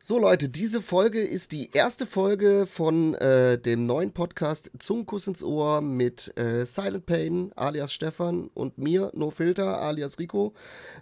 [0.00, 5.42] So Leute, diese Folge ist die erste Folge von äh, dem neuen Podcast Zungenkuss ins
[5.42, 10.54] Ohr mit äh, Silent Pain alias Stefan und mir, No Filter alias Rico.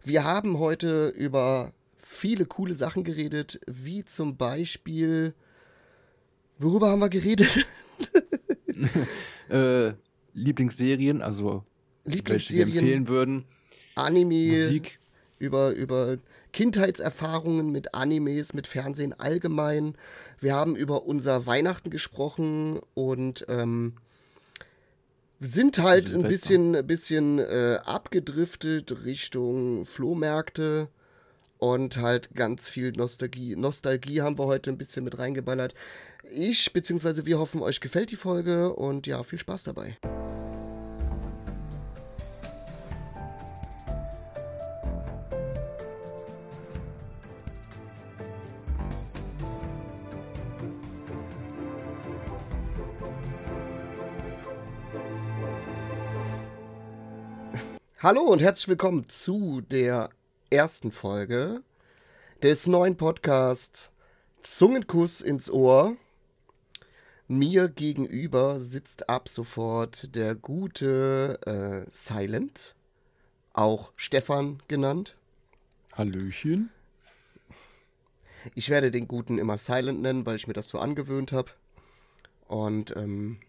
[0.03, 5.35] Wir haben heute über viele coole Sachen geredet, wie zum Beispiel...
[6.59, 7.67] Worüber haben wir geredet?
[9.51, 9.93] äh,
[10.33, 11.65] Lieblingsserien, also
[12.07, 13.45] Lieblingsserien, welche wir empfehlen würden.
[13.95, 14.99] Anime, Musik.
[15.39, 16.17] über, über
[16.57, 19.95] Kindheitserfahrungen mit Animes, mit Fernsehen allgemein.
[20.41, 23.97] Wir haben über unser Weihnachten gesprochen und ähm,
[25.39, 26.29] sind halt ein Silvester.
[26.29, 30.89] bisschen, bisschen äh, abgedriftet Richtung Flohmärkte
[31.59, 33.55] und halt ganz viel Nostalgie.
[33.55, 35.75] Nostalgie haben wir heute ein bisschen mit reingeballert.
[36.31, 39.99] Ich, beziehungsweise wir hoffen, euch gefällt die Folge und ja, viel Spaß dabei.
[58.07, 60.11] Hallo und herzlich willkommen zu der
[60.49, 61.65] ersten Folge
[62.41, 63.91] des neuen Podcasts
[64.39, 65.97] Zungenkuss ins Ohr.
[67.27, 72.77] Mir gegenüber sitzt ab sofort der gute äh, Silent,
[73.55, 75.17] auch Stefan genannt.
[75.93, 76.71] Hallöchen.
[78.55, 81.51] Ich werde den guten immer Silent nennen, weil ich mir das so angewöhnt habe.
[82.47, 83.41] Und ähm,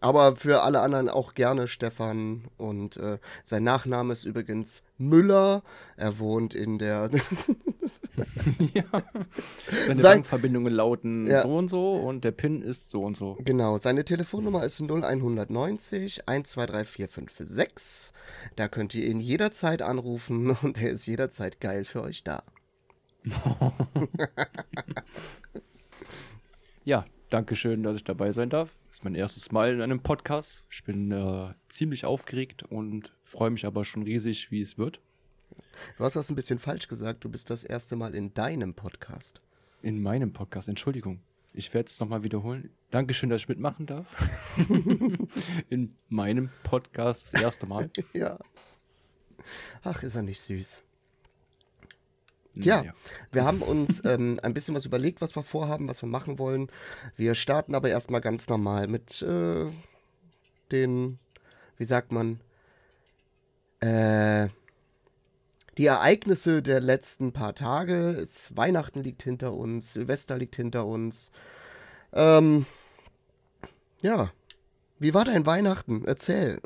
[0.00, 2.44] aber für alle anderen auch gerne Stefan.
[2.56, 5.62] Und äh, sein Nachname ist übrigens Müller.
[5.96, 7.10] Er wohnt in der.
[8.74, 8.82] ja.
[9.86, 11.42] Seine Sein- Bankverbindungen lauten Ja.
[11.42, 13.36] so und so und der PIN ist so und so.
[13.44, 18.10] genau, seine Telefonnummer ist 0190 1234556.
[18.56, 22.42] Da könnt ihr ihn jederzeit anrufen und er ist jederzeit geil für euch da.
[26.84, 28.70] Ja, danke schön, dass ich dabei sein darf.
[28.86, 30.66] Das ist mein erstes Mal in einem Podcast.
[30.70, 35.00] Ich bin äh, ziemlich aufgeregt und freue mich aber schon riesig, wie es wird.
[35.96, 37.24] Du hast das ein bisschen falsch gesagt.
[37.24, 39.40] Du bist das erste Mal in deinem Podcast.
[39.82, 41.20] In meinem Podcast, Entschuldigung.
[41.54, 42.70] Ich werde es nochmal wiederholen.
[42.90, 44.14] Dankeschön, dass ich mitmachen darf.
[45.68, 47.90] in meinem Podcast das erste Mal.
[48.12, 48.38] Ja.
[49.82, 50.82] Ach, ist er nicht süß.
[52.58, 52.92] Ja, Naja.
[53.32, 56.68] wir haben uns ähm, ein bisschen was überlegt, was wir vorhaben, was wir machen wollen.
[57.16, 59.66] Wir starten aber erstmal ganz normal mit äh,
[60.72, 61.18] den,
[61.76, 62.40] wie sagt man,
[63.80, 64.48] äh,
[65.76, 68.10] die Ereignisse der letzten paar Tage.
[68.10, 71.30] Es, Weihnachten liegt hinter uns, Silvester liegt hinter uns.
[72.12, 72.66] Ähm,
[74.02, 74.32] ja,
[74.98, 76.04] wie war dein Weihnachten?
[76.04, 76.60] Erzähl.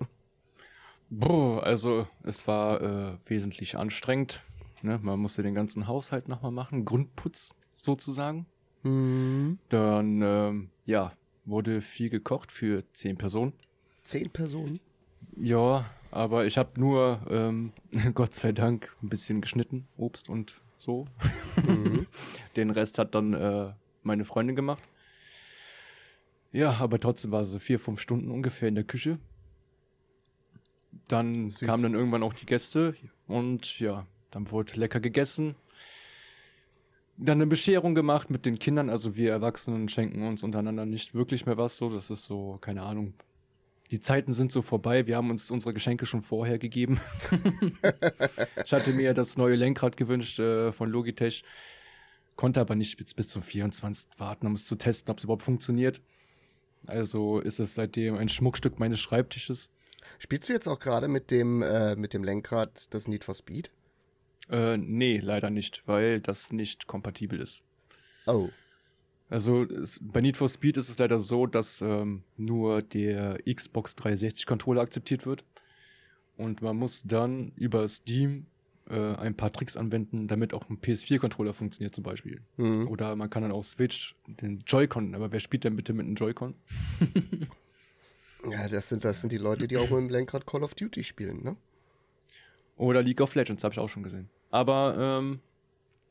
[1.11, 4.43] Boah, also es war äh, wesentlich anstrengend.
[4.83, 4.99] Ne?
[5.03, 8.47] Man musste den ganzen Haushalt nochmal machen, Grundputz sozusagen.
[8.83, 11.13] Hm, Dann, ähm, ja,
[11.45, 13.53] wurde viel gekocht für zehn Personen.
[14.03, 14.81] zehn Personen.
[15.37, 17.73] Ja, aber ich habe nur, ähm,
[18.15, 21.07] Gott sei Dank, ein bisschen geschnitten, Obst und so.
[21.67, 22.07] Mhm.
[22.57, 23.73] Den Rest hat dann äh,
[24.03, 24.83] meine Freundin gemacht.
[26.51, 29.19] Ja, aber trotzdem war sie vier, fünf Stunden ungefähr in der Küche.
[31.09, 31.61] Dann Süß.
[31.67, 32.95] kamen dann irgendwann auch die Gäste
[33.27, 35.55] und ja, dann wurde lecker gegessen.
[37.17, 41.47] Dann eine Bescherung gemacht mit den Kindern, also wir Erwachsenen schenken uns untereinander nicht wirklich
[41.47, 41.91] mehr was so.
[41.91, 43.15] Das ist so, keine Ahnung.
[43.93, 45.07] Die Zeiten sind so vorbei.
[45.07, 46.99] Wir haben uns unsere Geschenke schon vorher gegeben.
[48.65, 51.45] ich hatte mir das neue Lenkrad gewünscht äh, von Logitech,
[52.35, 54.19] konnte aber nicht bis, bis zum 24.
[54.19, 56.01] warten, um es zu testen, ob es überhaupt funktioniert.
[56.87, 59.71] Also ist es seitdem ein Schmuckstück meines Schreibtisches.
[60.19, 63.71] Spielst du jetzt auch gerade mit dem, äh, mit dem Lenkrad das Need for Speed?
[64.53, 67.63] Äh, nee, leider nicht, weil das nicht kompatibel ist.
[68.27, 68.51] Oh.
[69.31, 73.97] Also es, bei Need for Speed ist es leider so, dass ähm, nur der Xbox
[73.97, 75.45] 360 Controller akzeptiert wird.
[76.37, 78.47] Und man muss dann über Steam
[78.91, 82.43] äh, ein paar Tricks anwenden, damit auch ein PS4-Controller funktioniert zum Beispiel.
[82.57, 82.89] Hm.
[82.89, 86.15] Oder man kann dann auch Switch den Joy-Con, aber wer spielt denn bitte mit einem
[86.15, 86.55] Joy-Con?
[88.51, 91.05] Ja, das sind, das sind die Leute, die auch mit dem Lenkrad Call of Duty
[91.05, 91.57] spielen, ne?
[92.77, 94.29] Oder League of Legends, habe ich auch schon gesehen.
[94.53, 95.41] Aber, ähm,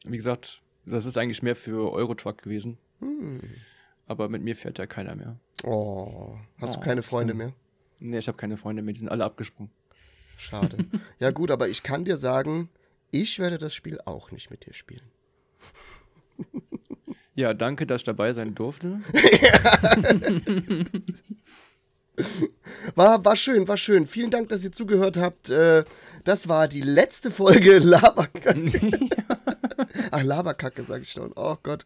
[0.03, 2.77] wie gesagt, das ist eigentlich mehr für Eurotruck gewesen.
[2.99, 3.39] Hm.
[4.07, 5.39] Aber mit mir fährt ja keiner mehr.
[5.63, 6.35] Oh.
[6.59, 7.53] Hast Oh, du keine Freunde mehr?
[7.99, 9.71] Nee, ich habe keine Freunde mehr, die sind alle abgesprungen.
[10.37, 10.77] Schade.
[11.19, 12.69] ja, gut, aber ich kann dir sagen,
[13.11, 15.03] ich werde das Spiel auch nicht mit dir spielen.
[17.35, 18.99] Ja, danke, dass ich dabei sein durfte.
[22.95, 24.05] War, war schön, war schön.
[24.05, 25.49] Vielen Dank, dass ihr zugehört habt.
[25.49, 25.83] Äh,
[26.23, 28.91] das war die letzte Folge Laberkacke.
[30.11, 31.31] Ach, Laberkacke, sag ich schon.
[31.35, 31.85] Oh Gott.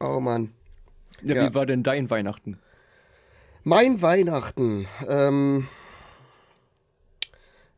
[0.00, 0.52] Oh Mann.
[1.22, 1.50] Ja, Ja.
[1.50, 2.58] wie war denn dein Weihnachten?
[3.62, 4.86] Mein Weihnachten.
[5.08, 5.66] Ähm,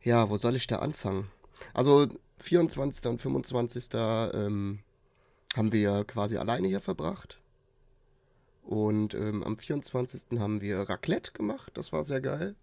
[0.03, 1.29] ja, wo soll ich da anfangen?
[1.73, 2.07] Also
[2.39, 3.05] 24.
[3.09, 3.89] und 25.
[3.93, 4.79] Ähm,
[5.55, 7.39] haben wir quasi alleine hier verbracht.
[8.63, 10.39] Und ähm, am 24.
[10.39, 11.71] haben wir Raclette gemacht.
[11.75, 12.55] Das war sehr geil.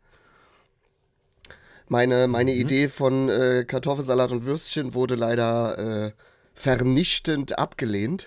[1.89, 6.13] Meine, meine Idee von äh, Kartoffelsalat und Würstchen wurde leider äh,
[6.55, 8.27] vernichtend abgelehnt.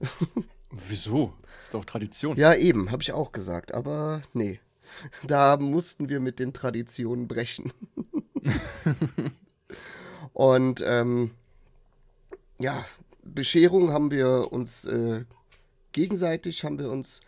[0.70, 1.34] Wieso?
[1.58, 2.36] Ist doch Tradition.
[2.36, 3.72] Ja, eben, habe ich auch gesagt.
[3.72, 4.60] Aber nee,
[5.26, 7.72] da mussten wir mit den Traditionen brechen.
[10.32, 11.32] Und ähm,
[12.58, 12.84] ja,
[13.22, 15.24] Bescherung haben wir uns äh,
[15.92, 17.20] gegenseitig, haben wir uns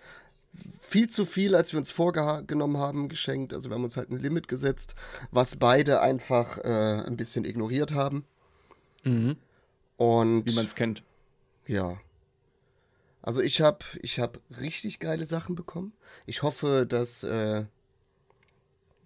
[0.90, 3.54] viel zu viel, als wir uns vorgenommen haben, geschenkt.
[3.54, 4.96] Also wir haben uns halt ein Limit gesetzt,
[5.30, 8.24] was beide einfach äh, ein bisschen ignoriert haben.
[9.04, 9.36] Mhm.
[9.96, 11.04] Und Wie man es kennt.
[11.66, 11.98] ja.
[13.22, 15.92] Also ich habe ich hab richtig geile Sachen bekommen.
[16.24, 17.66] Ich hoffe, dass äh,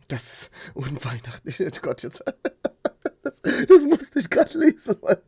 [0.06, 1.60] das ist unweihnachtlich.
[1.60, 2.22] Oh Gott, jetzt.
[3.24, 4.96] das, das musste ich gerade lesen.
[5.02, 5.18] Mann.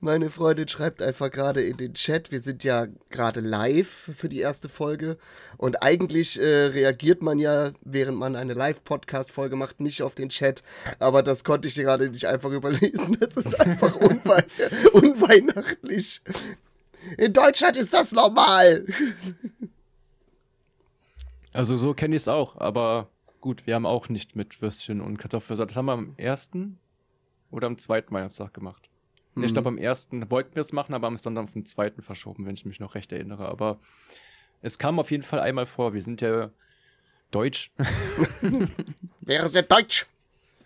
[0.00, 4.38] Meine Freundin schreibt einfach gerade in den Chat, wir sind ja gerade live für die
[4.38, 5.18] erste Folge
[5.58, 10.62] und eigentlich äh, reagiert man ja, während man eine Live-Podcast-Folge macht, nicht auf den Chat,
[10.98, 13.18] aber das konnte ich gerade nicht einfach überlesen.
[13.20, 14.44] Das ist einfach unwei
[14.92, 16.22] unweihnachtlich.
[17.18, 18.86] In Deutschland ist das normal.
[21.52, 23.10] Also so kenne ich es auch, aber
[23.40, 25.70] gut, wir haben auch nicht mit Würstchen und Kartoffelsalat.
[25.70, 26.78] Das haben wir am ersten
[27.50, 28.88] oder am zweiten Weihnachtstag gemacht.
[29.38, 29.44] Mhm.
[29.44, 32.02] Ich glaube, am ersten wollten wir es machen, aber haben es dann auf den zweiten
[32.02, 33.48] verschoben, wenn ich mich noch recht erinnere.
[33.48, 33.78] Aber
[34.62, 35.94] es kam auf jeden Fall einmal vor.
[35.94, 36.50] Wir sind ja
[37.30, 37.70] deutsch.
[39.20, 40.06] Wäre sie Deutsch.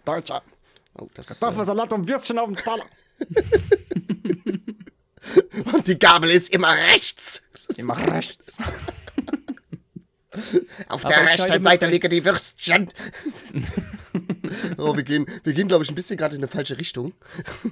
[0.04, 0.42] Deutscher.
[0.94, 2.84] Oh, das ist, äh, Kartoffelsalat und Würstchen auf dem Teller.
[5.72, 7.44] und die Gabel ist immer rechts.
[7.76, 8.58] Immer rechts.
[10.88, 12.90] Auf Aber der rechten Seite liegen die Würstchen.
[14.79, 17.12] oh, wir gehen, wir gehen glaube ich, ein bisschen gerade in eine falsche Richtung.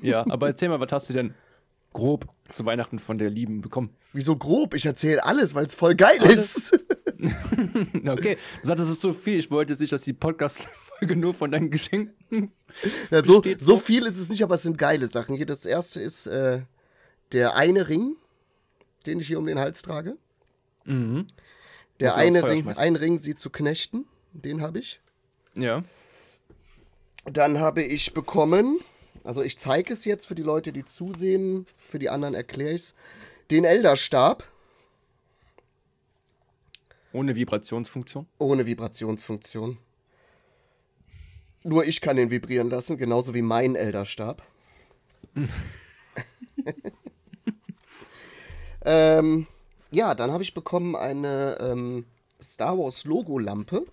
[0.03, 1.35] Ja, aber erzähl mal, was hast du denn
[1.93, 3.97] grob zu Weihnachten von der Lieben bekommen?
[4.13, 4.75] Wieso grob?
[4.75, 6.79] Ich erzähle alles, weil es voll geil ist.
[8.07, 9.39] Okay, du sagst, es ist zu viel.
[9.39, 12.51] Ich wollte jetzt nicht, dass die Podcast-Folge nur von deinen Geschenken.
[13.11, 13.77] Ja, so so?
[13.77, 15.37] viel ist es nicht, aber es sind geile Sachen.
[15.37, 16.63] Hier das erste ist äh,
[17.33, 18.17] der eine Ring,
[19.05, 20.17] den ich hier um den Hals trage.
[20.87, 21.27] Mhm.
[22.01, 24.07] Der er eine Ring, ein Ring, sie zu knechten.
[24.33, 25.01] Den habe ich.
[25.55, 25.85] Ja.
[27.25, 28.81] Dann habe ich bekommen,
[29.25, 32.83] also ich zeige es jetzt für die Leute, die zusehen, für die anderen erkläre ich
[32.83, 32.95] es,
[33.51, 34.51] den Elderstab
[37.13, 38.27] Ohne Vibrationsfunktion.
[38.39, 39.79] ohne Vibrationsfunktion.
[41.63, 44.43] Nur ich kann ihn vibrieren lassen, genauso wie mein Elderstab.
[48.85, 49.47] ähm,
[49.91, 52.07] ja, dann habe ich bekommen eine ähm,
[52.41, 53.85] Star Wars Logo-Lampe.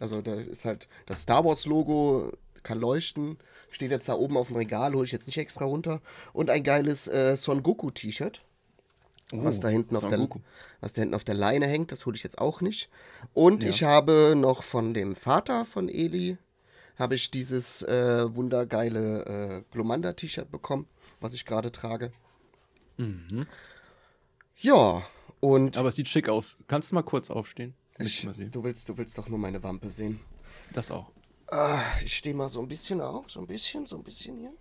[0.00, 2.32] Also da ist halt das Star Wars Logo,
[2.62, 3.38] kann leuchten,
[3.70, 6.00] steht jetzt da oben auf dem Regal, hole ich jetzt nicht extra runter.
[6.32, 8.42] Und ein geiles äh, Son Goku T-Shirt.
[9.32, 10.40] was, da hinten auf der, Goku.
[10.80, 12.90] was da hinten auf der Leine hängt, das hole ich jetzt auch nicht.
[13.32, 13.68] Und Ja.
[13.70, 16.36] ich habe noch von dem Vater von Eli,
[16.98, 20.86] habe ich dieses äh, wundergeile äh, Glomanda-T-Shirt bekommen,
[21.20, 22.12] was ich gerade trage.
[24.56, 25.02] Ja,
[25.40, 26.56] und Aber es sieht schick aus.
[26.68, 27.74] Kannst du mal kurz aufstehen?
[27.98, 30.20] Ich mal du, willst, du willst doch nur meine Wampe sehen.
[30.72, 31.10] Das auch.
[31.48, 34.52] Ah, ich stehe mal so ein bisschen auf, so ein bisschen, so ein bisschen hier.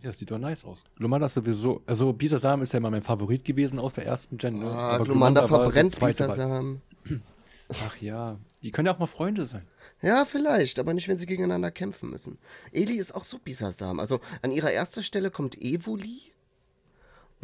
[0.00, 0.84] Ja, das sieht doch nice aus.
[0.96, 4.58] Glomanda ist sowieso, also Bisasam ist ja immer mein Favorit gewesen aus der ersten Gen.
[4.58, 4.70] Ne?
[4.70, 5.98] Ah, Aber Glumanda so verbrennt.
[5.98, 6.82] Bisasam.
[7.70, 9.66] Ach ja, die können ja auch mal Freunde sein.
[10.02, 12.38] Ja, vielleicht, aber nicht, wenn sie gegeneinander kämpfen müssen.
[12.72, 13.98] Eli ist auch so Bisasam.
[13.98, 16.20] Also an ihrer ersten Stelle kommt Evoli.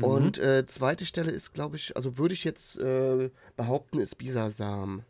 [0.02, 5.02] Und äh, zweite Stelle ist, glaube ich, also würde ich jetzt äh, behaupten, ist Bisasam.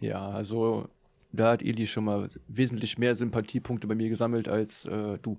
[0.00, 0.88] Ja, also
[1.32, 5.38] da hat Eli schon mal wesentlich mehr Sympathiepunkte bei mir gesammelt als äh, du.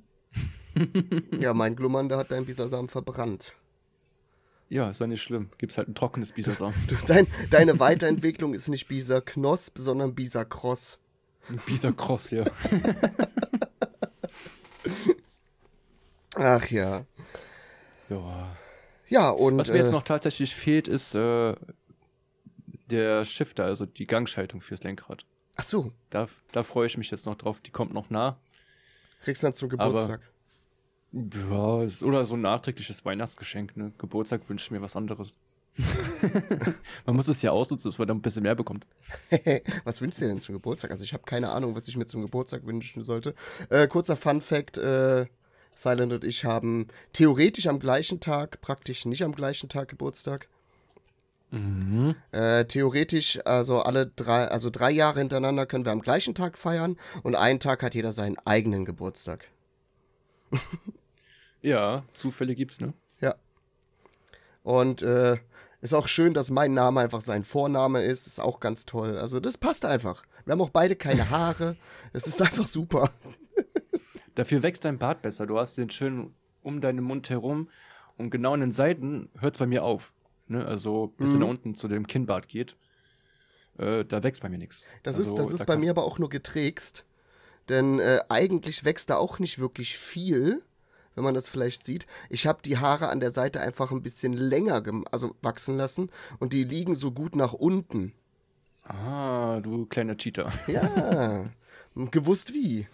[1.40, 3.54] ja, mein Glumanda hat dein Bisasam verbrannt.
[4.70, 5.50] Ja, ist ja nicht schlimm.
[5.58, 6.74] Gibt's halt ein trockenes Bisasam.
[7.08, 11.00] Dein, deine Weiterentwicklung ist nicht Bisa Knosp, sondern Bisa Cross.
[11.66, 12.44] Bisa Cross, ja.
[16.36, 17.06] Ach ja.
[18.10, 18.56] Ja.
[19.10, 19.58] Ja, und.
[19.58, 21.56] Was mir jetzt äh, noch tatsächlich fehlt, ist äh,
[22.90, 25.26] der Shifter, also die Gangschaltung fürs Lenkrad.
[25.56, 27.60] Ach so, Da, da freue ich mich jetzt noch drauf.
[27.62, 28.38] Die kommt noch nah.
[29.24, 30.22] kriegst du dann zum Aber- Geburtstag.
[31.14, 33.76] Ja, ist- oder so ein nachträgliches Weihnachtsgeschenk.
[33.78, 33.94] Ne?
[33.98, 35.38] Geburtstag wünsche ich mir was anderes.
[37.06, 38.86] man muss es ja ausnutzen, dass man dann ein bisschen mehr bekommt.
[39.84, 40.92] was wünschst du dir denn zum Geburtstag?
[40.92, 43.36] Also ich habe keine Ahnung, was ich mir zum Geburtstag wünschen sollte.
[43.70, 45.26] Äh, kurzer Fun Fact, äh,
[45.78, 50.48] Silent und ich haben theoretisch am gleichen Tag, praktisch nicht am gleichen Tag Geburtstag.
[51.52, 52.16] Mhm.
[52.32, 56.98] Äh, theoretisch, also alle drei, also drei Jahre hintereinander können wir am gleichen Tag feiern
[57.24, 59.46] und einen Tag hat jeder seinen eigenen Geburtstag.
[61.62, 62.94] Ja, Zufälle gibt's, ne?
[63.20, 63.36] Ja.
[64.64, 65.38] Und äh,
[65.82, 68.28] ist auch schön, dass mein Name einfach sein Vorname ist.
[68.28, 69.18] Ist auch ganz toll.
[69.18, 70.24] Also das passt einfach.
[70.46, 71.76] Wir haben auch beide keine Haare.
[72.14, 73.10] Es ist einfach super.
[74.38, 75.48] Dafür wächst dein Bart besser.
[75.48, 77.70] Du hast den schön um deinen Mund herum
[78.18, 80.14] und genau an den Seiten hört es bei mir auf.
[80.48, 80.64] Ne?
[80.64, 81.36] Also bis Mhm.
[81.36, 82.76] er nach unten zu dem Kinnbart geht.
[83.80, 84.86] Äh, da wächst bei mir nichts.
[85.02, 87.04] Das also, ist, das ist da bei mir aber auch nur geträgst.
[87.68, 90.62] Denn äh, eigentlich wächst da auch nicht wirklich viel,
[91.16, 92.06] wenn man das vielleicht sieht.
[92.30, 96.54] Ich habe die Haare an der Seite einfach ein bisschen länger also wachsen lassen und
[96.54, 98.14] die liegen so gut nach unten.
[98.84, 100.52] Ah, du kleiner Cheater.
[100.68, 101.50] Ja,
[101.96, 102.88] gewusst wie.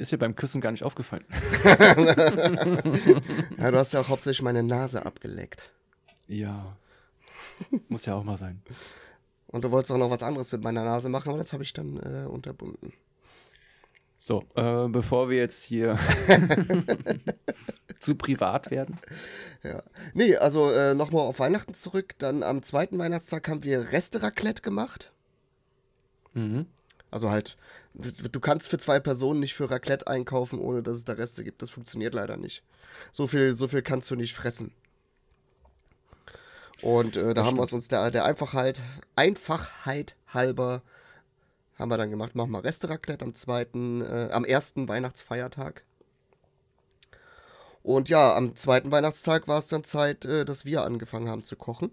[0.00, 1.24] Ist mir beim Küssen gar nicht aufgefallen.
[3.58, 5.70] Ja, du hast ja auch hauptsächlich meine Nase abgeleckt.
[6.26, 6.76] Ja.
[7.88, 8.62] Muss ja auch mal sein.
[9.48, 11.74] Und du wolltest auch noch was anderes mit meiner Nase machen, aber das habe ich
[11.74, 12.94] dann äh, unterbunden.
[14.16, 15.98] So, äh, bevor wir jetzt hier
[17.98, 18.96] zu privat werden.
[19.62, 19.82] Ja.
[20.14, 22.14] Nee, also äh, nochmal auf Weihnachten zurück.
[22.18, 25.12] Dann am zweiten Weihnachtstag haben wir Reste-Raclette gemacht.
[26.32, 26.66] Mhm.
[27.10, 27.56] Also halt,
[27.94, 31.62] du kannst für zwei Personen nicht für Raclette einkaufen, ohne dass es da Reste gibt.
[31.62, 32.62] Das funktioniert leider nicht.
[33.12, 34.72] So viel, so viel kannst du nicht fressen.
[36.82, 38.80] Und äh, da Das haben wir es uns der, der Einfachheit,
[39.16, 40.82] Einfachheit halber
[41.78, 45.82] haben wir dann gemacht, machen wir Reste-Raclette am zweiten, äh, am ersten Weihnachtsfeiertag.
[47.82, 51.56] Und ja, am zweiten Weihnachtstag war es dann Zeit, äh, dass wir angefangen haben zu
[51.56, 51.90] kochen.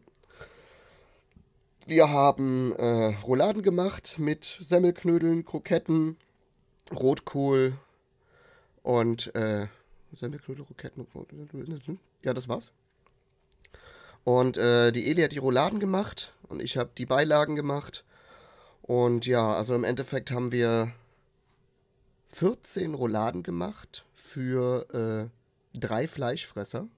[1.88, 6.18] Wir haben äh, Rouladen gemacht mit Semmelknödeln, Kroketten,
[6.94, 7.78] Rotkohl
[8.84, 9.68] und äh,
[10.12, 11.08] Semmelknödel, Kroketten.
[12.24, 12.74] Ja, das war's.
[14.26, 18.04] Und äh, die Eli hat die Rouladen gemacht und ich habe die Beilagen gemacht.
[18.82, 20.92] Und ja, also im Endeffekt haben wir
[22.34, 25.30] 14 Rouladen gemacht für
[25.74, 26.90] äh, drei Fleischfresser.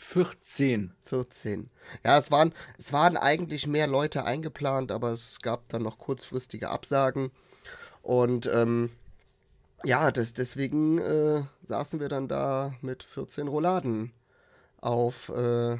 [0.00, 0.94] 14.
[1.06, 1.70] 14.
[2.04, 6.70] Ja, es waren, es waren eigentlich mehr Leute eingeplant, aber es gab dann noch kurzfristige
[6.70, 7.32] Absagen.
[8.02, 8.90] Und ähm,
[9.84, 14.12] ja, das, deswegen äh, saßen wir dann da mit 14 Rouladen
[14.80, 15.78] auf äh,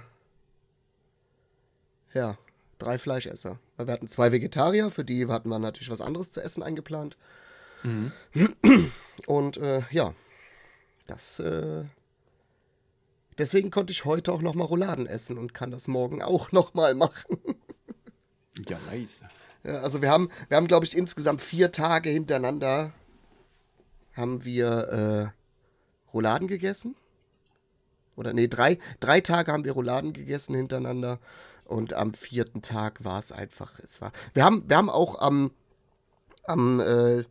[2.12, 2.36] ja,
[2.80, 3.60] drei Fleischesser.
[3.76, 7.16] Weil wir hatten zwei Vegetarier, für die hatten wir natürlich was anderes zu essen eingeplant.
[7.84, 8.12] Mhm.
[9.26, 10.12] Und äh, ja,
[11.06, 11.40] das.
[13.38, 17.38] Deswegen konnte ich heute auch nochmal Rouladen essen und kann das morgen auch nochmal machen.
[18.68, 19.22] Ja, nice.
[19.64, 22.92] Ja, also wir haben, wir haben, glaube ich, insgesamt vier Tage hintereinander
[24.14, 26.96] haben wir äh, Rouladen gegessen.
[28.16, 31.20] Oder nee, drei, drei Tage haben wir Rouladen gegessen hintereinander.
[31.64, 34.10] Und am vierten Tag war es einfach, es war.
[34.34, 35.52] Wir haben, wir haben auch am,
[36.44, 37.24] am, äh,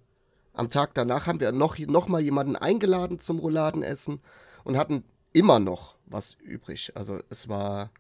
[0.53, 4.21] am Tag danach haben wir noch, noch mal jemanden eingeladen zum Rouladenessen
[4.63, 6.91] und hatten immer noch was übrig.
[6.95, 7.91] Also es war.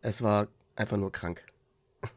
[0.00, 1.44] Es war einfach nur krank.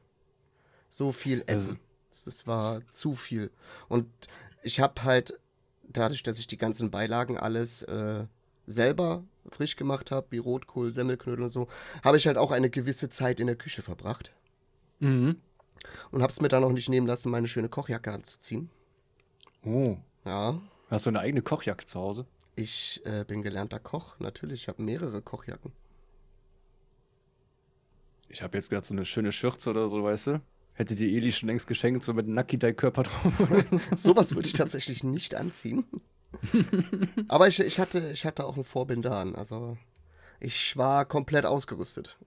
[0.89, 1.79] So viel Also- Essen.
[2.23, 3.51] Das war zu viel.
[3.89, 4.07] Und
[4.63, 5.37] ich habe halt,
[5.83, 8.25] dadurch, dass ich die ganzen Beilagen alles äh,
[8.67, 11.67] selber frisch gemacht habe, wie Rotkohl, Semmelknödel und so,
[12.05, 14.31] habe ich halt auch eine gewisse Zeit in der Küche verbracht.
[15.01, 15.41] Mhm.
[16.11, 18.69] Und habe es mir dann auch nicht nehmen lassen, meine schöne Kochjacke anzuziehen.
[19.65, 19.97] Oh.
[20.23, 22.25] Ja, Hast du eine eigene Kochjacke zu Hause?
[22.55, 24.19] Ich äh, bin gelernter Koch.
[24.19, 25.71] Natürlich, ich habe mehrere Kochjacken.
[28.29, 30.41] Ich habe jetzt gerade so eine schöne Schürze oder so, weißt du?
[30.73, 33.39] Hätte die Eli schon längst geschenkt, so mit Nucky Dye Körper drauf.
[33.39, 33.95] oder so.
[33.95, 35.85] Sowas würde ich tatsächlich nicht anziehen.
[37.27, 39.35] Aber ich, ich, hatte, ich hatte auch einen Vorbinder an.
[39.35, 39.77] Also
[40.39, 42.17] ich war komplett ausgerüstet.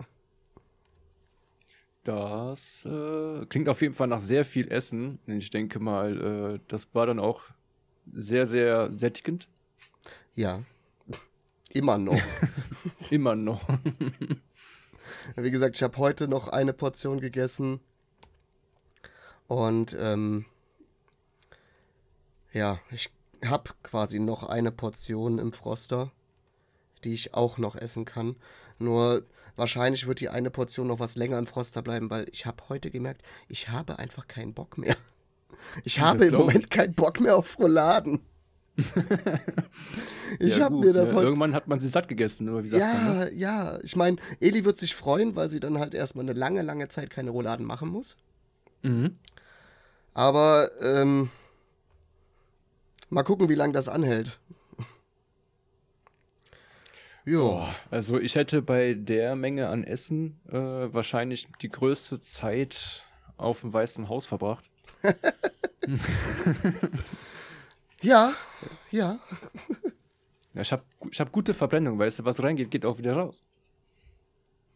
[2.04, 5.18] Das äh, klingt auf jeden Fall nach sehr viel Essen.
[5.26, 7.42] Ich denke mal, äh, das war dann auch
[8.10, 9.48] sehr, sehr sättigend.
[10.38, 10.62] Ja.
[11.70, 12.20] Immer noch.
[13.10, 13.60] Immer noch.
[15.34, 17.80] Wie gesagt, ich habe heute noch eine Portion gegessen.
[19.48, 20.44] Und ähm,
[22.52, 23.10] ja, ich
[23.44, 26.12] habe quasi noch eine Portion im Froster,
[27.02, 28.36] die ich auch noch essen kann.
[28.78, 29.26] Nur
[29.56, 32.92] wahrscheinlich wird die eine Portion noch was länger im Froster bleiben, weil ich habe heute
[32.92, 34.96] gemerkt, ich habe einfach keinen Bock mehr.
[35.82, 38.20] Ich habe im Moment keinen Bock mehr auf Rouladen.
[40.38, 41.16] ich Ja, habe mir das ne?
[41.16, 43.30] heute Irgendwann hat man sie satt gegessen, oder wie sagt man, ne?
[43.34, 43.78] ja, ja.
[43.82, 47.10] Ich meine, Eli wird sich freuen, weil sie dann halt erstmal eine lange, lange Zeit
[47.10, 48.16] keine Rouladen machen muss.
[48.82, 49.16] Mhm.
[50.14, 51.30] Aber ähm,
[53.10, 54.38] Mal gucken, wie lange das anhält.
[57.24, 57.66] Jo.
[57.90, 63.04] Also ich hätte bei der Menge an Essen äh, wahrscheinlich die größte Zeit
[63.36, 64.70] auf dem Weißen Haus verbracht.
[68.02, 68.34] ja,
[68.90, 69.18] ja.
[70.54, 73.44] ja ich habe ich hab gute Verbrennung, weißt du, was reingeht, geht auch wieder raus.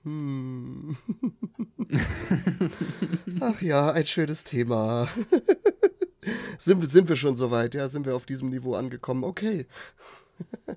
[0.04, 0.96] Hm.
[3.40, 5.08] Ach ja, ein schönes Thema.
[6.58, 7.74] sind, sind wir schon soweit?
[7.74, 9.24] Ja, sind wir auf diesem Niveau angekommen?
[9.24, 9.66] Okay.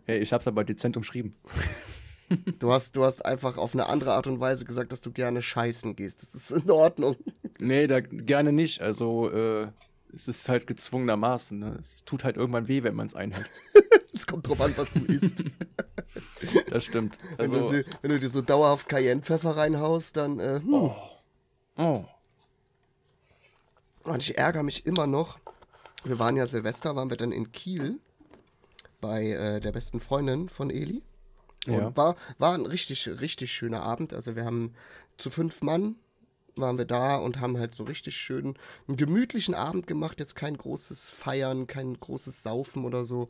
[0.06, 1.36] Hey, ich hab's aber dezent umschrieben.
[2.60, 5.42] Du hast, du hast einfach auf eine andere Art und Weise gesagt, dass du gerne
[5.42, 6.24] scheißen gehst.
[6.24, 7.16] Das ist in Ordnung.
[7.60, 8.82] Nee, da gerne nicht.
[8.82, 9.68] Also, äh,
[10.16, 11.60] es ist halt gezwungenermaßen.
[11.60, 11.78] Ne?
[11.80, 13.50] Es tut halt irgendwann weh, wenn man es einhält.
[14.14, 15.44] Es kommt drauf an, was du isst.
[16.70, 17.20] Das stimmt.
[17.38, 20.40] Also, wenn, du, sie, wenn du dir so dauerhaft Cayenne-Pfeffer reinhaust, dann.
[20.40, 20.74] Äh, hm.
[20.74, 20.96] oh.
[21.78, 22.06] oh.
[24.04, 25.40] Und ich ärgere mich immer noch.
[26.06, 28.00] Wir waren ja Silvester, waren wir dann in Kiel
[29.02, 31.02] bei äh, der besten Freundin von Eli.
[31.68, 31.98] Und ja.
[31.98, 34.14] war, war ein richtig, richtig schöner Abend.
[34.14, 34.74] Also wir haben
[35.18, 35.96] zu fünf Mann
[36.58, 38.56] waren wir da und haben halt so richtig schön
[38.88, 40.20] einen gemütlichen Abend gemacht.
[40.20, 43.30] Jetzt kein großes Feiern, kein großes Saufen oder so.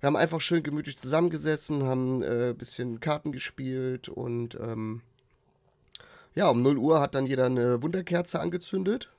[0.00, 5.02] Wir haben einfach schön gemütlich zusammengesessen, haben ein äh, bisschen Karten gespielt und ähm,
[6.34, 9.10] ja, um 0 Uhr hat dann jeder eine Wunderkerze angezündet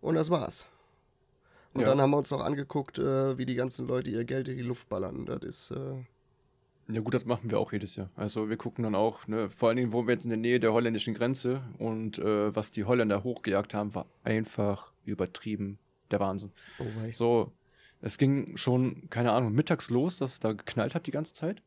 [0.00, 0.66] und das war's.
[1.72, 1.86] Und ja.
[1.88, 4.62] dann haben wir uns noch angeguckt, äh, wie die ganzen Leute ihr Geld in die
[4.62, 5.26] Luft ballern.
[5.26, 5.70] Das ist.
[5.70, 6.04] Äh
[6.90, 8.10] ja, gut, das machen wir auch jedes Jahr.
[8.16, 10.58] Also, wir gucken dann auch, ne, vor allen Dingen wohnen wir jetzt in der Nähe
[10.58, 15.78] der holländischen Grenze und äh, was die Holländer hochgejagt haben, war einfach übertrieben.
[16.10, 16.52] Der Wahnsinn.
[16.78, 17.52] Oh, so,
[18.00, 21.62] es ging schon, keine Ahnung, mittags los, dass es da geknallt hat die ganze Zeit.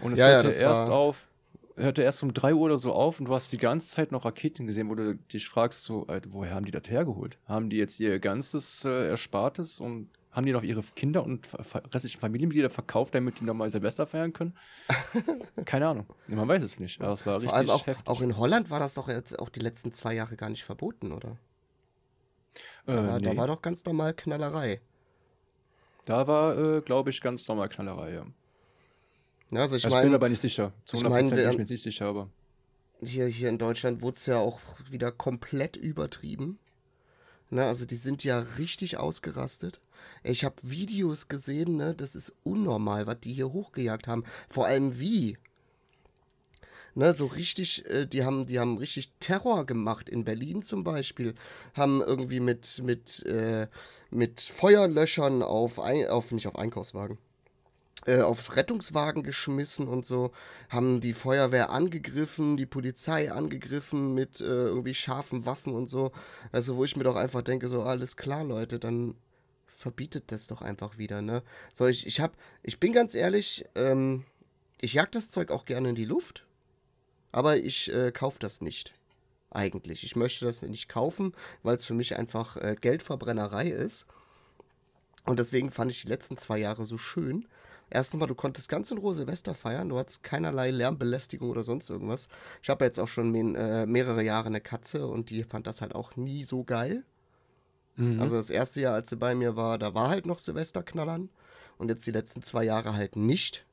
[0.00, 1.28] Und es ja, hörte ja, erst auf,
[1.76, 4.24] hörte erst um 3 Uhr oder so auf und du hast die ganze Zeit noch
[4.24, 7.38] Raketen gesehen, wo du dich fragst, so, Alter, woher haben die das hergeholt?
[7.46, 11.48] Haben die jetzt ihr ganzes äh, Erspartes und haben die noch ihre Kinder und
[11.94, 14.54] restlichen Familienmitglieder verkauft, damit die nochmal Silvester feiern können?
[15.64, 16.06] Keine Ahnung.
[16.26, 17.00] Man weiß es nicht.
[17.00, 18.06] Aber es war Vor richtig allem auch, heftig.
[18.08, 21.12] Auch in Holland war das doch jetzt auch die letzten zwei Jahre gar nicht verboten,
[21.12, 21.38] oder?
[22.86, 23.24] Da, äh, nee.
[23.24, 24.80] da war doch ganz normal Knallerei.
[26.04, 28.26] Da war, äh, glaube ich, ganz normal Knallerei, ja.
[29.50, 30.72] Ja, also ich, ich mein, bin aber nicht sicher.
[30.84, 32.28] Zu 100% ich mein, bin ich mir nicht sicher, aber.
[33.00, 34.58] Hier, hier in Deutschland wurde es ja auch
[34.90, 36.58] wieder komplett übertrieben.
[37.54, 39.80] Ne, also die sind ja richtig ausgerastet.
[40.24, 44.24] Ich habe Videos gesehen, ne, das ist unnormal, was die hier hochgejagt haben.
[44.48, 45.38] Vor allem wie.
[46.96, 51.36] Ne, so richtig, äh, die haben, die haben richtig Terror gemacht in Berlin zum Beispiel,
[51.74, 53.68] haben irgendwie mit, mit, äh,
[54.10, 57.18] mit Feuerlöschern auf, ein, auf, nicht auf Einkaufswagen,
[58.06, 60.32] äh, auf Rettungswagen geschmissen und so,
[60.68, 66.12] haben die Feuerwehr angegriffen, die Polizei angegriffen mit äh, irgendwie scharfen Waffen und so.
[66.52, 69.14] Also wo ich mir doch einfach denke, so alles klar, Leute, dann
[69.66, 71.42] verbietet das doch einfach wieder, ne?
[71.74, 74.24] So, ich, ich hab, ich bin ganz ehrlich, ähm,
[74.80, 76.46] ich jag das Zeug auch gerne in die Luft.
[77.32, 78.94] Aber ich äh, kaufe das nicht.
[79.50, 80.04] Eigentlich.
[80.04, 84.06] Ich möchte das nicht kaufen, weil es für mich einfach äh, Geldverbrennerei ist.
[85.24, 87.46] Und deswegen fand ich die letzten zwei Jahre so schön.
[87.94, 91.88] Erstens mal, du konntest ganz in Ruhe Silvester feiern, du hattest keinerlei Lärmbelästigung oder sonst
[91.88, 92.26] irgendwas.
[92.60, 95.80] Ich habe jetzt auch schon mehr, äh, mehrere Jahre eine Katze und die fand das
[95.80, 97.04] halt auch nie so geil.
[97.94, 98.20] Mhm.
[98.20, 101.28] Also das erste Jahr, als sie bei mir war, da war halt noch Silvesterknallern
[101.78, 103.64] und jetzt die letzten zwei Jahre halt nicht.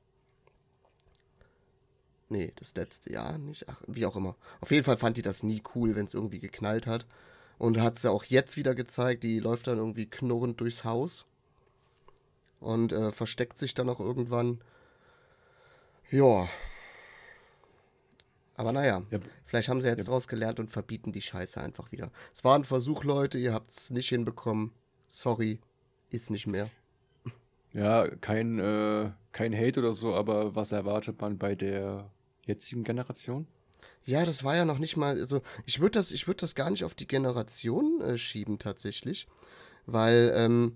[2.30, 3.68] Nee, das letzte Jahr nicht.
[3.70, 4.36] Ach, wie auch immer.
[4.60, 7.08] Auf jeden Fall fand die das nie cool, wenn es irgendwie geknallt hat.
[7.58, 9.24] Und hat es ja auch jetzt wieder gezeigt.
[9.24, 11.26] Die läuft dann irgendwie knurrend durchs Haus.
[12.62, 14.62] Und äh, versteckt sich dann auch irgendwann.
[16.10, 16.47] Ja.
[18.56, 19.19] Aber naja, ja.
[19.45, 20.12] vielleicht haben sie jetzt ja.
[20.12, 22.12] draus gelernt und verbieten die Scheiße einfach wieder.
[22.34, 24.71] Es war ein Versuch, Leute, ihr habt es nicht hinbekommen.
[25.08, 25.60] Sorry,
[26.10, 26.69] ist nicht mehr.
[27.74, 32.10] Ja, kein, äh, kein Hate oder so, aber was erwartet man bei der
[32.45, 33.47] jetzigen Generation?
[34.06, 36.84] Ja, das war ja noch nicht mal, also ich würde das, ich das gar nicht
[36.84, 39.28] auf die Generation äh, schieben tatsächlich,
[39.86, 40.76] weil ähm,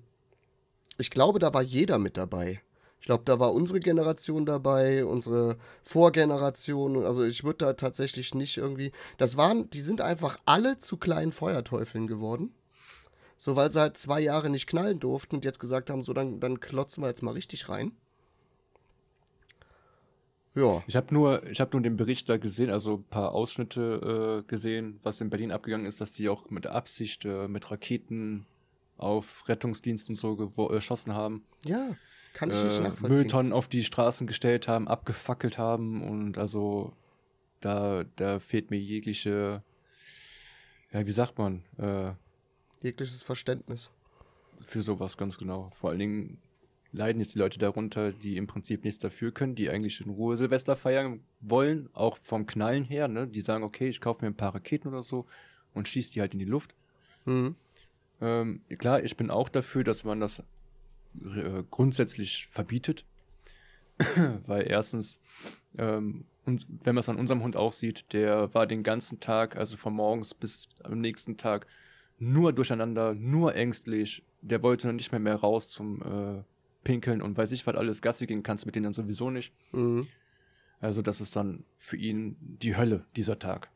[0.97, 2.61] ich glaube, da war jeder mit dabei.
[2.99, 7.03] Ich glaube, da war unsere Generation dabei, unsere Vorgeneration.
[7.03, 8.91] Also ich würde da tatsächlich nicht irgendwie.
[9.17, 12.55] Das waren, die sind einfach alle zu kleinen Feuerteufeln geworden.
[13.37, 16.39] So, weil sie halt zwei Jahre nicht knallen durften und jetzt gesagt haben, so, dann,
[16.39, 17.91] dann klotzen wir jetzt mal richtig rein.
[20.55, 20.81] Ja.
[20.87, 24.99] Ich habe nur, hab nur den Bericht da gesehen, also ein paar Ausschnitte äh, gesehen,
[25.03, 28.45] was in Berlin abgegangen ist, dass die auch mit Absicht äh, mit Raketen
[28.97, 31.45] auf Rettungsdienst und so geschossen haben.
[31.63, 31.95] Ja,
[32.33, 33.17] kann ich nicht äh, nachvollziehen.
[33.17, 36.93] Mülltonnen auf die Straßen gestellt haben, abgefackelt haben und also
[37.61, 39.63] da, da fehlt mir jegliche,
[40.91, 41.63] ja, wie sagt man?
[41.77, 42.13] Äh,
[42.81, 43.89] Jegliches Verständnis.
[44.61, 45.71] für sowas, ganz genau.
[45.79, 46.37] Vor allen Dingen
[46.91, 50.37] leiden jetzt die Leute darunter, die im Prinzip nichts dafür können, die eigentlich in Ruhe
[50.37, 53.27] Silvester feiern wollen, auch vom Knallen her, ne?
[53.27, 55.25] Die sagen, okay, ich kaufe mir ein paar Raketen oder so
[55.73, 56.73] und schieße die halt in die Luft.
[57.25, 57.55] Mhm.
[58.25, 63.05] Ähm, klar, ich bin auch dafür, dass man das äh, grundsätzlich verbietet.
[64.47, 65.21] Weil erstens,
[65.77, 69.55] ähm, und wenn man es an unserem Hund auch sieht, der war den ganzen Tag,
[69.55, 71.67] also von morgens bis am nächsten Tag,
[72.17, 74.23] nur durcheinander, nur ängstlich.
[74.41, 76.43] Der wollte nicht mehr mehr raus zum äh,
[76.83, 78.01] Pinkeln und weiß ich was alles.
[78.01, 79.53] Gassi gehen kannst mit denen dann sowieso nicht.
[79.71, 80.07] Mhm.
[80.79, 83.69] Also das ist dann für ihn die Hölle, dieser Tag.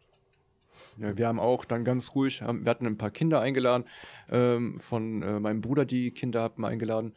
[0.98, 3.86] Ja, wir haben auch dann ganz ruhig, haben, wir hatten ein paar Kinder eingeladen,
[4.30, 7.14] ähm, von äh, meinem Bruder die Kinder hatten wir eingeladen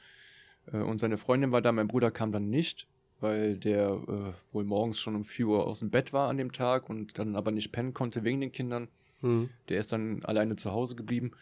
[0.72, 2.86] äh, und seine Freundin war da, mein Bruder kam dann nicht,
[3.20, 6.52] weil der äh, wohl morgens schon um 4 Uhr aus dem Bett war an dem
[6.52, 8.88] Tag und dann aber nicht pennen konnte wegen den Kindern.
[9.20, 9.50] Mhm.
[9.68, 11.32] Der ist dann alleine zu Hause geblieben.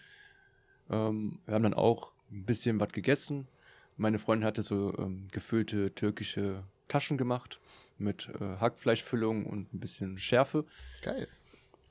[0.91, 3.49] Ähm, wir haben dann auch ein bisschen was gegessen.
[3.97, 7.61] Meine Freundin hatte so ähm, gefüllte türkische Taschen gemacht
[7.99, 10.65] mit äh, Hackfleischfüllung und ein bisschen Schärfe.
[11.03, 11.29] Geil.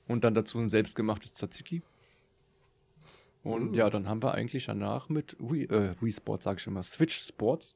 [0.10, 1.82] Und dann dazu ein selbstgemachtes Tzatziki.
[3.44, 3.74] Und mhm.
[3.76, 7.22] ja, dann haben wir eigentlich danach mit Wii, äh, Wii Sports, sag ich immer, Switch
[7.22, 7.76] Sports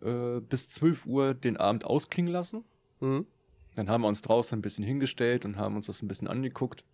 [0.00, 2.64] äh, bis 12 Uhr den Abend ausklingen lassen.
[3.00, 3.26] Mhm.
[3.74, 6.84] Dann haben wir uns draußen ein bisschen hingestellt und haben uns das ein bisschen angeguckt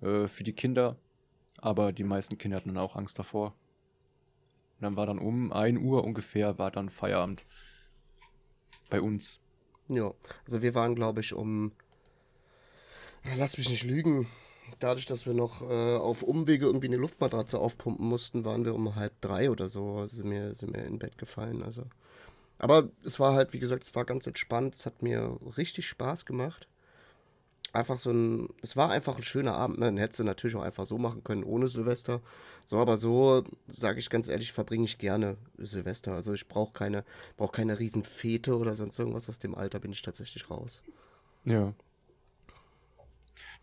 [0.00, 0.96] äh, für die Kinder.
[1.58, 3.48] Aber die meisten Kinder hatten dann auch Angst davor.
[4.78, 7.44] Und dann war dann um 1 Uhr ungefähr, war dann Feierabend.
[8.90, 9.40] Bei uns.
[9.88, 11.72] Ja, also wir waren, glaube ich, um
[13.34, 14.26] Lass mich nicht lügen.
[14.78, 18.94] Dadurch, dass wir noch äh, auf Umwege irgendwie eine Luftmatratze aufpumpen mussten, waren wir um
[18.94, 21.62] halb drei oder so, sind wir, sind wir in Bett gefallen.
[21.62, 21.84] Also.
[22.58, 24.74] Aber es war halt, wie gesagt, es war ganz entspannt.
[24.74, 26.68] Es hat mir richtig Spaß gemacht.
[27.72, 29.78] Einfach so ein, es war einfach ein schöner Abend.
[29.78, 29.86] Ne?
[29.86, 32.20] Den hättest du natürlich auch einfach so machen können, ohne Silvester.
[32.64, 36.14] So, aber so, sage ich ganz ehrlich, verbringe ich gerne Silvester.
[36.14, 37.04] Also ich brauche keine,
[37.36, 39.28] brauch keine Riesenfete oder sonst irgendwas.
[39.28, 40.82] Aus dem Alter bin ich tatsächlich raus.
[41.44, 41.74] Ja.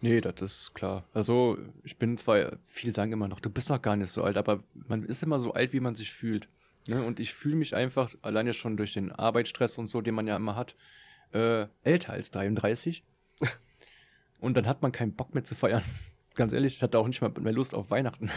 [0.01, 1.05] Nee, das ist klar.
[1.13, 4.37] Also, ich bin zwar, viele sagen immer noch, du bist noch gar nicht so alt,
[4.37, 6.49] aber man ist immer so alt, wie man sich fühlt.
[6.87, 7.03] Ne?
[7.03, 10.35] Und ich fühle mich einfach, alleine schon durch den Arbeitsstress und so, den man ja
[10.35, 10.75] immer hat,
[11.31, 13.03] äh, älter als 33.
[14.39, 15.83] und dann hat man keinen Bock mehr zu feiern.
[16.35, 18.31] Ganz ehrlich, ich hatte auch nicht mal mehr Lust auf Weihnachten.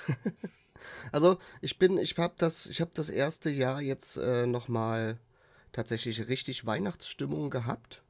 [1.12, 5.18] also, ich bin, ich habe das, ich habe das erste Jahr jetzt äh, nochmal
[5.72, 8.02] tatsächlich richtig Weihnachtsstimmung gehabt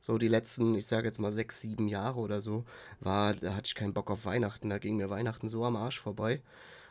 [0.00, 2.64] so die letzten, ich sage jetzt mal sechs, sieben Jahre oder so,
[3.00, 6.00] war, da hatte ich keinen Bock auf Weihnachten, da ging mir Weihnachten so am Arsch
[6.00, 6.40] vorbei.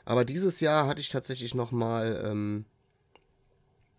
[0.06, 2.66] Aber dieses Jahr hatte ich tatsächlich nochmal ähm,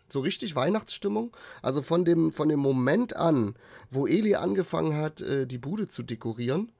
[0.08, 1.36] so richtig Weihnachtsstimmung.
[1.62, 3.54] Also von dem, von dem Moment an,
[3.90, 6.72] wo Eli angefangen hat, äh, die Bude zu dekorieren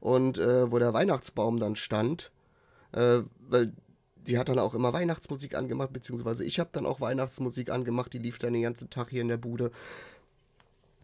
[0.00, 2.30] und äh, wo der Weihnachtsbaum dann stand,
[2.92, 3.72] äh, weil
[4.16, 8.18] die hat dann auch immer Weihnachtsmusik angemacht, beziehungsweise ich habe dann auch Weihnachtsmusik angemacht, die
[8.18, 9.70] lief dann den ganzen Tag hier in der Bude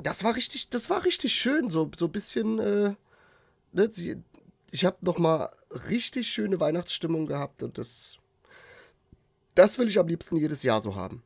[0.03, 2.95] das war richtig, das war richtig schön, so, so ein bisschen, äh,
[3.73, 4.23] ne, sie,
[4.71, 5.51] ich habe noch mal
[5.89, 8.19] richtig schöne Weihnachtsstimmung gehabt und das,
[9.55, 11.23] das will ich am liebsten jedes Jahr so haben.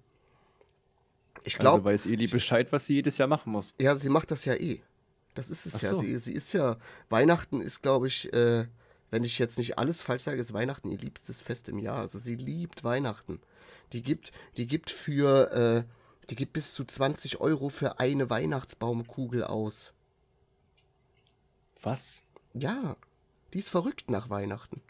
[1.44, 1.88] Ich glaube.
[1.88, 3.74] Also weiß Eli Bescheid, was sie jedes Jahr machen muss.
[3.80, 4.82] Ja, sie macht das ja eh.
[5.34, 5.94] Das ist es Ach ja.
[5.94, 6.00] So.
[6.00, 6.76] Sie, sie ist ja.
[7.08, 8.66] Weihnachten ist, glaube ich, äh,
[9.10, 11.98] wenn ich jetzt nicht alles falsch sage, ist Weihnachten ihr liebstes Fest im Jahr.
[11.98, 13.40] Also sie liebt Weihnachten.
[13.92, 15.84] Die gibt, die gibt für, äh,
[16.30, 19.92] die gibt bis zu 20 Euro für eine Weihnachtsbaumkugel aus.
[21.82, 22.24] Was?
[22.52, 22.96] Ja,
[23.52, 24.82] die ist verrückt nach Weihnachten.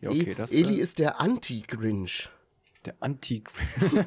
[0.00, 2.30] Ja, okay, e das, Eli äh, ist der Anti-Grinch.
[2.84, 4.06] Der Anti-Grinch.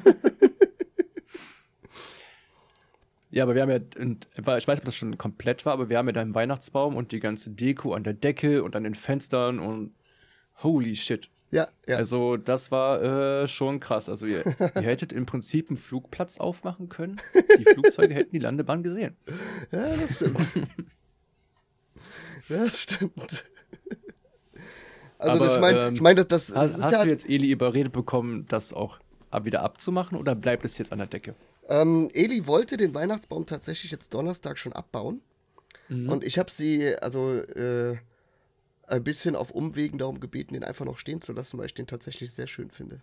[3.30, 5.98] ja, aber wir haben ja, ich weiß nicht, ob das schon komplett war, aber wir
[5.98, 9.58] haben ja deinen Weihnachtsbaum und die ganze Deko an der Decke und an den Fenstern
[9.58, 9.94] und
[10.62, 11.28] holy shit.
[11.52, 11.98] Ja, ja.
[11.98, 14.08] Also das war äh, schon krass.
[14.08, 14.42] Also ihr,
[14.74, 17.20] ihr hättet im Prinzip einen Flugplatz aufmachen können.
[17.58, 19.16] Die Flugzeuge hätten die Landebahn gesehen.
[19.70, 20.48] Ja, das stimmt.
[22.48, 23.44] das stimmt.
[25.18, 27.28] Also Aber, ich meine, ähm, ich mein, das, das, hast, ist hast ja, du jetzt
[27.28, 28.98] Eli überredet bekommen, das auch
[29.42, 31.34] wieder abzumachen oder bleibt es jetzt an der Decke?
[31.68, 35.20] Ähm, Eli wollte den Weihnachtsbaum tatsächlich jetzt Donnerstag schon abbauen.
[35.88, 36.08] Mhm.
[36.08, 37.98] Und ich habe sie, also äh,
[38.86, 41.86] ein bisschen auf Umwegen darum gebeten, den einfach noch stehen zu lassen, weil ich den
[41.86, 43.00] tatsächlich sehr schön finde.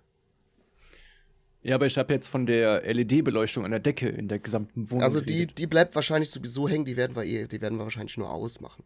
[1.61, 5.03] Ja, aber ich habe jetzt von der LED-Beleuchtung an der Decke in der gesamten Wohnung.
[5.03, 8.17] Also die, die bleibt wahrscheinlich sowieso hängen, die werden wir eh, die werden wir wahrscheinlich
[8.17, 8.83] nur ausmachen.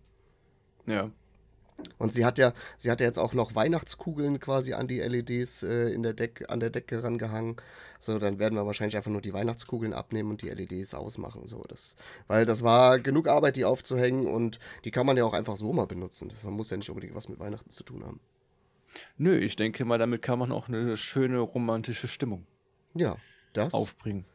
[0.88, 1.12] Ja.
[1.98, 5.64] Und sie hat ja, sie hat ja jetzt auch noch Weihnachtskugeln quasi an die LEDs
[5.64, 7.58] äh, in der Deck, an der Decke rangehangen.
[8.00, 11.48] So, dann werden wir wahrscheinlich einfach nur die Weihnachtskugeln abnehmen und die LEDs ausmachen.
[11.48, 11.96] So, das,
[12.28, 15.72] weil das war genug Arbeit, die aufzuhängen und die kann man ja auch einfach so
[15.74, 16.30] mal benutzen.
[16.30, 18.20] Das muss ja nicht unbedingt was mit Weihnachten zu tun haben.
[19.18, 22.46] Nö, ich denke mal, damit kann man auch eine schöne romantische Stimmung
[22.94, 23.18] Ja,
[23.54, 23.74] das.
[23.74, 24.26] aufbringen.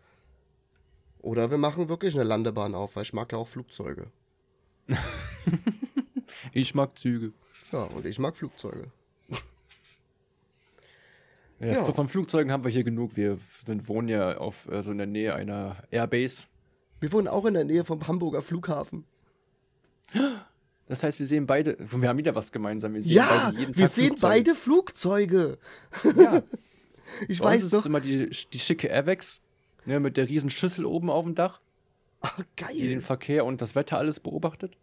[1.20, 4.10] Oder wir machen wirklich eine Landebahn auf, weil ich mag ja auch Flugzeuge.
[6.52, 7.32] Ich mag Züge.
[7.72, 8.90] Ja, und ich mag Flugzeuge.
[11.60, 11.84] Ja, Ja.
[11.84, 13.16] Von Flugzeugen haben wir hier genug.
[13.16, 16.46] Wir sind, wohnen ja auf, also in der Nähe einer Airbase.
[17.00, 19.04] Wir wohnen auch in der Nähe vom Hamburger Flughafen.
[20.90, 22.94] Das heißt, wir sehen beide, wir haben wieder was gemeinsam.
[22.94, 24.32] Wir sehen Ja, beide jeden wir Tag sehen Flugzeuge.
[24.32, 25.58] beide Flugzeuge.
[26.16, 26.42] Ja,
[27.28, 27.80] Ich bei weiß ist doch.
[27.80, 29.42] es immer die, die schicke Airwax
[29.84, 31.60] ne, mit der riesen Schüssel oben auf dem Dach,
[32.22, 32.30] Ah,
[32.72, 33.00] die den geil.
[33.02, 34.78] Verkehr und das Wetter alles beobachtet.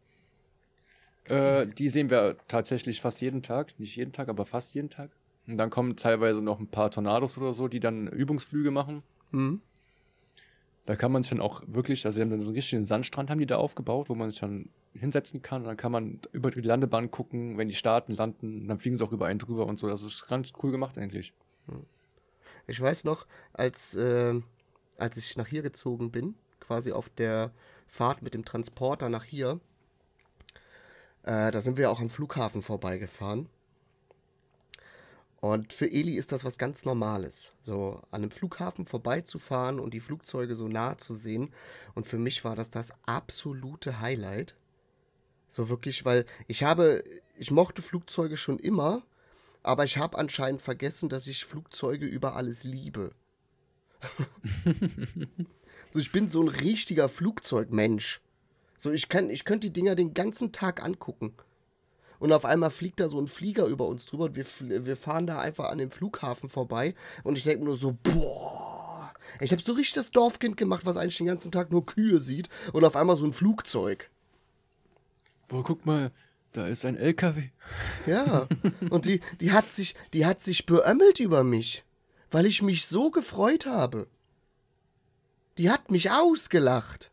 [1.28, 3.80] Äh, die sehen wir tatsächlich fast jeden Tag.
[3.80, 5.10] Nicht jeden Tag, aber fast jeden Tag.
[5.48, 9.04] Und dann kommen teilweise noch ein paar Tornados oder so, die dann Übungsflüge machen.
[9.32, 9.62] Hm.
[10.86, 13.30] Da kann man sich dann auch wirklich, also sie haben dann so einen richtigen Sandstrand
[13.30, 15.62] haben die da aufgebaut, wo man sich dann hinsetzen kann.
[15.62, 19.04] Und dann kann man über die Landebahn gucken, wenn die starten, landen, dann fliegen sie
[19.04, 19.88] auch über einen drüber und so.
[19.88, 21.34] Das ist ganz cool gemacht eigentlich.
[22.68, 24.40] Ich weiß noch, als, äh,
[24.98, 27.52] als ich nach hier gezogen bin, quasi auf der
[27.88, 29.60] Fahrt mit dem Transporter nach hier,
[31.26, 33.50] äh, da sind wir auch am Flughafen vorbeigefahren.
[35.42, 40.00] Und für Eli ist das was ganz Normales, so an einem Flughafen vorbeizufahren und die
[40.00, 41.54] Flugzeuge so nah zu sehen.
[41.94, 44.56] Und für mich war das das absolute Highlight.
[45.50, 47.04] So wirklich, weil ich habe,
[47.38, 49.04] ich mochte Flugzeuge schon immer,
[49.62, 53.12] aber ich habe anscheinend vergessen, dass ich Flugzeuge über alles liebe.
[55.92, 58.22] so, ich bin so ein richtiger Flugzeugmensch.
[58.78, 61.34] So, ich kann, ich könnte die Dinger den ganzen Tag angucken.
[62.20, 64.46] Und auf einmal fliegt da so ein Flieger über uns drüber und wir,
[64.86, 66.96] wir fahren da einfach an dem Flughafen vorbei.
[67.24, 69.14] Und ich denke nur so, boah.
[69.42, 72.50] Ich habe so richtig das Dorfkind gemacht, was eigentlich den ganzen Tag nur Kühe sieht.
[72.74, 74.10] Und auf einmal so ein Flugzeug.
[75.48, 76.12] Boah, guck mal,
[76.54, 77.50] da ist ein LKW.
[78.06, 78.48] Ja,
[78.90, 81.84] und die, die, hat sich, die hat sich beömmelt über mich,
[82.32, 84.08] weil ich mich so gefreut habe.
[85.58, 87.12] Die hat mich ausgelacht.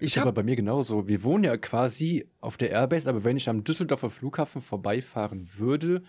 [0.00, 1.08] Ich Ist aber hab, bei mir genauso.
[1.08, 6.02] Wir wohnen ja quasi auf der Airbase, aber wenn ich am Düsseldorfer Flughafen vorbeifahren würde,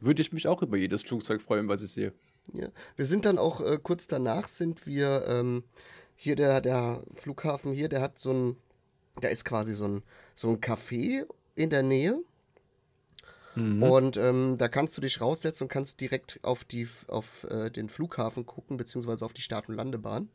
[0.00, 2.12] würde ich mich auch über jedes Flugzeug freuen, was ich sehe.
[2.52, 5.62] ja, wir sind dann auch äh, kurz danach sind wir ähm,
[6.16, 8.56] hier der, der Flughafen hier, der hat so ein,
[9.20, 10.02] da ist quasi so ein,
[10.34, 11.24] so ein Café
[11.54, 12.20] in der Nähe.
[13.54, 13.82] Mhm.
[13.82, 17.88] Und ähm, da kannst du dich raussetzen und kannst direkt auf, die, auf äh, den
[17.88, 20.28] Flughafen gucken, beziehungsweise auf die Start- und Landebahn.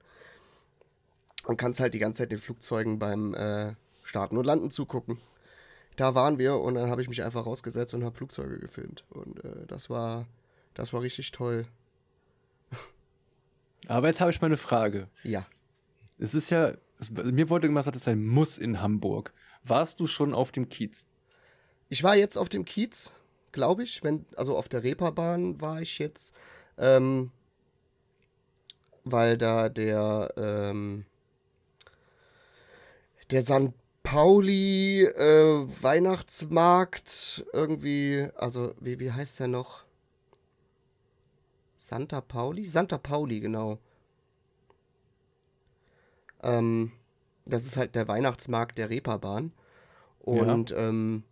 [1.46, 5.20] Und kannst halt die ganze Zeit den Flugzeugen beim äh, Starten und Landen zugucken.
[5.96, 9.04] Da waren wir und dann habe ich mich einfach rausgesetzt und habe Flugzeuge gefilmt.
[9.10, 10.26] Und äh, das war,
[10.74, 11.66] das war richtig toll.
[13.88, 15.08] Aber jetzt habe ich mal eine Frage.
[15.24, 15.46] Ja.
[16.18, 19.34] Es ist ja, es- mir wurde immer gesagt, es ist ein Muss in Hamburg.
[19.64, 21.06] Warst du schon auf dem Kiez?
[21.90, 23.12] Ich war jetzt auf dem Kiez,
[23.52, 26.34] glaube ich, wenn, also auf der Reeperbahn war ich jetzt,
[26.78, 27.32] ähm,
[29.04, 31.06] weil da der, ähm,
[33.32, 33.74] der St.
[34.04, 39.86] Pauli äh, Weihnachtsmarkt irgendwie, also wie, wie heißt der noch?
[41.76, 42.66] Santa Pauli?
[42.68, 43.80] Santa Pauli, genau.
[46.42, 46.92] Ähm,
[47.46, 49.52] das ist halt der Weihnachtsmarkt der Reeperbahn.
[50.20, 51.24] Und ähm,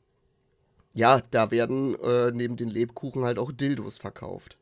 [0.93, 4.57] ja, da werden äh, neben den Lebkuchen halt auch Dildos verkauft.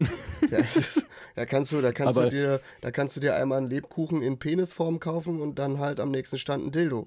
[0.50, 3.58] ja, ist- da kannst du, da kannst Aber- du dir, da kannst du dir einmal
[3.58, 7.06] einen Lebkuchen in Penisform kaufen und dann halt am nächsten Stand ein Dildo.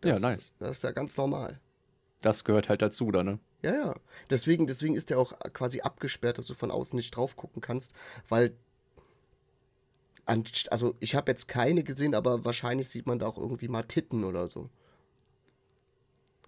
[0.00, 0.52] Das, ja, nice.
[0.58, 1.58] Das ist ja ganz normal.
[2.22, 3.38] Das gehört halt dazu, da, ne?
[3.62, 3.94] Ja, ja.
[4.30, 7.94] Deswegen, deswegen ist der auch quasi abgesperrt, dass du von außen nicht drauf gucken kannst,
[8.28, 8.54] weil
[10.24, 13.82] an, also ich habe jetzt keine gesehen, aber wahrscheinlich sieht man da auch irgendwie mal
[13.84, 14.68] Titten oder so.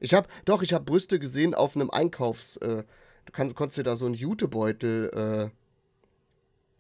[0.00, 2.84] Ich habe, doch, ich habe Brüste gesehen auf einem Einkaufs, äh,
[3.28, 5.50] du kannst, konntest dir da so einen Jutebeutel äh,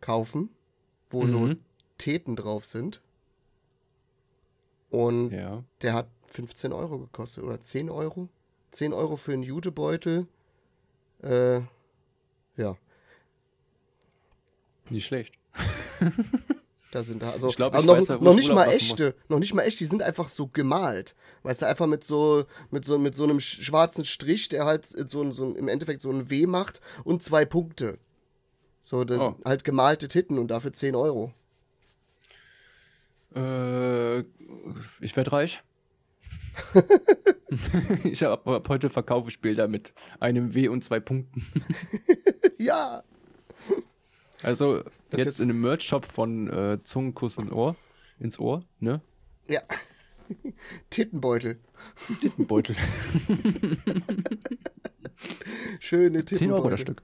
[0.00, 0.48] kaufen,
[1.10, 1.60] wo so Mhm.
[1.98, 3.00] Teten drauf sind.
[4.90, 5.62] Und Ja.
[5.82, 8.28] der hat 15 Euro gekostet oder 10 Euro.
[8.70, 10.26] 10 Euro für einen Jutebeutel.
[11.22, 11.60] Äh,
[12.56, 12.76] ja,
[14.90, 15.34] Nicht schlecht.
[16.90, 19.38] da sind da also Ich glaub, ich noch, weiß, noch ich nicht mal echte, noch
[19.38, 21.14] nicht mal echt, die sind einfach so gemalt.
[21.42, 24.86] Weißt du, einfach mit so mit so mit so einem sch- schwarzen Strich, der halt
[24.86, 27.98] so, so im Endeffekt so ein W macht und zwei Punkte.
[28.82, 29.34] So Oh.
[29.44, 31.32] halt gemalte Titten und dafür 10 Euro.
[33.36, 34.20] Äh,
[35.00, 35.62] ich werde reich.
[38.04, 41.46] ich hab, ab heute verkaufe ich Bilder mit einem W und zwei Punkten.
[42.58, 43.02] ja.
[44.42, 47.76] Also Das jetzt, jetzt- in einem Merch-Shop von äh, Zungenkuss und Ohr,
[48.18, 49.00] ins Ohr, ne?
[49.48, 49.62] Ja.
[50.90, 51.58] Tittenbeutel.
[52.20, 52.76] Tittenbeutel.
[55.80, 56.38] Schöne Tittenbeutel.
[56.38, 57.02] 10 Euro das Stück.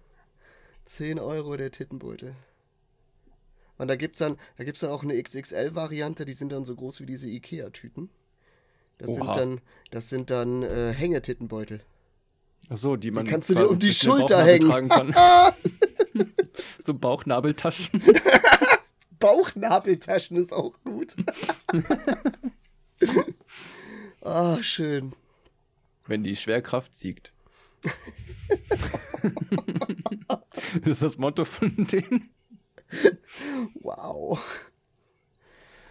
[0.85, 2.35] 10 Euro der Tittenbeutel.
[3.79, 7.01] Und da gibt's dann, da gibt's dann auch eine XXL-Variante, die sind dann so groß
[7.01, 8.09] wie diese Ikea-Tüten.
[8.99, 11.81] Das sind dann, das sind dann äh, Hängetittenbeutel.
[12.69, 14.69] Achso, die man kannst du dir um die dem Schulter hängen.
[14.69, 15.15] tragen kann.
[16.85, 18.03] so Bauchnabeltaschen.
[19.19, 21.17] Bauchnabeltaschen ist auch gut.
[24.27, 25.13] Ah, schön.
[26.07, 27.35] Wenn die Schwerkraft siegt.
[30.81, 32.31] das ist das Motto von denen.
[33.83, 34.41] Wow.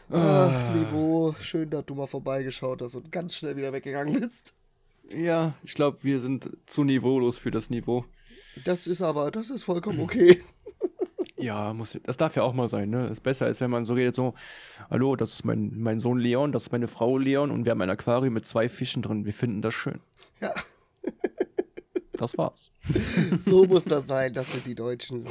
[0.09, 0.47] Ah.
[0.49, 1.35] Ach, Niveau.
[1.39, 4.55] Schön, dass du mal vorbeigeschaut hast und ganz schnell wieder weggegangen bist.
[5.09, 8.05] Ja, ich glaube, wir sind zu niveaulos für das Niveau.
[8.65, 10.41] Das ist aber, das ist vollkommen okay.
[11.35, 13.07] Ja, muss, das darf ja auch mal sein, ne?
[13.07, 14.33] Ist besser, als wenn man so redet, so,
[14.89, 17.81] hallo, das ist mein, mein Sohn Leon, das ist meine Frau Leon und wir haben
[17.81, 19.25] ein Aquarium mit zwei Fischen drin.
[19.25, 19.99] Wir finden das schön.
[20.39, 20.53] Ja,
[22.13, 22.71] Das war's.
[23.39, 24.33] so muss das sein.
[24.33, 25.27] Das sind die Deutschen.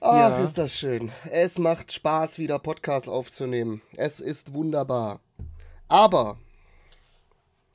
[0.00, 0.38] Ach, Ja.
[0.38, 1.10] ist das schön.
[1.30, 3.80] Es macht Spaß, wieder Podcasts aufzunehmen.
[3.96, 5.20] Es ist wunderbar.
[5.88, 6.38] Aber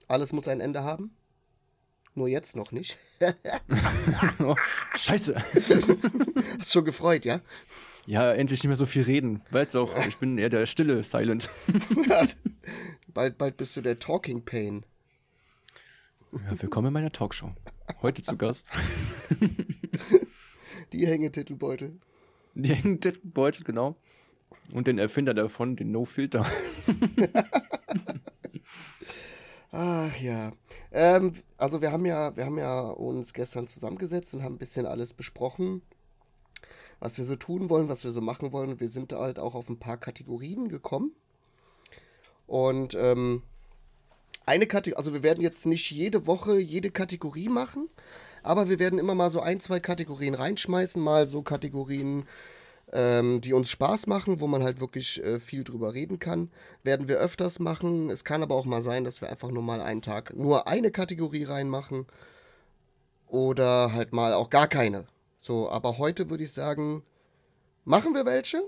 [0.07, 1.15] alles muss ein Ende haben.
[2.15, 2.97] Nur jetzt noch nicht.
[4.39, 4.55] Oh,
[4.95, 5.35] scheiße.
[6.59, 7.41] Hast schon gefreut, ja?
[8.05, 9.41] Ja, endlich nicht mehr so viel reden.
[9.49, 11.49] Weißt du auch, ich bin eher der stille Silent.
[13.13, 14.85] bald, bald bist du der Talking Pain.
[16.31, 17.51] Ja, willkommen in meiner Talkshow.
[18.01, 18.71] Heute zu Gast.
[20.91, 21.99] Die Hängetitelbeutel.
[22.53, 23.95] Die Hängetittenbeutel, genau.
[24.71, 26.45] Und den Erfinder davon, den No Filter.
[29.75, 30.51] Ach ja.
[30.91, 34.85] Ähm, also wir haben ja, wir haben ja uns gestern zusammengesetzt und haben ein bisschen
[34.85, 35.81] alles besprochen,
[36.99, 38.79] was wir so tun wollen, was wir so machen wollen.
[38.79, 41.13] Wir sind halt auch auf ein paar Kategorien gekommen.
[42.45, 43.41] Und ähm,
[44.45, 47.89] eine Kategorie, also wir werden jetzt nicht jede Woche jede Kategorie machen,
[48.43, 52.27] aber wir werden immer mal so ein, zwei Kategorien reinschmeißen, mal so Kategorien,
[52.93, 56.51] ähm, die uns Spaß machen, wo man halt wirklich äh, viel drüber reden kann,
[56.83, 58.09] werden wir öfters machen.
[58.09, 60.91] Es kann aber auch mal sein, dass wir einfach nur mal einen Tag nur eine
[60.91, 62.05] Kategorie reinmachen
[63.27, 65.05] oder halt mal auch gar keine.
[65.39, 67.03] So, aber heute würde ich sagen,
[67.83, 68.61] machen wir welche.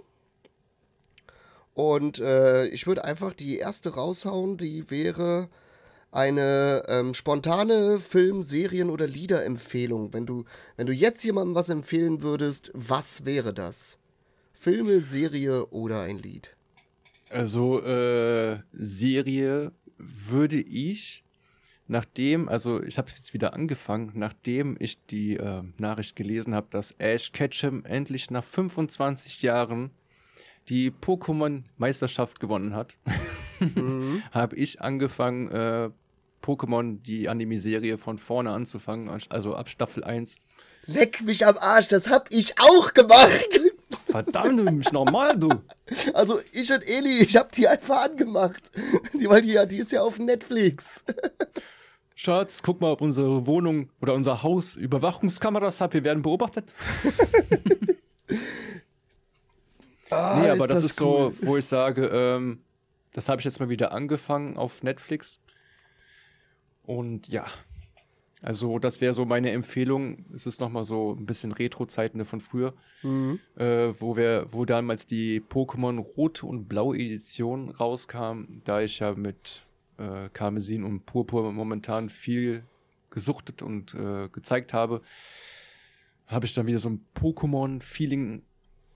[1.76, 5.50] Und äh, ich würde einfach die erste raushauen, die wäre
[6.12, 10.14] eine ähm, spontane Film-, Serien- oder Liederempfehlung.
[10.14, 10.46] Wenn du,
[10.78, 13.98] wenn du jetzt jemandem was empfehlen würdest, was wäre das?
[14.65, 16.56] Filme, Serie oder ein Lied?
[17.30, 21.23] Also, äh, Serie würde ich,
[21.88, 26.93] nachdem, also ich habe jetzt wieder angefangen, nachdem ich die äh, Nachricht gelesen habe, dass
[26.97, 29.91] Ash Ketchum endlich nach 25 Jahren
[30.67, 32.97] die Pokémon-Meisterschaft gewonnen hat,
[33.60, 34.23] Mhm.
[34.32, 35.91] habe ich angefangen, äh,
[36.41, 40.39] Pokémon, die Anime-Serie von vorne anzufangen, also ab Staffel 1.
[40.88, 43.62] Leck mich am Arsch, das hab ich auch gemacht.
[44.23, 45.49] Verdammt, du bist normal, du.
[46.13, 48.71] Also ich und Eli, ich hab die einfach angemacht.
[49.13, 51.04] Die, weil die, ja, die ist ja auf Netflix.
[52.15, 55.93] Schatz, guck mal, ob unsere Wohnung oder unser Haus Überwachungskameras hat.
[55.93, 56.73] Wir werden beobachtet.
[60.12, 61.34] Ah, nee, aber das, ist cool.
[61.34, 62.62] so, wo ich sage, ähm,
[63.13, 65.39] das habe ich jetzt mal wieder angefangen auf Netflix.
[66.84, 67.47] Und ja,
[68.41, 70.26] also das wäre so meine Empfehlung.
[70.34, 73.39] Es ist nochmal so ein bisschen Retro-Zeiten von früher, Mhm.
[73.56, 79.13] äh, wo wir, wo damals die Pokémon Rote und Blaue Edition rauskam, da ich ja
[79.15, 79.63] mit
[79.98, 82.63] äh, Karmesin und Purpur momentan viel
[83.10, 85.02] gesuchtet und äh, gezeigt habe,
[86.28, 88.41] habe ich dann wieder so ein Pokémon-Feeling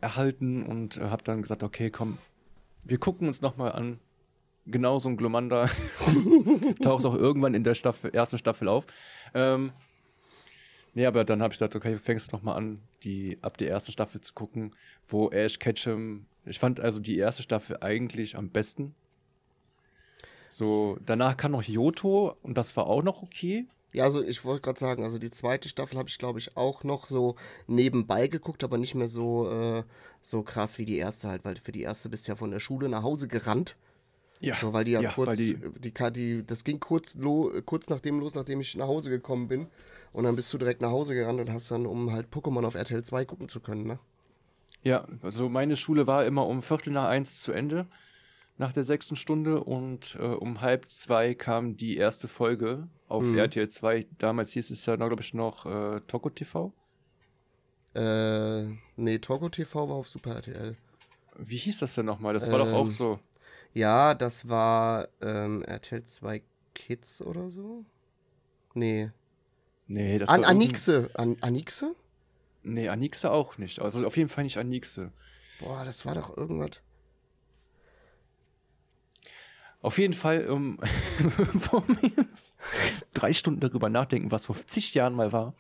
[0.02, 2.18] erhalten und äh, habe dann gesagt, okay, komm,
[2.84, 4.00] wir gucken uns nochmal an.
[4.72, 5.68] Genau so ein Glomanda
[6.82, 8.86] taucht auch irgendwann in der Staffel, ersten Staffel auf.
[9.34, 9.72] Ähm,
[10.94, 13.92] nee, aber dann habe ich gesagt, okay, fängst du nochmal an, die ab der ersten
[13.92, 14.76] Staffel zu gucken,
[15.08, 18.96] wo Ash Ketchum, ich fand also die erste Staffel eigentlich am besten.
[20.50, 23.68] So, danach kam noch Yoto und das war auch noch okay.
[23.92, 26.84] Ja, also ich wollte gerade sagen, also die zweite Staffel habe ich, glaube ich, auch
[26.84, 27.36] noch so
[27.68, 29.84] nebenbei geguckt, aber nicht mehr so, äh,
[30.22, 32.60] so krass wie die erste halt, weil für die erste bist du ja von der
[32.60, 33.76] Schule nach Hause gerannt.
[34.42, 37.90] Ja, So, weil die ja, Ja, kurz, die- die, die, das ging kurz, lo, kurz
[37.90, 39.68] nachdem los, nachdem ich nach Hause gekommen bin.
[40.14, 42.76] Und dann bist du direkt nach Hause gerannt und hast dann, um halt Pokémon auf
[42.76, 44.00] RTL 2 gucken zu können, ne?
[44.82, 47.86] Ja, also meine Schule war immer um Viertel nach eins zu Ende,
[48.58, 53.38] nach der sechsten Stunde und äh, um halb zwei kam die erste Folge auf Mhm.
[53.40, 54.06] RTL 2.
[54.18, 56.72] Damals hieß es ja, glaube ich, noch äh, Toko TV.
[57.94, 58.66] Äh,
[58.96, 60.78] nee, Togo TV war auf Super RTL.
[61.38, 62.34] Wie hieß das denn nochmal?
[62.34, 63.20] Das war doch auch Ähm, so.
[63.74, 66.42] Ja, das war ähm, RTL 2
[66.74, 67.86] Kids oder so.
[68.74, 69.12] Nee.
[69.88, 71.10] Nee, das An war Anixe.
[71.14, 71.96] An Anixe?
[72.64, 73.80] Nee, Anixe auch nicht.
[73.80, 75.12] Also auf jeden Fall nicht Anixe.
[75.60, 76.82] Boah, das war doch irgendwas.
[79.82, 80.78] Auf jeden Fall, um,
[81.38, 82.54] bevor wir jetzt
[83.14, 85.56] drei Stunden darüber nachdenken, was vor zig Jahren mal war,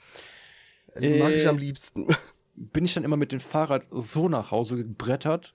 [0.95, 2.07] Äh, Mag ich am liebsten.
[2.55, 5.53] bin ich dann immer mit dem Fahrrad so nach Hause gebrettert,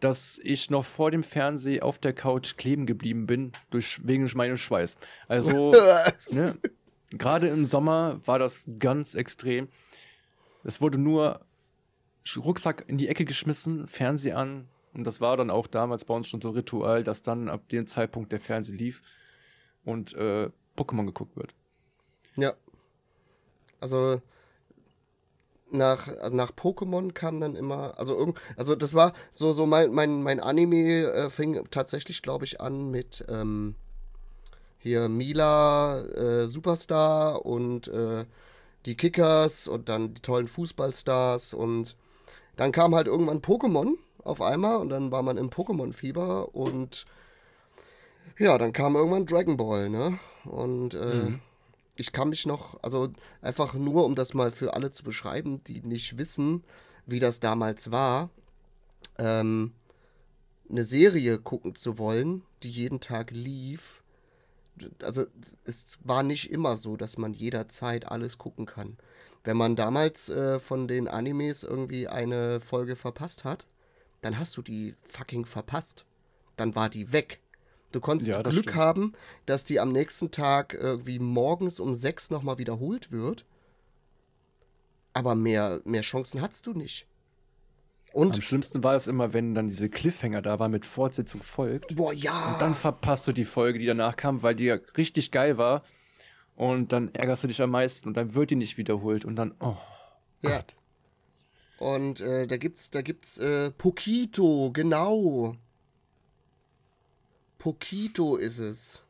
[0.00, 4.56] dass ich noch vor dem Fernseher auf der Couch kleben geblieben bin, durch, wegen meinem
[4.56, 4.98] Schweiß.
[5.28, 5.72] Also,
[6.30, 6.56] ne,
[7.10, 9.68] gerade im Sommer war das ganz extrem.
[10.64, 11.40] Es wurde nur
[12.36, 14.68] Rucksack in die Ecke geschmissen, Fernseher an.
[14.92, 17.86] Und das war dann auch damals bei uns schon so Ritual, dass dann ab dem
[17.86, 19.02] Zeitpunkt der Fernseher lief
[19.84, 21.54] und äh, Pokémon geguckt wird.
[22.36, 22.54] Ja.
[23.78, 24.20] Also
[25.70, 30.22] nach, nach Pokémon kam dann immer, also irgend, also das war so, so mein, mein,
[30.22, 33.74] mein Anime äh, fing tatsächlich, glaube ich, an mit ähm,
[34.78, 38.24] hier Mila, äh, Superstar und äh,
[38.86, 41.96] die Kickers und dann die tollen Fußballstars und
[42.56, 47.04] dann kam halt irgendwann Pokémon auf einmal und dann war man im Pokémon-Fieber und
[48.38, 50.18] ja, dann kam irgendwann Dragon Ball, ne?
[50.44, 51.32] Und äh,
[51.96, 55.80] ich kann mich noch, also einfach nur, um das mal für alle zu beschreiben, die
[55.80, 56.64] nicht wissen,
[57.06, 58.30] wie das damals war,
[59.18, 59.72] ähm,
[60.68, 64.02] eine Serie gucken zu wollen, die jeden Tag lief.
[65.02, 65.24] Also
[65.64, 68.98] es war nicht immer so, dass man jederzeit alles gucken kann.
[69.44, 73.66] Wenn man damals äh, von den Animes irgendwie eine Folge verpasst hat,
[74.20, 76.04] dann hast du die fucking verpasst.
[76.56, 77.40] Dann war die weg.
[77.96, 78.76] Du konntest Ja, Glück stimmt.
[78.76, 79.12] haben,
[79.46, 83.46] dass die am nächsten Tag irgendwie morgens um sechs nochmal wiederholt wird.
[85.14, 87.06] Aber mehr, mehr Chancen hattest du nicht.
[88.12, 91.96] Und, Am schlimmsten war es immer, wenn dann diese Cliffhanger da war mit Fortsetzung folgt.
[91.96, 92.52] boah, ja.
[92.52, 95.82] Und dann verpasst du die Folge, die danach kam, weil die ja richtig geil war.
[96.54, 99.24] Und dann ärgerst du dich am meisten und dann wird die nicht wiederholt.
[99.24, 99.78] Und dann, oh
[100.42, 100.50] ja.
[100.58, 100.74] Gott.
[101.78, 105.56] Und äh, da gibt's, da gibt's äh, Pokito, genau.
[107.58, 109.02] Pokito ist es.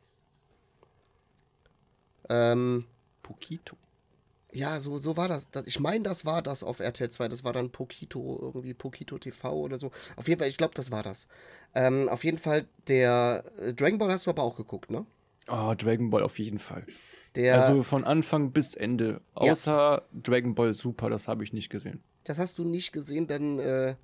[2.28, 2.84] Ähm,
[3.22, 3.76] Pokito.
[4.52, 5.48] ja, so, so war das.
[5.66, 7.28] Ich meine, das war das auf RTL 2.
[7.28, 9.90] Das war dann Pokito, irgendwie Pokito TV oder so.
[10.16, 11.28] Auf jeden Fall, ich glaube, das war das.
[11.74, 15.04] Ähm, auf jeden Fall, der äh, Dragon Ball hast du aber auch geguckt, ne?
[15.48, 16.86] Oh, Dragon Ball auf jeden Fall.
[17.36, 19.20] Der, Also von Anfang bis Ende.
[19.34, 22.02] Außer Dragon Ball Super, das habe ich nicht gesehen.
[22.24, 23.94] das hast du nicht gesehen, dann äh,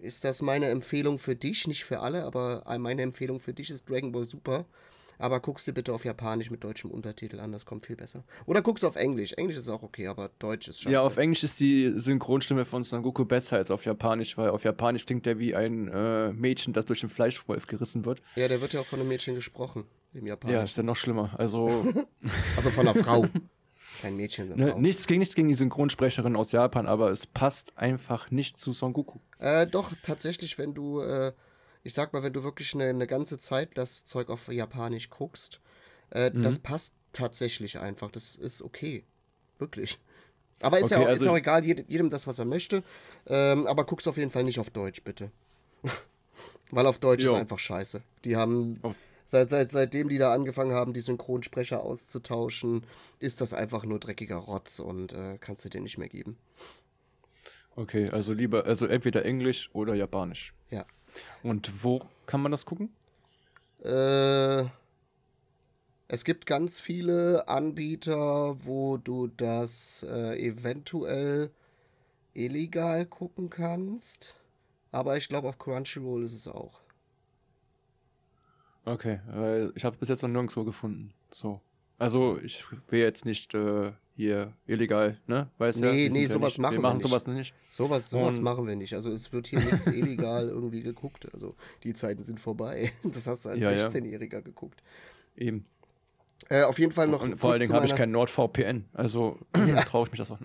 [0.00, 3.88] ist das meine Empfehlung für dich, nicht für alle, aber meine Empfehlung für dich ist
[3.88, 4.66] Dragon Ball Super.
[5.18, 8.22] Aber guckst dir bitte auf Japanisch mit deutschem Untertitel an, das kommt viel besser.
[8.44, 9.32] Oder guckst auf Englisch.
[9.32, 10.92] Englisch ist auch okay, aber Deutsch ist scheiße.
[10.92, 14.64] Ja, auf Englisch ist die Synchronstimme von Son Goku besser als auf Japanisch, weil auf
[14.64, 18.20] Japanisch klingt der wie ein äh, Mädchen, das durch den Fleischwolf gerissen wird.
[18.34, 19.84] ja, der wird ja auch von einem Mädchen gesprochen.
[20.12, 20.64] Im Ja, Japanischen.
[20.64, 21.34] ist ja noch schlimmer.
[21.38, 21.86] Also,
[22.56, 23.24] Also von einer Frau.
[24.02, 28.30] Kein Mädchen, ne, nichts, gegen, nichts gegen die Synchronsprecherin aus Japan, aber es passt einfach
[28.30, 29.18] nicht zu Son Goku.
[29.38, 31.32] Äh, doch, tatsächlich, wenn du, äh,
[31.82, 35.60] ich sag mal, wenn du wirklich eine, eine ganze Zeit das Zeug auf Japanisch guckst,
[36.10, 36.42] äh, Mhm.
[36.42, 38.10] das passt tatsächlich einfach.
[38.10, 39.04] Das ist okay.
[39.58, 39.98] Wirklich.
[40.60, 42.82] Aber ist ja Okay, auch, also ist auch egal, jedem, jedem das, was er möchte.
[43.26, 45.30] Ähm, aber guck's auf jeden Fall nicht auf Deutsch, bitte.
[46.70, 47.32] Weil auf Deutsch Jo.
[47.34, 48.02] ist einfach scheiße.
[48.24, 48.78] Die haben.
[48.82, 48.94] Auf-
[49.26, 52.84] Seit, seit, seitdem die da angefangen haben, die Synchronsprecher auszutauschen,
[53.18, 56.38] ist das einfach nur dreckiger Rotz und äh, kannst du dir nicht mehr geben.
[57.74, 60.54] Okay, also lieber, also entweder Englisch oder Japanisch.
[60.70, 60.86] Ja.
[61.42, 62.90] Und wo kann man das gucken?
[63.82, 64.64] Äh,
[66.08, 71.50] es gibt ganz viele Anbieter, wo du das äh, eventuell
[72.32, 74.36] illegal gucken kannst.
[74.92, 76.80] Aber ich glaube, auf Crunchyroll ist es auch.
[78.86, 81.12] Okay, weil ich habe es bis jetzt noch nirgendwo gefunden.
[81.30, 81.60] So.
[81.98, 85.48] Also ich will jetzt nicht äh, hier illegal, ne?
[85.58, 87.08] Weißt ja, Nee, wir sind nee, ja sowas nicht, machen wir wir machen nicht.
[87.08, 87.54] sowas nicht.
[87.70, 88.94] Sowas, sowas Und- machen wir nicht.
[88.94, 91.26] Also es wird hier nichts illegal irgendwie geguckt.
[91.34, 92.92] Also die Zeiten sind vorbei.
[93.02, 93.86] Das hast du als Ja, ja.
[93.88, 94.82] 16-Jähriger geguckt.
[95.36, 95.66] Eben.
[96.50, 97.22] Äh, auf jeden Fall noch.
[97.22, 98.84] Und vor allen Dingen habe ich kein NordVPN.
[98.92, 99.38] Also
[99.86, 100.38] traue ich mich das auch.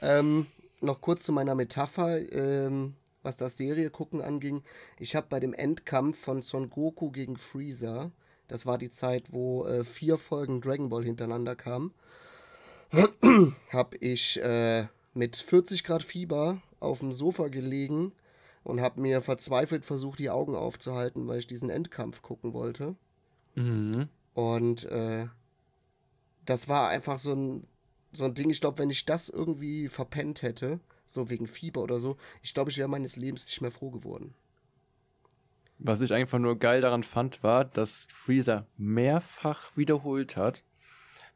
[0.00, 0.46] Ähm,
[0.80, 4.62] noch kurz zu meiner Metapher, ähm, was das Serie gucken anging.
[4.98, 8.12] Ich habe bei dem Endkampf von Son Goku gegen Freezer,
[8.48, 11.92] das war die Zeit, wo äh, vier Folgen Dragon Ball hintereinander kamen,
[13.70, 18.12] habe ich äh, mit 40 Grad Fieber auf dem Sofa gelegen
[18.64, 22.94] und habe mir verzweifelt versucht, die Augen aufzuhalten, weil ich diesen Endkampf gucken wollte.
[23.54, 24.08] mhm.
[24.34, 25.26] Und äh,
[26.44, 27.66] das war einfach so ein,
[28.12, 30.80] so ein Ding, ich glaube, wenn ich das irgendwie verpennt hätte,
[31.12, 34.34] so wegen Fieber oder so, ich glaube, ich wäre meines Lebens nicht mehr froh geworden.
[35.84, 40.64] Was ich einfach nur geil daran fand, war, dass Freezer mehrfach wiederholt hat,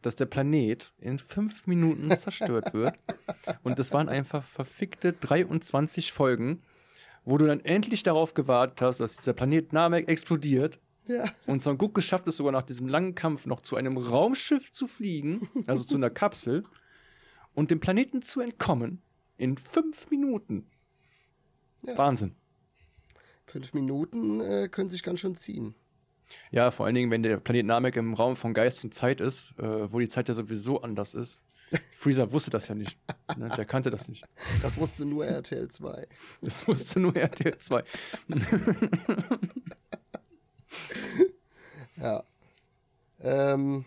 [0.02, 2.96] dass der Planet in fünf Minuten zerstört wird.
[3.64, 6.62] Und das waren einfach verfickte 23 Folgen,
[7.24, 10.78] wo du dann endlich darauf gewartet hast, dass dieser Planet Namek explodiert.
[11.08, 11.24] Ja.
[11.46, 14.86] Und Son Goku geschafft es sogar nach diesem langen Kampf noch zu einem Raumschiff zu
[14.86, 16.64] fliegen, also zu einer Kapsel,
[17.54, 19.02] und dem Planeten zu entkommen
[19.37, 20.70] in fünf Minuten.
[21.82, 21.97] Ja.
[21.99, 22.34] Wahnsinn.
[23.47, 25.74] Fünf Minuten äh, können sich ganz schön ziehen.
[26.51, 29.55] Ja, vor allen Dingen, wenn der Planet Namek im Raum von Geist und Zeit ist,
[29.59, 31.41] äh, wo die Zeit ja sowieso anders ist.
[31.97, 32.99] Freezer wusste das ja nicht.
[33.37, 33.49] Ne?
[33.57, 34.24] Der kannte das nicht.
[34.62, 36.07] Das wusste nur RTL 2.
[36.43, 37.84] Das wusste nur RTL 2.
[41.97, 42.24] Ja.
[43.20, 43.84] Ähm,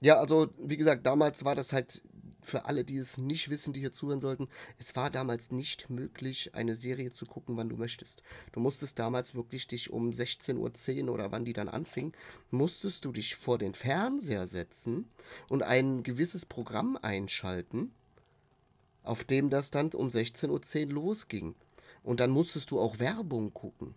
[0.00, 2.02] ja, also wie gesagt, damals war das halt
[2.48, 6.54] für alle, die es nicht wissen, die hier zuhören sollten, es war damals nicht möglich,
[6.54, 8.22] eine Serie zu gucken, wann du möchtest.
[8.52, 12.12] Du musstest damals wirklich dich um 16.10 Uhr oder wann die dann anfing,
[12.50, 15.08] musstest du dich vor den Fernseher setzen
[15.48, 17.92] und ein gewisses Programm einschalten,
[19.02, 21.54] auf dem das dann um 16.10 Uhr losging.
[22.02, 23.94] Und dann musstest du auch Werbung gucken.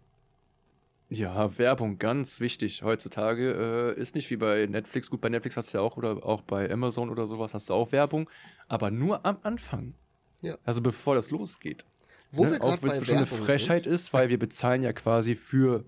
[1.13, 3.95] Ja, Werbung, ganz wichtig heutzutage.
[3.97, 5.09] Äh, ist nicht wie bei Netflix.
[5.09, 7.73] Gut, bei Netflix hast du ja auch oder auch bei Amazon oder sowas hast du
[7.73, 8.29] auch Werbung,
[8.69, 9.93] aber nur am Anfang.
[10.41, 10.57] Ja.
[10.63, 11.83] Also bevor das losgeht.
[12.31, 12.51] Wo ne?
[12.51, 15.83] wir Auch wenn es schon eine Frechheit ist, weil wir bezahlen ja quasi für,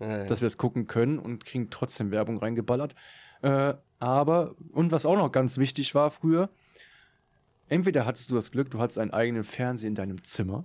[0.00, 0.24] Ja, ja.
[0.24, 2.94] dass wir es gucken können und kriegen trotzdem Werbung reingeballert.
[3.42, 6.48] Äh, aber, und was auch noch ganz wichtig war früher,
[7.68, 10.64] entweder hattest du das Glück, du hattest einen eigenen Fernseher in deinem Zimmer.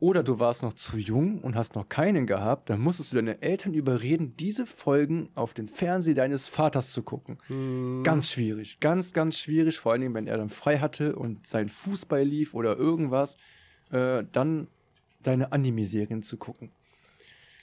[0.00, 3.40] Oder du warst noch zu jung und hast noch keinen gehabt, dann musstest du deine
[3.42, 7.38] Eltern überreden, diese Folgen auf den Fernseher deines Vaters zu gucken.
[7.46, 8.02] Hm.
[8.02, 11.68] Ganz schwierig, ganz, ganz schwierig, vor allen Dingen, wenn er dann frei hatte und sein
[11.68, 13.36] Fußball lief oder irgendwas,
[13.90, 14.66] äh, dann
[15.22, 16.70] deine Anime-Serien zu gucken.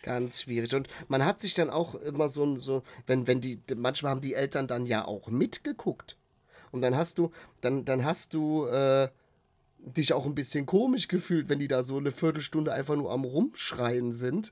[0.03, 0.73] Ganz schwierig.
[0.73, 4.33] Und man hat sich dann auch immer so, so wenn, wenn die, manchmal haben die
[4.33, 6.17] Eltern dann ja auch mitgeguckt.
[6.71, 9.09] Und dann hast du, dann, dann hast du äh,
[9.85, 13.23] dich auch ein bisschen komisch gefühlt, wenn die da so eine Viertelstunde einfach nur am
[13.23, 14.51] Rumschreien sind.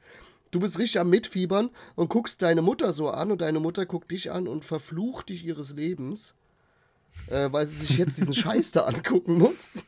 [0.52, 4.12] Du bist richtig am Mitfiebern und guckst deine Mutter so an und deine Mutter guckt
[4.12, 6.34] dich an und verflucht dich ihres Lebens,
[7.28, 9.86] äh, weil sie sich jetzt diesen Scheiß da angucken muss.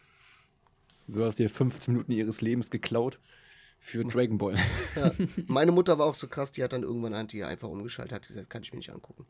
[1.07, 3.19] So hast du dir 15 Minuten ihres Lebens geklaut
[3.79, 4.57] für Dragon Ball.
[4.95, 5.11] Ja.
[5.47, 8.27] Meine Mutter war auch so krass, die hat dann irgendwann ein die einfach umgeschaltet, hat
[8.27, 9.25] gesagt, kann ich mir nicht angucken.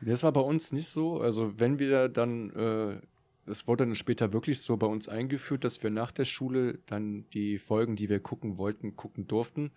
[0.00, 1.20] Das war bei uns nicht so.
[1.20, 3.00] Also, wenn wir dann, äh,
[3.46, 7.28] es wurde dann später wirklich so bei uns eingeführt, dass wir nach der Schule dann
[7.30, 9.72] die Folgen, die wir gucken wollten, gucken durften,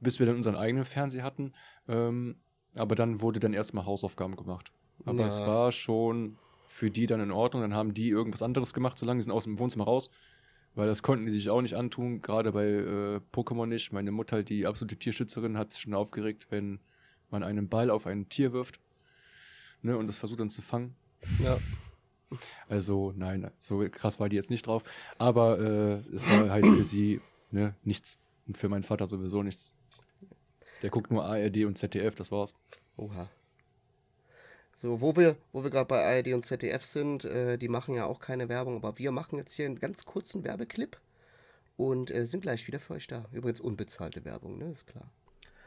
[0.00, 1.52] bis wir dann unseren eigenen Fernseher hatten.
[1.88, 2.36] Ähm,
[2.74, 4.72] aber dann wurde dann erstmal Hausaufgaben gemacht.
[5.04, 5.26] Aber Ja.
[5.26, 6.38] es war schon
[6.68, 7.62] für die dann in Ordnung.
[7.62, 10.10] Dann haben die irgendwas anderes gemacht, solange sie sind aus dem Wohnzimmer raus.
[10.74, 13.92] Weil das konnten die sich auch nicht antun, gerade bei äh, Pokémon nicht.
[13.92, 16.80] Meine Mutter, die absolute Tierschützerin, hat sich schon aufgeregt, wenn
[17.30, 18.78] man einen Ball auf ein Tier wirft
[19.80, 20.94] ne, und das versucht dann zu fangen.
[21.42, 21.58] Ja.
[22.68, 24.82] Also nein, so krass war die jetzt nicht drauf.
[25.18, 27.20] Aber äh, es war halt für sie
[27.50, 28.18] ne, nichts.
[28.46, 29.74] Und für meinen Vater sowieso nichts.
[30.82, 32.54] Der guckt nur ARD und ZDF, das war's.
[32.96, 33.28] Oha.
[34.76, 38.04] So, wo wir, wo wir gerade bei ARD und ZDF sind, äh, die machen ja
[38.04, 40.98] auch keine Werbung, aber wir machen jetzt hier einen ganz kurzen Werbeclip
[41.76, 43.24] und äh, sind gleich wieder für euch da.
[43.32, 45.10] Übrigens unbezahlte Werbung, ne, ist klar.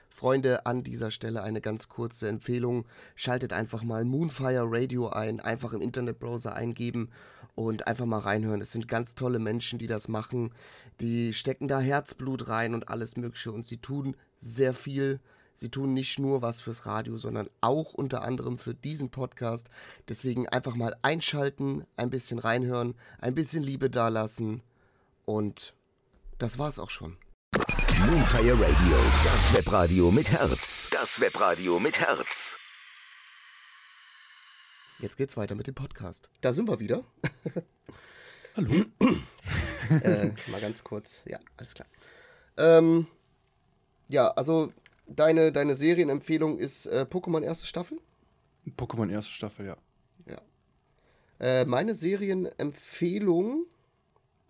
[0.10, 2.86] Freunde, an dieser Stelle eine ganz kurze Empfehlung.
[3.16, 7.10] Schaltet einfach mal Moonfire Radio ein, einfach im Internetbrowser eingeben
[7.56, 8.62] und einfach mal reinhören.
[8.62, 10.52] Es sind ganz tolle Menschen, die das machen.
[11.00, 15.20] Die stecken da Herzblut rein und alles Mögliche und sie tun sehr viel.
[15.54, 19.70] Sie tun nicht nur was fürs Radio, sondern auch unter anderem für diesen Podcast.
[20.08, 24.62] Deswegen einfach mal einschalten, ein bisschen reinhören, ein bisschen Liebe dalassen
[25.26, 25.74] und
[26.38, 27.18] das war's auch schon.
[28.08, 30.88] Moonfire Radio, das Webradio mit Herz.
[30.90, 32.56] Das Webradio mit Herz.
[35.00, 36.30] Jetzt geht's weiter mit dem Podcast.
[36.40, 37.04] Da sind wir wieder.
[38.56, 38.86] Hallo?
[40.02, 41.24] äh, mal ganz kurz.
[41.26, 41.88] Ja, alles klar.
[42.58, 43.06] Ähm,
[44.08, 44.72] ja, also
[45.06, 48.00] deine, deine Serienempfehlung ist äh, Pokémon erste Staffel.
[48.78, 49.78] Pokémon erste Staffel, ja.
[50.26, 50.42] Ja.
[51.40, 53.66] Äh, meine Serienempfehlung,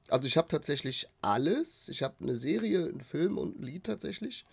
[0.09, 1.89] also ich habe tatsächlich alles.
[1.89, 4.45] Ich habe eine Serie, einen Film und ein Lied tatsächlich.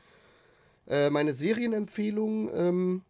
[0.86, 3.02] Äh, meine Serienempfehlung ähm,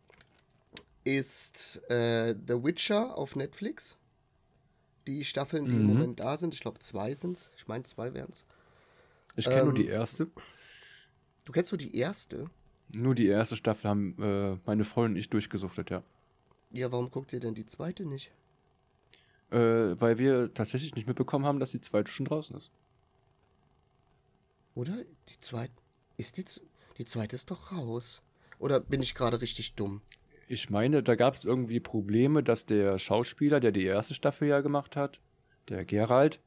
[1.05, 3.97] ist äh, The Witcher auf Netflix.
[5.07, 5.89] Die Staffeln, die im Mhm.
[5.89, 7.51] Moment da sind, ich glaube zwei sind es.
[7.57, 8.45] Ich meine, zwei wären es.
[9.37, 10.29] Ich kenne nur Ähm, die erste.
[11.45, 12.51] Du kennst nur die erste?
[12.89, 16.03] Nur die erste Staffel haben äh, meine Freundin und ich durchgesuchtet, ja.
[16.71, 18.33] Ja, warum guckt ihr denn die zweite nicht?
[19.51, 22.71] Äh, weil wir tatsächlich nicht mitbekommen haben, dass die zweite schon draußen ist.
[24.75, 25.05] Oder?
[25.29, 25.73] Die zweite.
[26.17, 26.45] Ist die,
[26.99, 28.23] die zweite ist doch raus.
[28.59, 30.03] Oder bin ich gerade richtig dumm?
[30.49, 34.61] Ich meine, da gab es irgendwie Probleme, dass der Schauspieler, der die erste Staffel ja
[34.61, 35.21] gemacht hat,
[35.69, 36.41] der Gerald,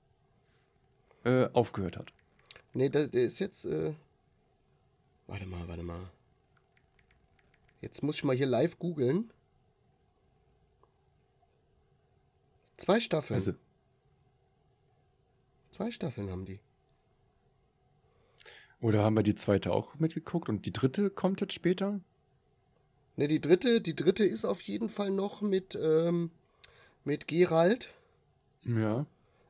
[1.26, 2.14] äh, aufgehört hat.
[2.74, 3.66] Nee, der, der ist jetzt.
[3.66, 3.94] Äh...
[5.28, 6.10] Warte mal, warte mal.
[7.82, 9.32] Jetzt muss ich mal hier live googeln.
[12.80, 13.36] Zwei Staffeln.
[13.36, 13.54] Also,
[15.72, 16.60] Zwei Staffeln haben die.
[18.82, 22.00] oder haben wir die zweite auch mitgeguckt und die dritte kommt jetzt später?
[23.18, 26.32] Ne, die dritte, die dritte ist auf jeden Fall noch mit, ähm,
[27.04, 27.90] mit Gerald.
[28.64, 29.06] Ja.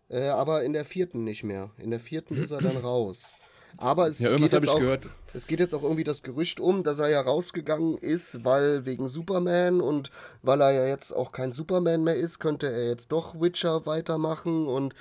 [0.09, 1.69] Äh, aber in der vierten nicht mehr.
[1.77, 3.31] In der vierten ist er dann raus.
[3.77, 5.07] Aber es, Ja, geht jetzt auch, gehört.
[5.33, 9.07] es geht jetzt auch irgendwie das Gerücht um, dass er ja rausgegangen ist, weil wegen
[9.07, 10.11] Superman und
[10.41, 14.67] weil er ja jetzt auch kein Superman mehr ist, könnte er jetzt doch Witcher weitermachen
[14.67, 14.93] und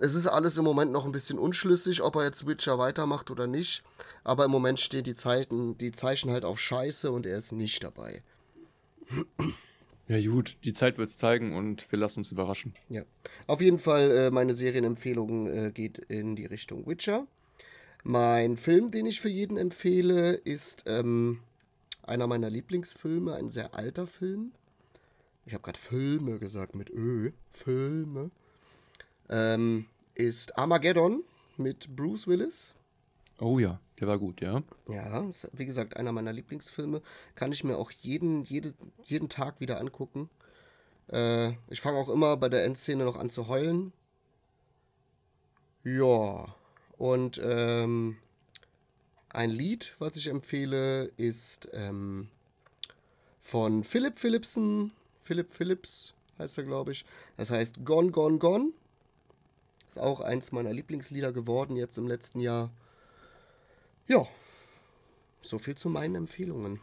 [0.00, 3.46] es ist alles im Moment noch ein bisschen unschlüssig, ob er jetzt Witcher weitermacht oder
[3.48, 3.82] nicht.
[4.22, 7.82] Aber im Moment stehen die Zeiten, die Zeichen halt auf Scheiße und er ist nicht
[7.82, 8.22] dabei.
[10.06, 12.74] Ja, gut, die Zeit wird es zeigen und wir lassen uns überraschen.
[12.88, 13.02] Ja.
[13.46, 17.26] Auf jeden Fall, äh, meine Serienempfehlung äh, geht in die Richtung Witcher.
[18.04, 21.40] Mein Film, den ich für jeden empfehle, ist ähm,
[22.02, 24.52] einer meiner Lieblingsfilme, ein sehr alter Film.
[25.46, 27.32] Ich habe gerade Filme gesagt mit Ö.
[27.50, 28.30] Filme.
[29.28, 31.22] Ähm, ist Armageddon
[31.56, 32.74] mit Bruce Willis.
[33.40, 34.62] Oh ja, der war gut, ja.
[34.88, 37.02] Ja, ist, wie gesagt, einer meiner Lieblingsfilme.
[37.34, 38.74] Kann ich mir auch jeden, jede,
[39.04, 40.28] jeden Tag wieder angucken.
[41.08, 43.92] Äh, ich fange auch immer bei der Endszene noch an zu heulen.
[45.84, 46.54] Ja,
[46.98, 48.16] und ähm,
[49.30, 52.28] ein Lied, was ich empfehle, ist ähm,
[53.40, 54.92] von Philip Philipsen.
[55.22, 57.04] Philip Phillips heißt er, glaube ich.
[57.36, 58.72] Das heißt Gone, Gone, Gone.
[59.88, 62.70] Ist auch eins meiner Lieblingslieder geworden jetzt im letzten Jahr.
[64.06, 64.26] Ja,
[65.42, 66.80] so viel zu meinen Empfehlungen.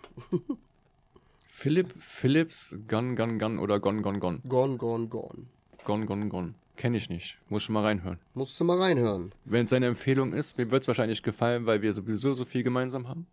[1.48, 4.42] Philipp Phillips, Gun, Gun, Gun oder Gon, Gon, Gon.
[4.48, 5.46] Gone, gone, gone.
[5.84, 6.56] Gon, Gon, Gon.
[6.76, 7.38] Kenne ich nicht.
[7.50, 8.20] Muss schon mal reinhören.
[8.34, 9.34] Musst du mal reinhören.
[9.46, 12.64] Wenn es seine Empfehlung ist, mir wird es wahrscheinlich gefallen, weil wir sowieso so viel
[12.64, 13.28] gemeinsam haben.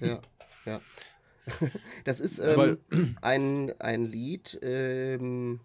[0.00, 0.20] Ja,
[0.66, 0.80] ja.
[2.04, 2.78] Das ist ähm,
[3.20, 5.58] ein, ein Lied, ähm,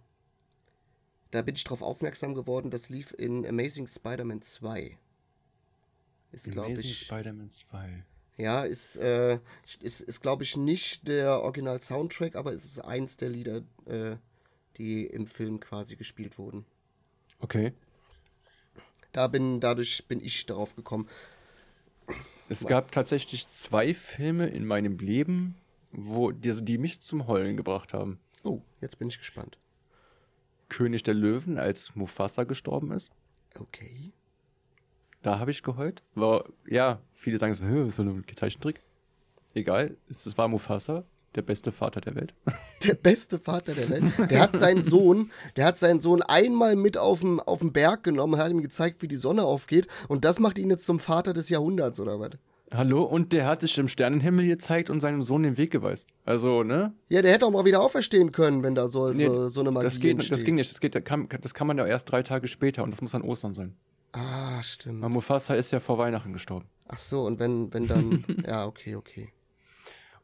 [1.29, 4.97] da bin ich drauf aufmerksam geworden, das lief in Amazing Spider-Man 2.
[6.31, 6.99] Ist, glaube ich.
[6.99, 8.03] Spider-Man 2.
[8.37, 9.39] Ja, ist, äh,
[9.81, 14.17] ist, ist glaube ich, nicht der Original-Soundtrack, aber es ist eins der Lieder, äh,
[14.77, 16.65] die im Film quasi gespielt wurden.
[17.39, 17.73] Okay.
[19.11, 21.07] Da bin, dadurch bin ich darauf gekommen.
[22.49, 25.55] Es gab tatsächlich zwei Filme in meinem Leben,
[25.91, 28.19] wo die, also die mich zum Heulen gebracht haben.
[28.43, 29.57] Oh, jetzt bin ich gespannt.
[30.69, 33.11] König der Löwen, als Mufasa gestorben ist.
[33.59, 34.11] Okay.
[35.21, 36.03] Da habe ich geheult.
[36.15, 38.81] War, ja, viele sagen so, "Hä, ist so ein Zeichentrick.
[39.53, 41.03] Egal, es es war Mufasa,
[41.35, 42.33] der beste Vater der Welt.
[42.83, 44.29] Der beste Vater der Welt.
[44.29, 48.03] Der hat seinen Sohn, der hat seinen Sohn einmal mit auf dem, auf den Berg
[48.03, 49.87] genommen, hat ihm gezeigt, wie die Sonne aufgeht.
[50.07, 52.31] Und das macht ihn jetzt zum Vater des Jahrhunderts, oder was?
[52.71, 56.09] Hallo, und der hat sich im Sternenhimmel gezeigt und seinem Sohn den Weg geweist.
[56.23, 56.93] Also, ne?
[57.09, 59.71] Ja, der hätte auch mal wieder auferstehen können, wenn da so, Nee, so, so eine
[59.71, 60.69] Magie das, geht, das ging nicht.
[60.69, 63.15] Das, geht, das, kann, das kann man ja erst drei Tage später und das muss
[63.15, 63.75] an Ostern sein.
[64.11, 65.01] Ah, stimmt.
[65.01, 66.65] Weil Mufasa ist ja vor Weihnachten gestorben.
[66.87, 68.25] Ach so, und wenn, wenn dann.
[68.47, 69.29] ja, okay, okay.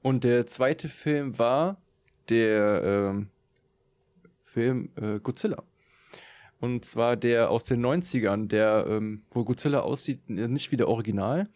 [0.04, 1.82] Und der zweite Film war
[2.30, 3.30] der ähm,
[4.44, 5.64] Film äh, Godzilla.
[6.60, 10.88] Und zwar der aus den 90ern, der, ähm, wo Godzilla aussieht, äh, nicht wie der
[10.90, 11.50] Original,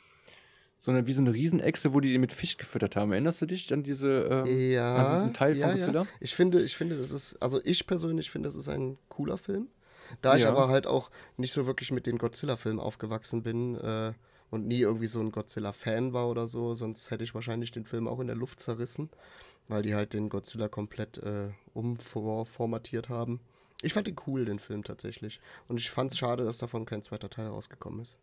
[0.77, 3.11] sondern wie so eine Riesenechse, wo die den mit Fisch gefüttert haben.
[3.11, 4.95] Erinnerst du dich an diese ähm, Ja.
[4.95, 6.01] an diesen Teil ja, von Godzilla?
[6.03, 6.07] Ja.
[6.19, 9.67] Ich finde, ich finde, das ist, also ich persönlich finde, das ist ein cooler Film.
[10.21, 14.13] Da ich aber halt auch nicht so wirklich mit den Godzilla-Filmen aufgewachsen bin äh,
[14.49, 18.07] und nie irgendwie so ein Godzilla-Fan war oder so, sonst hätte ich wahrscheinlich den Film
[18.07, 19.09] auch in der Luft zerrissen,
[19.67, 23.39] weil die halt den Godzilla komplett äh, umformatiert haben.
[23.81, 25.39] Ich fand den cool, den Film tatsächlich.
[25.67, 28.17] Und ich fand es schade, dass davon kein zweiter Teil rausgekommen ist.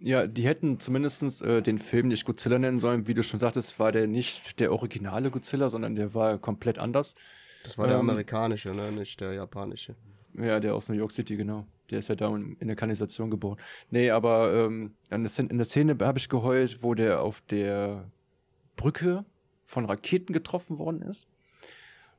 [0.00, 3.06] Ja, die hätten zumindest äh, den Film nicht Godzilla nennen sollen.
[3.06, 7.14] Wie du schon sagtest, war der nicht der originale Godzilla, sondern der war komplett anders.
[7.62, 8.90] Das war der Ähm, amerikanische, ne?
[8.92, 9.94] nicht der japanische.
[10.34, 11.66] Ja, der aus New York City, genau.
[11.90, 13.58] Der ist ja da in in der Kanalisation geboren.
[13.90, 17.40] Nee, aber ähm, an der Szene, in der Szene habe ich geheult, wo der auf
[17.42, 18.10] der
[18.76, 19.24] Brücke
[19.66, 21.26] von Raketen getroffen worden ist.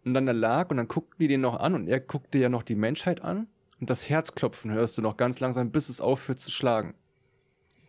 [0.03, 2.49] Und dann da lag und dann guckten die den noch an und er guckte ja
[2.49, 3.47] noch die Menschheit an.
[3.79, 6.93] Und das Herzklopfen hörst du noch ganz langsam, bis es aufhört zu schlagen.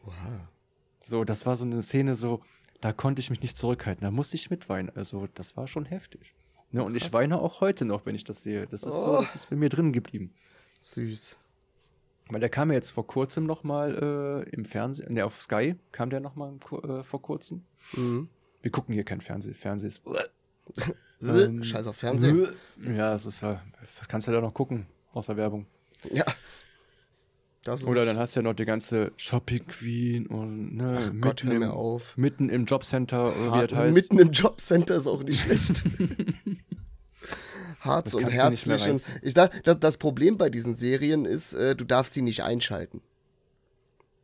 [0.02, 0.14] Wow.
[1.00, 2.42] So, das war so eine Szene, so,
[2.80, 4.02] da konnte ich mich nicht zurückhalten.
[4.02, 4.90] Da musste ich mitweinen.
[4.94, 6.34] Also, das war schon heftig.
[6.72, 7.12] Ne, und ich Krass.
[7.12, 8.66] weine auch heute noch, wenn ich das sehe.
[8.66, 9.20] Das ist so, Oh.
[9.20, 10.32] das ist bei mir drin geblieben.
[10.80, 11.36] Süß.
[12.28, 16.10] Weil der kam ja jetzt vor kurzem nochmal äh, im Fernsehen, ne, auf Sky kam
[16.10, 17.64] der nochmal äh, vor kurzem.
[17.92, 18.28] Mhm.
[18.62, 19.54] Wir gucken hier kein Fernsehen.
[19.54, 20.02] Fernsehen ist.
[21.22, 22.46] Ähm, Scheiß auf Fernsehen.
[22.84, 23.62] Ja, es ist ja.
[23.98, 25.64] Was kannst du da noch gucken, außer Werbung?
[26.10, 26.26] Ja.
[27.64, 31.42] Das Oder dann hast du ja noch die ganze Shopping Queen und ne, Ach Gott,
[31.42, 32.16] mitten, mir im, auf.
[32.18, 33.94] mitten im Jobcenter, oder wie Hart, das heißt.
[33.94, 35.84] mitten im Jobcenter ist auch nicht schlecht.
[37.86, 38.88] Harz Das und herzlich.
[38.88, 42.42] Und ich da, da, das Problem bei diesen Serien ist, äh, du darfst sie nicht
[42.42, 43.00] einschalten.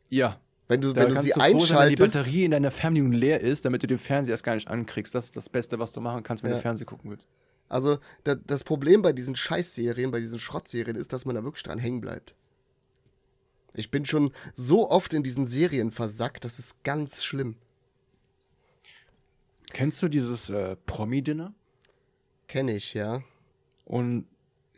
[0.09, 2.51] Ja, Wenn du, da wenn du sie du froh sein, wenn die einschaltest, Batterie in
[2.51, 5.15] deiner Fernbedienung leer ist, damit du den Fernseher erst gar nicht ankriegst.
[5.15, 6.55] Das ist das Beste, was du machen kannst, wenn Ja.
[6.57, 7.27] du Fernsehen gucken willst.
[7.69, 11.63] also da, das Problem bei diesen Scheißserien, bei diesen Schrottserien ist, dass man da wirklich
[11.63, 12.35] dran hängen bleibt.
[13.73, 17.55] Ich bin schon so oft in diesen Serien versackt, das ist ganz schlimm.
[19.71, 21.53] Kennst du dieses äh, Promi-Dinner?
[22.47, 23.23] Kenne ich, ja.
[23.85, 24.25] Und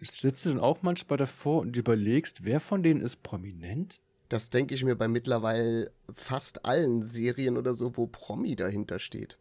[0.02, 4.00] sitzt du dann auch manchmal davor und überlegst, wer von denen ist prominent?
[4.30, 9.38] Das denke ich mir bei mittlerweile fast allen Serien oder so, wo Promi dahinter steht.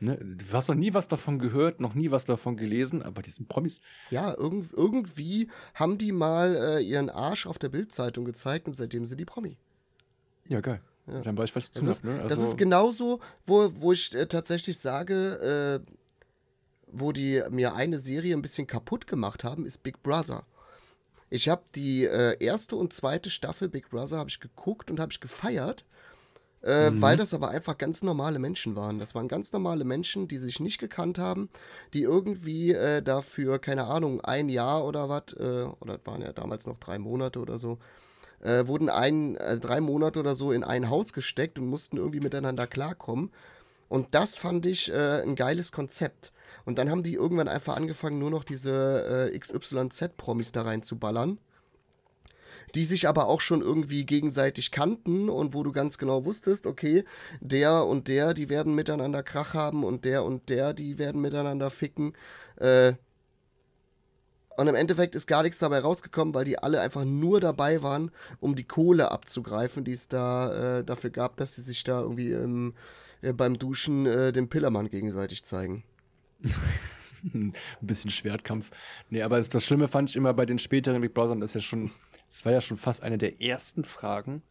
[0.00, 0.16] Ne?
[0.16, 3.80] Du hast noch nie was davon gehört, noch nie was davon gelesen, aber diesen Promis.
[4.10, 9.06] Ja, irgend, irgendwie haben die mal äh, ihren Arsch auf der Bildzeitung gezeigt und seitdem
[9.06, 9.56] sind die Promi.
[10.46, 10.80] Ja, geil.
[11.06, 12.18] Dann weiß ich, was ich zu Das, ist, ne?
[12.22, 15.92] das Also, ist genauso, wo, wo ich äh, tatsächlich sage, äh,
[16.94, 20.44] wo die mir eine Serie ein bisschen kaputt gemacht haben, ist Big Brother.
[21.30, 25.12] Ich habe die äh, erste und zweite Staffel Big Brother habe ich geguckt und habe
[25.12, 25.84] ich gefeiert,
[26.62, 28.98] äh, weil das aber einfach ganz normale Menschen waren.
[28.98, 31.48] Das waren ganz normale Menschen, die sich nicht gekannt haben,
[31.92, 36.66] die irgendwie äh, dafür, keine Ahnung, ein Jahr oder was, äh, oder waren ja damals
[36.66, 37.78] noch drei Monate oder so,
[38.40, 42.20] äh, wurden ein, äh, drei Monate oder so in ein Haus gesteckt und mussten irgendwie
[42.20, 43.32] miteinander klarkommen.
[43.88, 46.32] Und das fand ich äh, ein geiles Konzept.
[46.64, 51.38] Und dann haben die irgendwann einfach angefangen, nur noch diese äh, XYZ-Promis da reinzuballern.
[52.74, 57.04] Die sich aber auch schon irgendwie gegenseitig kannten und wo du ganz genau wusstest, okay,
[57.40, 61.70] der und der, die werden miteinander Krach haben und der und der, die werden miteinander
[61.70, 62.14] ficken.
[62.56, 62.94] Äh,
[64.56, 68.10] und im Endeffekt ist gar nichts dabei rausgekommen, weil die alle einfach nur dabei waren,
[68.40, 72.32] um die Kohle abzugreifen, die es da äh, dafür gab, dass sie sich da irgendwie
[72.32, 72.74] ähm,
[73.22, 75.82] äh, beim Duschen äh, den Pillermann gegenseitig zeigen.
[77.34, 78.70] Ein bisschen Schwertkampf.
[79.10, 81.60] Nee, aber das, Schlimme fand ich immer bei den späteren Big Brothern, das ist ja
[81.62, 81.90] schon,
[82.28, 84.42] das war ja schon fast eine der ersten Fragen.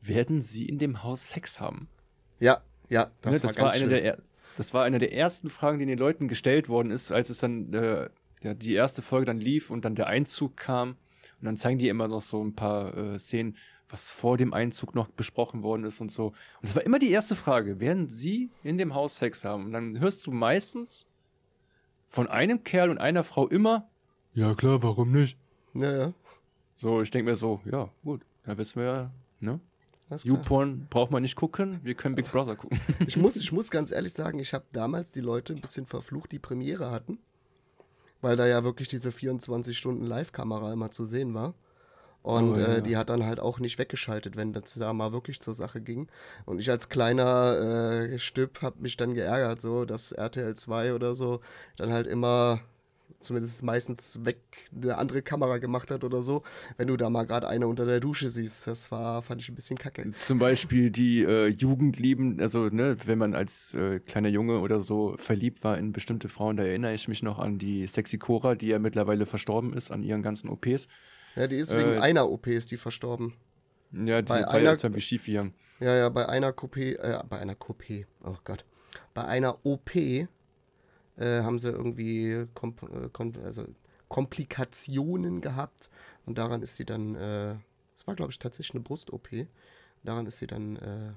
[0.00, 1.88] Werden sie in dem Haus Sex haben?
[2.38, 3.90] Ja, ja, das, Ne, war das ganz war eine schlimm.
[3.90, 4.18] der er-
[4.56, 7.72] das war eine der ersten Fragen, die den Leuten gestellt worden ist, als es dann
[7.72, 8.08] äh,
[8.42, 10.90] ja, die erste Folge dann lief und dann der Einzug kam.
[11.40, 13.56] Und dann zeigen die immer noch so ein paar äh, Szenen,
[13.88, 16.28] was vor dem Einzug noch besprochen worden ist und so.
[16.28, 19.66] Und das war immer die erste Frage: Werden sie in dem Haus Sex haben?
[19.66, 21.08] Und dann hörst du meistens
[22.06, 23.88] von einem Kerl und einer Frau immer:
[24.34, 25.38] Ja, klar, warum nicht?
[25.74, 26.14] Ja, ja.
[26.76, 29.10] So, ich denke mir so: Ja, gut, da wissen wir ja,
[29.40, 29.60] ne?
[30.22, 32.78] YouPorn braucht man nicht gucken, wir können Big Brother gucken.
[33.06, 36.30] Ich muss, ich muss ganz ehrlich sagen, ich habe damals die Leute ein bisschen verflucht,
[36.32, 37.18] die Premiere hatten.
[38.20, 41.54] Weil da ja wirklich diese 24 Stunden Live-Kamera immer zu sehen war.
[42.24, 42.80] Und Oh, ja, äh, ja.
[42.80, 46.08] die hat dann halt auch nicht weggeschaltet, wenn das da mal wirklich zur Sache ging.
[46.46, 47.58] Und ich als kleiner
[48.12, 51.40] äh, Stück habe mich dann geärgert, so, dass RTL 2 oder so
[51.76, 52.60] dann halt immer,
[53.20, 54.38] zumindest meistens weg,
[54.74, 56.42] eine andere Kamera gemacht hat oder so,
[56.78, 58.66] wenn du da mal gerade eine unter der Dusche siehst.
[58.66, 60.10] Das war, fand ich ein bisschen kacke.
[60.18, 65.14] Zum Beispiel die äh, Jugendlieben, also ne, wenn man als äh, kleiner Junge oder so
[65.18, 68.68] verliebt war in bestimmte Frauen, da erinnere ich mich noch an die Sexy Cora, die
[68.68, 70.88] ja mittlerweile verstorben ist, an ihren ganzen OPs.
[71.36, 73.34] Ja, die ist wegen Äh, einer OP ist die verstorben.
[73.92, 75.54] Ja, die Bei einer- ja jetzt irgendwie schief gegangen.
[75.80, 78.64] Ja, ja, bei einer Coupé, äh, bei einer Coupé, oh Gott.
[79.12, 79.94] Bei einer OP
[81.16, 83.66] äh, haben sie irgendwie Kom äh, Kom also
[84.08, 85.90] Komplikationen gehabt
[86.26, 87.54] und daran ist sie dann, äh,
[87.96, 89.46] es war glaube ich tatsächlich eine Brust-OP,
[90.02, 91.12] daran ist sie dann äh,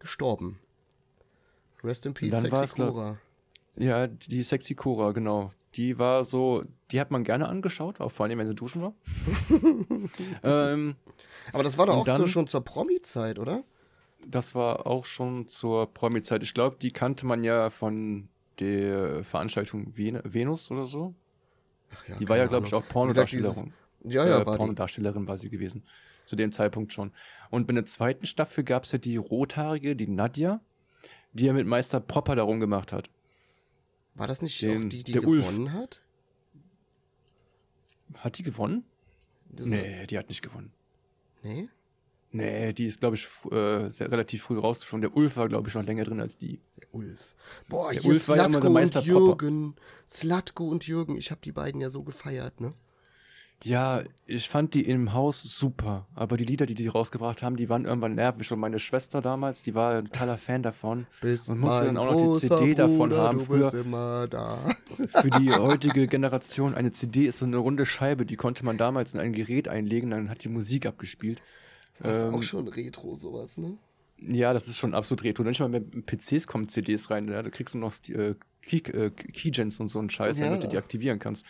[0.00, 0.58] gestorben.
[1.84, 2.50] Rest in Peace, Sexy
[2.90, 3.18] Cora.
[3.76, 5.52] Ja, die Sexy Cora, genau.
[5.76, 8.94] Die war so, die hat man gerne angeschaut, auch vor allem, wenn sie duschen war.
[10.42, 10.96] ähm,
[11.52, 13.62] Aber das war doch auch so dann- schon zur Promi-Zeit, oder?
[14.28, 16.42] das war auch schon zur Promi-Zeit.
[16.42, 21.14] Ich glaube, die kannte man ja von der Veranstaltung Ven Venus oder so.
[22.08, 23.72] Ja, Die war ja, glaube ich, auch Pornodarstellerin.
[24.02, 24.58] Ja, ja, äh, war die.
[24.58, 25.84] Pornodarstellerin war sie gewesen.
[26.24, 27.12] Zu dem Zeitpunkt schon.
[27.50, 30.60] Und bei der zweiten Staffel gab es ja die Rothaarige, die Nadja,
[31.32, 33.08] die ja mit Meister Propper darum gemacht hat.
[34.16, 35.48] War das nicht Den- auch die, die der Ulf.
[35.48, 36.00] gewonnen hat?
[38.16, 38.84] Hat die gewonnen?
[39.50, 40.72] Das- Nee, die hat nicht gewonnen.
[41.42, 41.68] Nee?
[42.32, 45.00] Nee, die ist, glaube ich, äh, sehr, relativ früh rausgeflogen.
[45.02, 46.60] Der Ulf war, glaube ich, noch länger drin als die.
[46.80, 47.34] Der Ulf.
[47.68, 49.06] Boah, Der hier Ulf war ja immer Slatko der Meister und.
[49.06, 49.74] Jürgen.
[50.08, 51.16] Slatko und Jürgen.
[51.16, 52.74] Ich habe die beiden ja so gefeiert, ne?
[53.64, 57.68] Ja, ich fand die im Haus super, aber die Lieder, die die rausgebracht haben, die
[57.68, 61.58] waren irgendwann nervig und meine Schwester damals, die war ein totaler Fan davon Bist und
[61.60, 63.38] musste dann auch noch die CD davon Bruder, haben.
[63.38, 64.74] Du bist immer da.
[65.08, 69.14] für die heutige Generation, eine CD ist so eine runde Scheibe, die konnte man damals
[69.14, 71.42] in ein Gerät einlegen, dann hat die Musik abgespielt.
[71.98, 73.78] Das ist Ähm, auch schon Retro, sowas, ne?
[74.18, 75.42] Ja, das ist schon absolut retro.
[75.44, 77.28] Nicht mal mit PCs kommen CDs rein.
[77.28, 77.42] Ja?
[77.42, 80.60] Da kriegst du noch Sti- äh, Key, äh, Keygens und so einen Scheiß, damit Ja.
[80.60, 81.44] du die aktivieren kannst.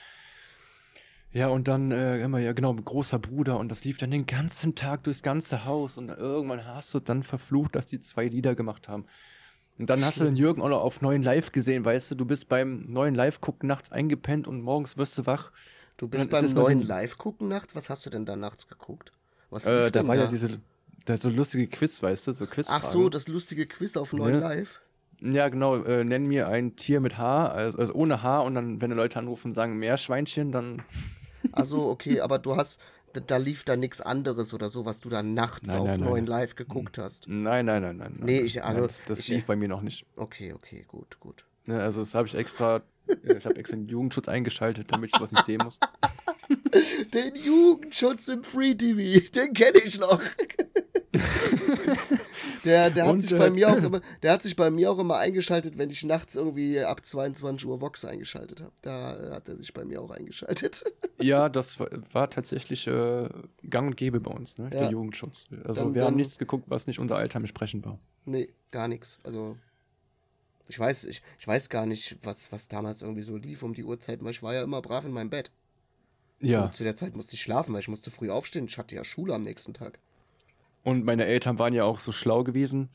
[1.36, 4.74] Ja, und dann äh, immer, ja genau, großer Bruder und das lief dann den ganzen
[4.74, 8.88] Tag durchs ganze Haus und irgendwann hast du dann verflucht, dass die zwei Lieder gemacht
[8.88, 9.04] haben.
[9.78, 12.24] Und dann hast du den Jürgen auch noch auf neuen Live gesehen, weißt du, du
[12.24, 15.52] bist beim neuen Live-Gucken nachts eingepennt und morgens wirst du wach.
[15.98, 17.74] Du bist ist beim so neuen ein- Live-Gucken nachts.
[17.76, 19.12] Was hast du denn da nachts geguckt?
[19.50, 20.56] Was Äh, da war ja diese,
[21.04, 22.68] da so lustige Quiz, weißt du, so Quiz.
[22.70, 24.40] Ach so, das lustige Quiz auf neuen Ne?
[24.40, 24.80] Live.
[25.20, 25.82] Ja, genau.
[25.84, 28.96] Äh, nenn mir ein Tier mit Haar, also, also ohne Haar und dann, wenn die
[28.96, 30.80] Leute anrufen und sagen Meerschweinchen, dann.
[31.52, 32.80] Also okay, aber du hast,
[33.12, 36.00] da, da lief da nichts anderes oder so, was du dann nachts Nein, auf nein,
[36.00, 36.08] nein.
[36.10, 37.26] neuen Live geguckt hast.
[37.28, 38.14] Nein, nein, nein, nein.
[38.18, 38.26] nein.
[38.26, 40.04] Nee, ich- also, das das ich- lief bei mir noch nicht.
[40.16, 41.44] Okay, okay, gut, gut.
[41.64, 42.82] Ne, also das habe ich extra.
[43.22, 45.78] Ich habe extra den Jugendschutz eingeschaltet, damit ich sowas nicht sehen muss.
[47.14, 50.20] Den Jugendschutz im Free TV, den kenne ich noch.
[52.64, 54.90] der, der, hat Und, sich äh, bei mir auch immer, der hat sich bei mir
[54.90, 58.72] auch immer eingeschaltet, wenn ich nachts irgendwie ab 22 Uhr Vox eingeschaltet habe.
[58.82, 60.84] Da äh, hat er sich bei mir auch eingeschaltet.
[61.18, 63.30] Ja, das war, war tatsächlich äh,
[63.70, 64.64] gang und gäbe bei uns, ne?
[64.64, 64.80] Ja.
[64.80, 65.48] der Jugendschutz.
[65.64, 67.98] Also Dann- wir dann- haben nichts geguckt, was nicht unser Alter entsprechend war.
[68.26, 69.18] nee, gar nichts.
[69.22, 69.56] Also
[70.68, 73.84] ich weiß, ich, ich weiß gar nicht, was, was damals irgendwie so lief um die
[73.84, 75.50] Uhrzeit, weil ich war ja immer brav in meinem Bett.
[76.40, 76.70] Ja.
[76.70, 78.66] Zu, zu der Zeit musste ich schlafen, weil ich musste früh aufstehen.
[78.66, 79.98] Ich hatte ja Schule am nächsten Tag.
[80.86, 82.90] Und meine Eltern waren ja auch so schlau gewesen.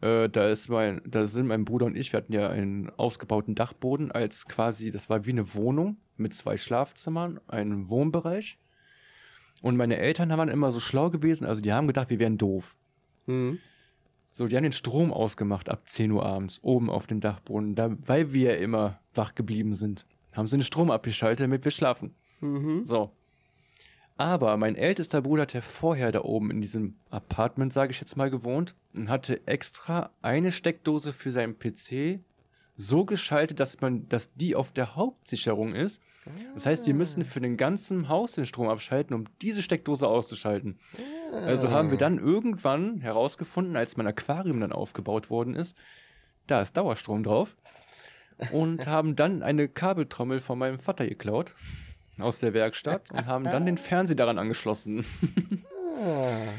[0.00, 3.56] Äh, da ist mein, da sind mein Bruder und ich, wir hatten ja einen ausgebauten
[3.56, 8.60] Dachboden als quasi, das war wie eine Wohnung mit zwei Schlafzimmern, einem Wohnbereich.
[9.60, 12.76] Und meine Eltern waren immer so schlau gewesen, also die haben gedacht, wir wären doof.
[13.26, 13.58] Mhm.
[14.30, 17.90] So, die haben den Strom ausgemacht ab 10 Uhr abends, oben auf dem Dachboden, da,
[18.06, 20.06] weil wir ja immer wach geblieben sind.
[20.30, 22.14] Haben sie den Strom abgeschaltet, damit wir schlafen.
[22.38, 22.84] Mhm.
[22.84, 23.10] So.
[24.22, 28.16] Aber mein ältester Bruder hat ja vorher da oben in diesem Apartment, sage ich jetzt
[28.16, 32.20] mal, gewohnt und hatte extra eine Steckdose für seinen PC
[32.76, 36.00] so geschaltet, dass man, dass die auf der Hauptsicherung ist.
[36.54, 40.78] Das heißt, die müssen für den ganzen Haus den Strom abschalten, um diese Steckdose auszuschalten.
[41.32, 45.76] Also haben wir dann irgendwann herausgefunden, als mein Aquarium dann aufgebaut worden ist,
[46.46, 47.56] da ist Dauerstrom drauf.
[48.52, 51.56] Und haben dann eine Kabeltrommel von meinem Vater geklaut
[52.22, 55.04] aus der Werkstatt und haben dann den Fernseher daran angeschlossen.
[56.04, 56.52] Ah.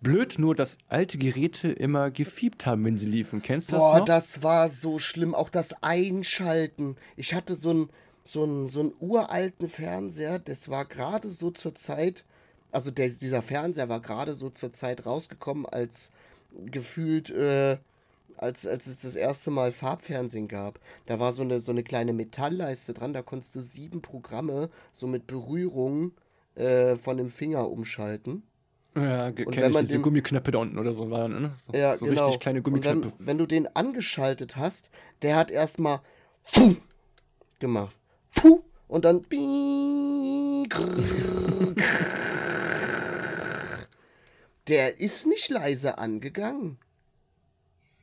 [0.00, 3.42] Blöd nur, dass alte Geräte immer gefiebt haben, wenn sie liefen.
[3.42, 4.04] Kennst du das Boah, noch?
[4.04, 5.34] das war so schlimm.
[5.34, 6.96] Auch das Einschalten.
[7.16, 7.90] Ich hatte so einen
[8.24, 10.38] so einen- so einen uralten Fernseher.
[10.38, 12.24] Das war gerade so zur Zeit.
[12.70, 16.12] Also der, dieser Fernseher war gerade so zur Zeit rausgekommen, als
[16.66, 17.78] gefühlt, äh,
[18.38, 20.80] als, als es das erste Mal Farbfernsehen gab.
[21.06, 23.12] Da war so eine, so eine kleine Metallleiste dran.
[23.12, 26.12] Da konntest du sieben Programme so mit Berührung
[26.54, 28.42] äh, von dem Finger umschalten.
[28.96, 31.42] ja, Und kenne wenn ich, man diese den- Gummiknöpfe da unten oder so waren.
[31.42, 31.50] Ne?
[31.52, 32.24] So, Ja, so genau.
[32.26, 33.12] richtig kleine Gummiknöpfe.
[33.18, 34.90] wenn, wenn du den angeschaltet hast,
[35.22, 36.00] der hat erstmal
[37.58, 37.96] gemacht.
[38.34, 39.24] Puh, und dann
[44.68, 46.78] Der ist nicht leise angegangen.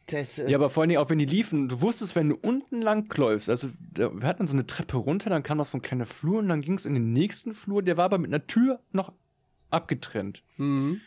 [0.08, 2.36] Das, äh, Ja, aber vor allen Dingen auch wenn die liefen, du wusstest, wenn du
[2.36, 5.82] unten lang läufst, also wir hatten so eine Treppe runter, dann kam noch so ein
[5.82, 8.46] kleiner Flur und dann ging es in den nächsten Flur, der war aber mit einer
[8.46, 9.12] Tür noch
[9.70, 10.44] abgetrennt.
[10.58, 11.02] mhm.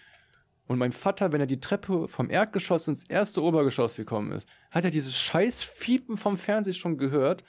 [0.69, 4.85] Und mein Vater, wenn er die Treppe vom Erdgeschoss ins erste Obergeschoss gekommen ist, hat
[4.85, 7.43] er dieses scheiß Fiepen vom Fernseher schon gehört.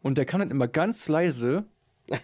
[0.00, 1.66] Und der kam dann immer ganz leise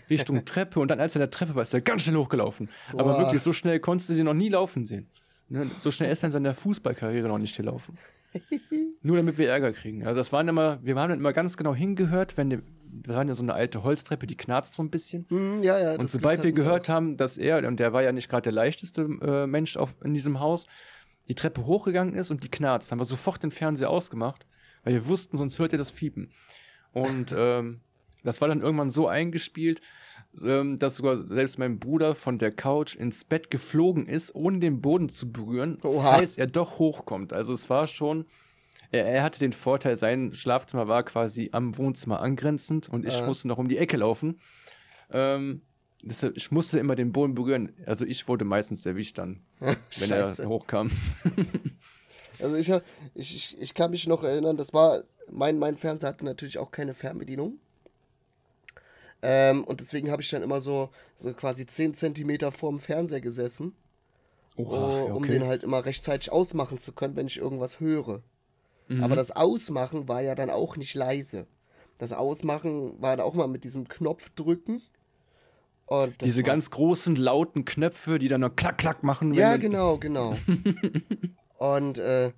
[0.08, 0.80] Richtung Treppe.
[0.80, 2.70] Und dann, als er in der Treppe war, ist er ganz schnell hochgelaufen.
[2.92, 3.18] Aber Boah.
[3.18, 5.10] wirklich, so schnell konntest du sie noch nie laufen sehen.
[5.50, 5.66] Ne?
[5.80, 7.98] So schnell ist er in seiner Fußballkarriere noch nicht gelaufen.
[9.02, 10.06] Nur damit wir Ärger kriegen.
[10.06, 13.28] Also das waren immer, wir haben dann immer ganz genau hingehört, wenn die, wir waren
[13.28, 15.26] ja so eine alte Holztreppe, die knarzt so ein bisschen.
[15.28, 15.98] Mhm, ja, ja.
[15.98, 19.02] Und sobald wir gehört haben, dass er, und der war ja nicht gerade der leichteste
[19.02, 20.66] äh, Mensch auf, in diesem Haus,
[21.28, 24.46] die Treppe hochgegangen ist und die knarzt, haben wir sofort den Fernseher ausgemacht,
[24.84, 26.32] weil wir wussten, sonst hört ihr das Fiepen.
[26.92, 27.80] Und ähm,
[28.24, 29.80] das war dann irgendwann so eingespielt,
[30.42, 34.80] ähm, dass sogar selbst mein Bruder von der Couch ins Bett geflogen ist, ohne den
[34.80, 36.12] Boden zu berühren, Oha.
[36.16, 37.32] falls er doch hochkommt.
[37.32, 38.26] Also es war schon,
[38.90, 43.26] er, er hatte den Vorteil, sein Schlafzimmer war quasi am Wohnzimmer angrenzend und ich Ja.
[43.26, 44.40] musste noch um die Ecke laufen.
[45.10, 45.62] Ähm,
[46.02, 47.72] deshalb, ich musste immer den Boden berühren.
[47.86, 50.90] Also ich wurde meistens erwischt dann, wenn er hochkam.
[52.40, 52.72] Also ich,
[53.14, 56.94] ich, ich kann mich noch erinnern, das war, mein, mein Fernseher hatte natürlich auch keine
[56.94, 57.58] Fernbedienung.
[59.22, 63.74] Ähm, und deswegen habe ich dann immer so, so quasi 10 Zentimeter vorm Fernseher gesessen,
[64.56, 65.32] Oha, oh, ja, um okay.
[65.32, 68.22] den halt immer rechtzeitig ausmachen zu können, wenn ich irgendwas höre.
[68.88, 69.02] Mhm.
[69.02, 71.46] Aber das Ausmachen war ja dann auch nicht leise.
[71.98, 74.82] Das Ausmachen war dann auch mal mit diesem Knopf drücken.
[76.22, 79.34] Diese ganz großen, lauten Knöpfe, die dann noch klack, klack machen.
[79.34, 80.36] Ja, genau, genau.
[81.58, 82.32] und äh,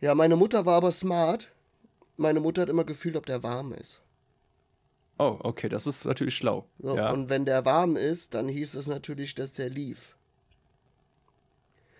[0.00, 1.50] ja, meine Mutter war aber smart.
[2.18, 4.02] Meine Mutter hat immer gefühlt, ob der warm ist.
[5.22, 6.66] Oh, okay, das ist natürlich schlau.
[6.80, 7.12] So, ja.
[7.12, 10.16] Und wenn der warm ist, dann hieß es natürlich, dass der lief.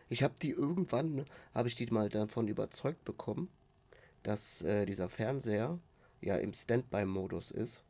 [0.08, 3.48] Ich habe die irgendwann, ne, habe ich die mal davon überzeugt bekommen,
[4.24, 5.78] dass äh, dieser Fernseher
[6.20, 7.84] ja im Standby-Modus ist.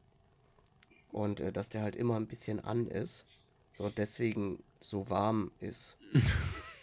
[1.11, 3.24] Und äh, dass der halt immer ein bisschen an ist.
[3.72, 5.97] So, deswegen so warm ist.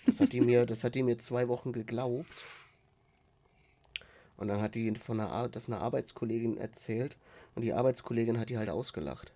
[0.06, 2.26] Das hat die mir, das hat die mir zwei Wochen geglaubt.
[4.38, 7.16] Und dann hat die von einer, das einer Arbeitskollegin erzählt.
[7.56, 9.34] Und die Arbeitskollegin hat die halt ausgelacht.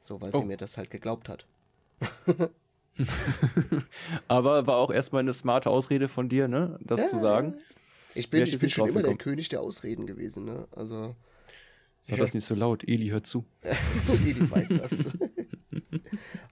[0.00, 0.38] So, weil Oh.
[0.40, 1.46] sie mir das halt geglaubt hat.
[4.28, 6.78] Aber war auch erstmal eine smarte Ausrede von dir, ne?
[6.80, 7.54] Das Ja, zu sagen.
[8.14, 9.16] Ich bin, ich bin schon immer der.
[9.16, 10.68] König der Ausreden gewesen, ne?
[10.76, 11.16] Also,
[12.02, 12.84] Sag das nicht so laut.
[12.86, 13.44] Eli, hört zu.
[14.24, 15.12] Jedi weiß das.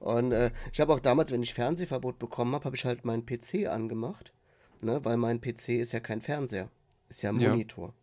[0.00, 3.24] Und äh, ich habe auch damals, wenn ich Fernsehverbot bekommen habe, habe ich halt meinen
[3.26, 4.32] PC angemacht.
[4.80, 5.04] Ne?
[5.04, 6.68] Weil mein PC ist ja kein Fernseher.
[7.08, 7.50] Ist ja ein Ja.
[7.50, 7.94] Monitor.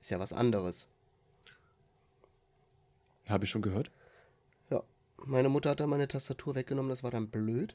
[0.00, 0.86] Ist ja was anderes.
[3.28, 3.90] Habe ich schon gehört.
[4.70, 4.82] Ja.
[5.24, 7.74] Meine Mutter hat dann meine Tastatur weggenommen, das war dann blöd.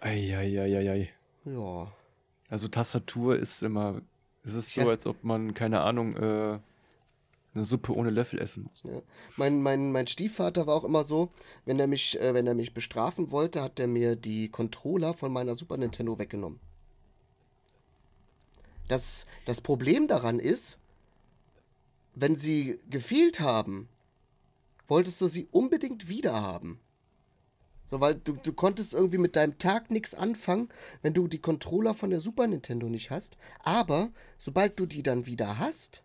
[0.00, 1.10] Eieieiei.
[1.44, 1.92] Ja.
[2.48, 4.02] Also Tastatur ist immer.
[4.44, 4.90] Es ist so, Tja.
[4.90, 6.60] als ob man, keine Ahnung, äh,
[7.54, 8.82] eine Suppe ohne Löffel essen muss.
[8.84, 9.02] Ja.
[9.36, 11.32] Mein, mein, mein Stiefvater war auch immer so,
[11.64, 15.32] wenn er mich, äh, wenn er mich bestrafen wollte, hat er mir die Controller von
[15.32, 16.60] meiner Super Nintendo weggenommen.
[18.88, 20.78] Das, das Problem daran ist,
[22.16, 23.88] wenn sie gefehlt haben,
[24.88, 26.80] wolltest du sie unbedingt wieder haben.
[27.88, 30.70] So, weil du, du konntest irgendwie mit deinem Tag nichts anfangen,
[31.02, 33.36] wenn du die Controller von der Super Nintendo nicht hast.
[33.62, 36.02] Aber sobald du die dann wieder hast,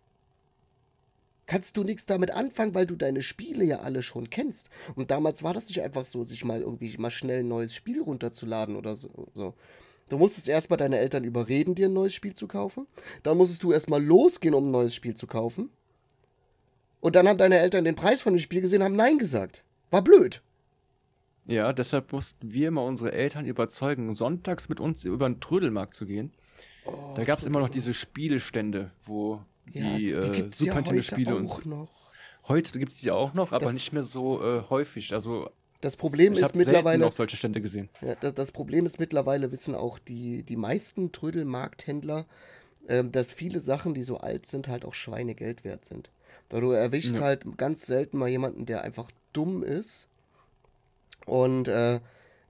[1.47, 4.69] kannst du nichts damit anfangen, weil du deine Spiele ja alle schon kennst.
[4.95, 8.01] Und damals war das nicht einfach so, sich mal irgendwie mal schnell ein neues Spiel
[8.01, 9.27] runterzuladen oder so.
[9.33, 9.55] so.
[10.09, 12.85] Du musstest erstmal deine Eltern überreden, dir ein neues Spiel zu kaufen.
[13.23, 15.71] Dann musstest du erstmal losgehen, um ein neues Spiel zu kaufen.
[17.01, 19.63] Und dann haben deine Eltern den Preis von dem Spiel gesehen, haben Nein gesagt.
[19.89, 20.41] War blöd.
[21.47, 26.05] Ja, deshalb mussten wir immer unsere Eltern überzeugen, sonntags mit uns über den Trödelmarkt zu
[26.05, 26.31] gehen.
[27.15, 31.03] da gab es immer noch diese Spielestände, wo die, äh, gibt's Super ja Nintendo heute
[31.03, 31.89] Spiele und auch noch.
[32.47, 35.13] heute gibt es die auch noch, aber Das- nicht mehr so äh, häufig.
[35.13, 35.49] Also
[35.81, 37.03] Das Problem ich ist mittlerweile.
[37.03, 37.89] noch solche Stände gesehen.
[38.01, 42.25] Ja, das, das Problem ist mittlerweile, wissen auch die, die meisten Trödelmarkthändler,
[42.87, 46.09] ähm, dass viele Sachen, die so alt sind, halt auch Schweinegeld wert sind.
[46.51, 47.21] Da du erwischst Ja.
[47.21, 50.09] halt ganz selten mal jemanden, der einfach dumm ist
[51.25, 51.99] und äh,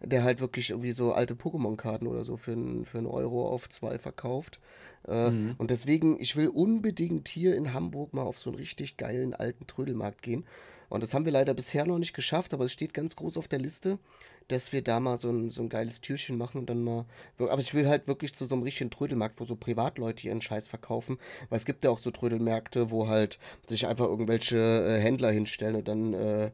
[0.04, 3.70] der halt wirklich irgendwie so alte Pokémon-Karten oder so für, einen- für einen Euro auf
[3.70, 4.60] zwei verkauft.
[5.08, 5.56] Äh, Mhm.
[5.60, 9.68] Und deswegen, ich will unbedingt hier in Hamburg mal auf so einen richtig geilen alten
[9.68, 10.46] Trödelmarkt gehen.
[10.90, 13.48] Und das haben wir leider bisher noch nicht geschafft, aber es steht ganz groß auf
[13.48, 14.00] der Liste,
[14.48, 17.06] dass wir da mal so ein, so ein geiles Türchen machen und dann mal.
[17.38, 20.68] Aber ich will halt wirklich zu so einem richtigen Trödelmarkt, wo so Privatleute ihren Scheiß
[20.68, 21.18] verkaufen.
[21.50, 25.76] Weil es gibt ja auch so Trödelmärkte, wo halt sich einfach irgendwelche äh, Händler hinstellen
[25.76, 26.52] und dann äh,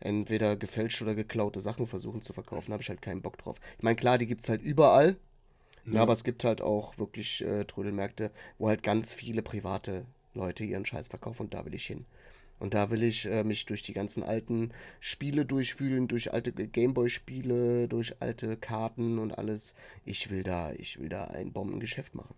[0.00, 2.70] entweder gefälschte oder geklaute Sachen versuchen zu verkaufen.
[2.70, 3.60] Da habe ich halt keinen Bock drauf.
[3.76, 5.16] Ich meine, klar, die gibt es halt überall.
[5.90, 10.64] Ja, aber es gibt halt auch wirklich äh, Trödelmärkte, wo halt ganz viele private Leute
[10.64, 12.04] ihren Scheiß verkaufen und da will ich hin.
[12.58, 17.88] Und da will ich äh, mich durch die ganzen alten Spiele durchwühlen, durch alte Gameboy-Spiele,
[17.88, 19.74] durch alte Karten und alles.
[20.04, 22.34] Ich will da, ich will da ein Bombengeschäft machen.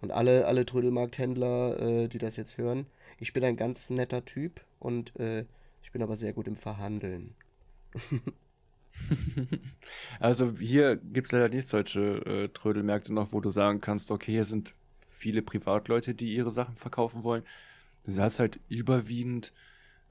[0.00, 2.86] Und alle, alle Trödelmarkthändler, äh, die das jetzt hören,
[3.18, 5.44] ich bin ein ganz netter Typ und äh,
[5.82, 7.34] ich bin aber sehr gut im Verhandeln.
[10.18, 14.32] Also hier gibt es leider nicht solche äh, Trödelmärkte noch, wo du sagen kannst, okay,
[14.32, 14.74] hier sind
[15.20, 17.44] viele Privatleute, die ihre Sachen verkaufen wollen.
[18.06, 19.52] Du hast halt überwiegend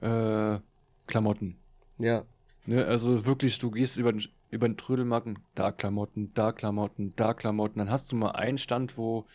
[0.00, 0.58] äh,
[1.06, 1.56] Klamotten.
[1.98, 2.24] Ja,
[2.66, 2.84] Ne?
[2.86, 7.34] Also wirklich, du gehst über, den- über den Trödelmarkt, und da Klamotten, da Klamotten, da
[7.34, 7.78] Klamotten.
[7.78, 9.26] Dann hast du mal einen Stand, wo,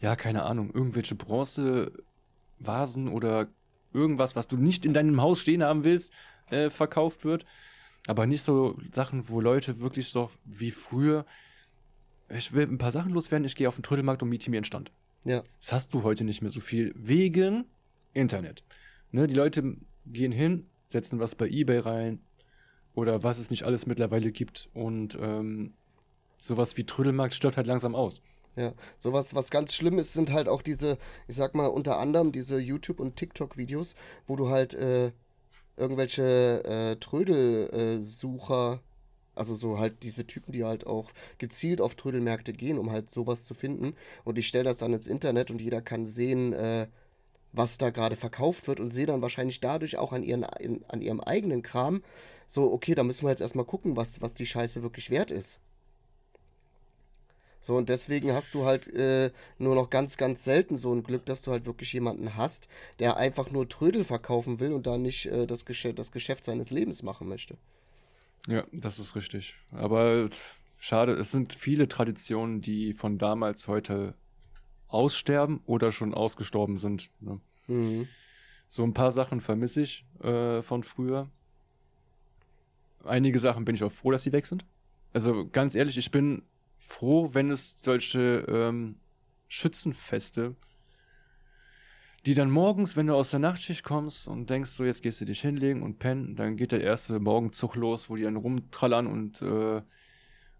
[0.00, 3.48] ja, keine Ahnung, irgendwelche Bronzevasen oder
[3.92, 6.12] irgendwas, was du nicht in deinem Haus stehen haben willst,
[6.50, 7.46] äh, verkauft wird.
[8.06, 11.24] Aber nicht so Sachen, wo Leute wirklich so wie früher,
[12.30, 14.64] ich will ein paar Sachen loswerden, ich gehe auf den Trödelmarkt und miete mir einen
[14.64, 14.92] Stand.
[15.24, 15.42] ja.
[15.60, 17.64] Das hast du heute nicht mehr so viel wegen
[18.14, 18.64] Internet.
[19.10, 19.76] Ne, die Leute
[20.06, 22.20] gehen hin, setzen was bei eBay rein
[22.94, 25.74] oder was es nicht alles mittlerweile gibt und ähm,
[26.38, 28.22] sowas wie Trödelmarkt stirbt halt langsam aus.
[28.56, 30.98] Ja, sowas, was ganz schlimm ist, sind halt auch diese,
[31.28, 33.94] ich sag mal, unter anderem diese YouTube- und TikTok-Videos,
[34.26, 35.12] wo du halt äh,
[35.76, 38.82] irgendwelche äh, Trödelsucher,
[39.38, 43.44] also so halt diese Typen, die halt auch gezielt auf Trödelmärkte gehen, um halt sowas
[43.44, 43.94] zu finden.
[44.24, 46.88] Und die stellen das dann ins Internet und jeder kann sehen, äh,
[47.52, 51.00] was da gerade verkauft wird und sehe dann wahrscheinlich dadurch auch an, ihren, in, an
[51.00, 52.02] ihrem eigenen Kram,
[52.46, 55.60] so, okay, da müssen wir jetzt erstmal gucken, was, was die Scheiße wirklich wert ist.
[57.60, 61.26] So, und deswegen hast du halt äh, nur noch ganz, ganz selten so ein Glück,
[61.26, 62.68] dass du halt wirklich jemanden hast,
[63.00, 66.70] der einfach nur Trödel verkaufen will und da nicht äh, das, Geschäft, das Geschäft seines
[66.70, 67.56] Lebens machen möchte.
[68.46, 69.54] Ja, das ist richtig.
[69.72, 70.28] Aber
[70.78, 74.14] schade, es sind viele Traditionen, die von damals heute
[74.86, 77.10] aussterben oder schon ausgestorben sind.
[77.20, 77.40] Ne?
[77.66, 78.08] Mhm.
[78.68, 81.30] So ein paar Sachen vermisse ich äh, von früher.
[83.04, 84.64] Einige Sachen bin ich auch froh, dass sie weg sind.
[85.12, 86.42] Also ganz ehrlich, ich bin
[86.78, 88.96] froh, wenn es solche ähm,
[89.48, 90.54] Schützenfeste,
[92.26, 95.24] die dann morgens, wenn du aus der Nachtschicht kommst und denkst, so jetzt gehst du
[95.24, 99.40] dich hinlegen und pennen, dann geht der erste Morgenzug los, wo die dann rumtrallern und
[99.42, 99.82] äh,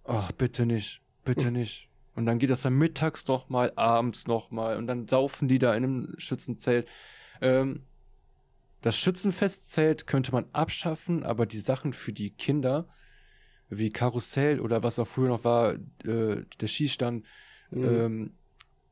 [0.05, 1.89] oh, bitte nicht, bitte nicht.
[2.15, 5.59] Und dann geht das dann mittags noch mal, abends noch mal und dann saufen die
[5.59, 6.89] da in einem Schützenzelt.
[7.41, 7.85] Ähm,
[8.81, 12.89] das Schützenfestzelt könnte man abschaffen, aber die Sachen für die Kinder,
[13.69, 17.25] wie Karussell oder was auch früher noch war, äh, der Skistand,
[17.71, 17.85] mhm.
[17.85, 18.35] ähm,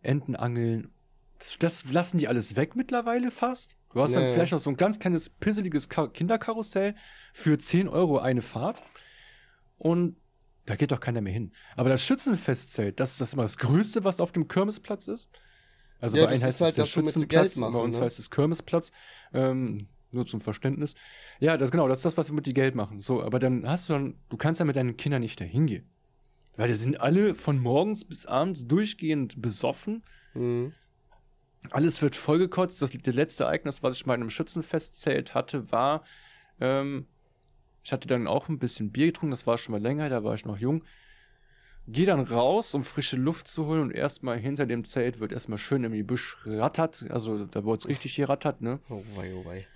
[0.02, 0.90] Entenangeln,
[1.38, 3.76] das, das, lassen die alles weg mittlerweile fast.
[3.92, 4.22] Du hast nee.
[4.22, 6.94] dann vielleicht noch so ein ganz kleines, pisseliges Kinderkarussell
[7.32, 8.82] für 10 Euro eine Fahrt.
[9.78, 10.16] Und
[10.64, 11.52] da geht doch keiner mehr hin.
[11.76, 15.30] Aber das Schützenfestzelt, das ist das immer das Größte, was auf dem Kirmesplatz ist.
[16.00, 18.04] Also ja, bei einem heißt halt, es der Schützenplatz, machen, bei uns ne?
[18.04, 18.92] heißt es Kirmesplatz.
[19.32, 20.94] Ähm, nur zum Verständnis.
[21.40, 23.00] Ja, das genau, das ist das, was wir mit die Geld machen.
[23.00, 25.88] So, aber dann hast du dann, du kannst ja mit deinen Kindern nicht dahin gehen.
[26.56, 30.04] Weil die sind alle von morgens bis abends durchgehend besoffen.
[30.34, 30.72] Mhm.
[31.70, 32.80] Alles wird vollgekotzt.
[32.82, 36.04] Das, das letzte Ereignis, was ich mal in einem Schützenfestzelt hatte, war,
[36.60, 37.06] ähm,
[37.82, 40.34] ich hatte dann auch ein bisschen Bier getrunken, das war schon mal länger, da war
[40.34, 40.82] ich noch jung.
[41.88, 45.58] Geh dann raus, um frische Luft zu holen und erstmal hinter dem Zelt wird erstmal
[45.58, 47.04] schön im Gebüsch rattert.
[47.10, 48.80] Also da wurde es richtig gerattert, ne?
[48.88, 49.68] Oh wei, oh wei.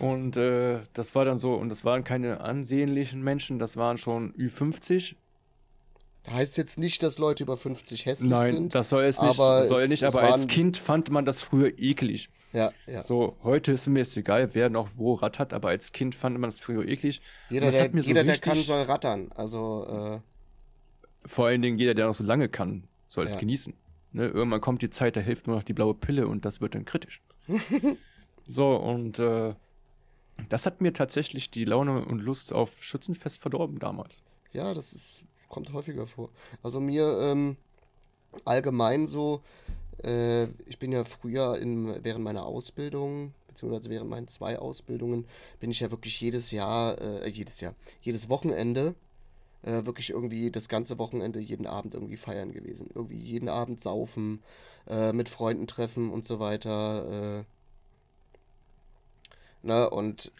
[0.00, 4.32] Und äh, das war dann so, und das waren keine ansehnlichen Menschen, das waren schon
[4.34, 5.14] Ü50.
[6.28, 8.62] Heißt jetzt nicht, dass Leute über 50 hässlich Nein, sind.
[8.62, 11.42] Nein, das soll es nicht, aber soll es, nicht, aber als Kind fand man das
[11.42, 12.28] früher eklig.
[12.52, 13.00] Ja, ja.
[13.00, 16.48] So, heute ist mir jetzt egal, wer noch wo rattert, aber als Kind fand man
[16.48, 17.22] das früher eklig.
[17.50, 19.32] Jeder, der, jeder so der, kann, soll rattern.
[19.34, 20.20] Also,
[21.24, 23.40] äh Vor allen Dingen jeder, der noch so lange kann, soll es ja.
[23.40, 23.74] genießen.
[24.12, 24.26] Ne?
[24.26, 26.84] Irgendwann kommt die Zeit, da hilft nur noch die blaue Pille und das wird dann
[26.84, 27.22] kritisch.
[28.46, 29.54] so, und äh,
[30.48, 34.22] das hat mir tatsächlich die Laune und Lust auf Schützenfest verdorben damals.
[34.52, 36.30] Ja, das ist, kommt häufiger vor.
[36.64, 37.56] Also mir ähm,
[38.44, 39.42] allgemein so,
[40.02, 45.26] äh, ich bin ja früher in, während meiner Ausbildung, beziehungsweise während meinen zwei Ausbildungen,
[45.60, 48.94] bin ich ja wirklich jedes Jahr, äh, jedes Jahr, jedes Wochenende,
[49.62, 52.90] äh, wirklich irgendwie das ganze Wochenende, jeden Abend irgendwie feiern gewesen.
[52.94, 54.42] Irgendwie jeden Abend saufen,
[54.88, 57.44] äh, mit Freunden treffen und so weiter.
[57.44, 57.44] Äh,
[59.66, 60.32] ne, und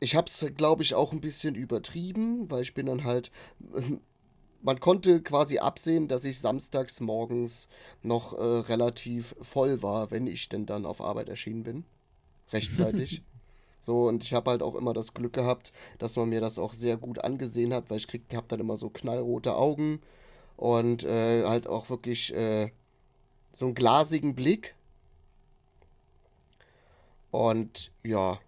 [0.00, 3.30] ich hab's, glaube ich, auch ein bisschen übertrieben, weil ich bin dann halt
[4.64, 7.68] man konnte quasi absehen, dass ich samstags morgens
[8.02, 11.84] noch äh, relativ voll war, wenn ich denn dann auf Arbeit erschienen bin.
[12.50, 13.22] Rechtzeitig.
[13.80, 16.72] so, und ich habe halt auch immer das Glück gehabt, dass man mir das auch
[16.72, 20.00] sehr gut angesehen hat, weil ich krieg, hab dann immer so knallrote Augen
[20.56, 22.70] und äh, halt auch wirklich äh,
[23.52, 24.74] so einen glasigen Blick.
[27.30, 28.38] Und ja.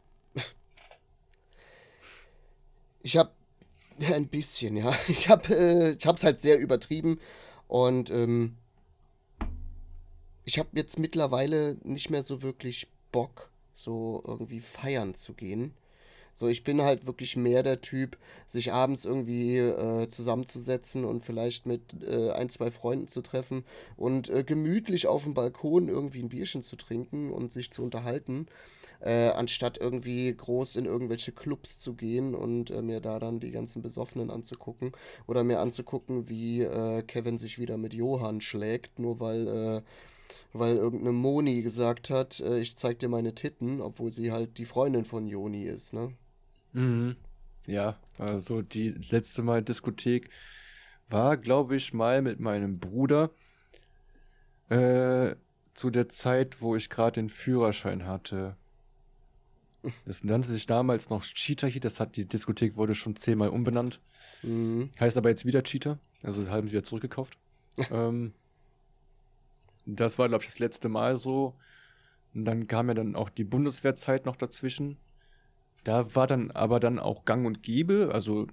[3.07, 3.31] Ich habe
[4.12, 4.93] Ein bisschen, ja.
[5.07, 7.20] Ich habe äh, ich hab's halt sehr übertrieben
[7.69, 8.57] und ähm,
[10.45, 15.73] ich habe jetzt mittlerweile nicht mehr so wirklich Bock, so irgendwie feiern zu gehen.
[16.35, 18.19] So, ich bin halt wirklich mehr der Typ,
[18.49, 23.65] sich abends irgendwie äh, zusammenzusetzen und vielleicht mit äh, ein, zwei Freunden zu treffen
[23.97, 28.49] und äh, gemütlich auf dem Balkon irgendwie ein Bierchen zu trinken und sich zu unterhalten
[29.07, 33.53] äh, anstatt irgendwie groß in irgendwelche Clubs zu gehen und äh, mir da dann die
[33.53, 34.93] ganzen Besoffenen anzugucken
[35.27, 39.83] oder mir anzugucken, wie äh, Kevin sich wieder mit Johann schlägt, nur weil äh,
[40.53, 44.65] weil irgendeine Moni gesagt hat, äh, ich zeig dir meine Titten, obwohl sie halt die
[44.65, 46.12] Freundin von Joni ist, ne?
[46.73, 47.16] Mhm.
[47.66, 50.31] Ja, also die letzte Mal Diskothek
[51.09, 53.31] war, glaube ich, mal mit meinem Bruder
[54.69, 55.35] äh,
[55.74, 58.57] zu der Zeit, wo ich gerade den Führerschein hatte.
[60.05, 61.85] Das nannte sich damals noch Cheetah Heat.
[61.85, 64.01] Das hat die Diskothek wurde schon zehnmal umbenannt.
[64.43, 64.91] Mhm.
[64.99, 65.99] Heißt aber jetzt wieder Cheetah.
[66.23, 67.39] Also haben sie wieder zurückgekauft.
[67.91, 68.33] ähm,
[69.85, 71.55] Das war, glaube ich, das letzte Mal so.
[72.35, 74.99] Und dann kam ja dann auch die Bundeswehrzeit noch dazwischen.
[75.85, 78.11] Da war dann aber dann auch Gang und Gäbe.
[78.13, 78.49] Also,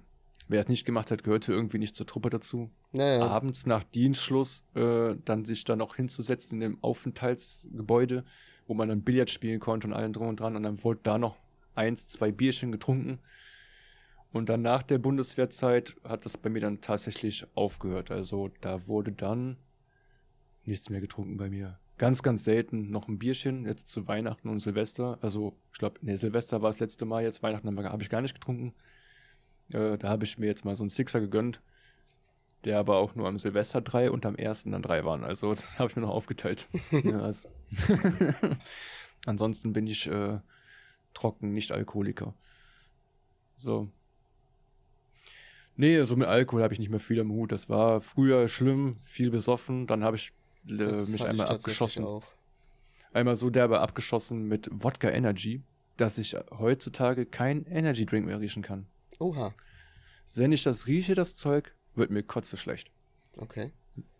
[0.48, 2.70] wer es nicht gemacht hat, gehörte irgendwie nicht zur Truppe dazu.
[2.92, 3.26] Naja.
[3.26, 8.24] Abends nach Dienstschluss äh, dann sich dann auch hinzusetzen in dem Aufenthaltsgebäude,
[8.66, 10.56] wo man dann Billard spielen konnte und allen drum und dran.
[10.56, 11.36] Und dann wurde da noch
[11.74, 13.18] eins, zwei Bierchen getrunken.
[14.32, 18.10] Und dann nach der Bundeswehrzeit hat das bei mir dann tatsächlich aufgehört.
[18.10, 19.56] Also da wurde dann
[20.64, 21.78] nichts mehr getrunken bei mir.
[21.96, 25.18] Ganz, ganz selten noch ein Bierchen, jetzt zu Weihnachten und Silvester.
[25.20, 28.34] Also, ich glaube, nee, Silvester war das letzte Mal, jetzt Weihnachten habe ich gar nicht
[28.34, 28.74] getrunken.
[29.68, 31.60] Äh, da habe ich mir jetzt mal so einen Sixer gegönnt,
[32.64, 35.24] der aber auch nur am Silvester drei und am ersten dann drei waren.
[35.24, 36.68] Also, das habe ich mir noch aufgeteilt.
[36.90, 37.48] ja, also.
[39.26, 40.38] Ansonsten bin ich äh,
[41.14, 42.34] trocken, nicht Alkoholiker.
[43.56, 43.88] So.
[45.76, 47.50] Nee, so mit Alkohol habe ich nicht mehr viel am Hut.
[47.50, 49.86] Das war früher schlimm, viel besoffen.
[49.86, 50.32] Dann habe ich
[50.68, 52.04] äh, mich einmal ich abgeschossen.
[52.04, 52.24] Auch.
[53.12, 55.62] Einmal so derbe abgeschossen mit Wodka Energy,
[55.96, 58.86] dass ich heutzutage keinen Energy Drink mehr riechen kann.
[59.18, 59.54] Oha,
[60.34, 62.90] Wenn ich das rieche, das Zeug, wird mir kotze schlecht.
[63.36, 63.70] okay.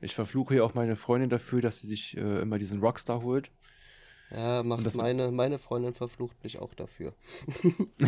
[0.00, 3.50] Ich verfluche ja auch meine Freundin dafür, dass sie sich äh, immer diesen Rockstar holt.
[4.30, 7.12] Ja, macht das- meine, meine Freundin verflucht mich auch dafür.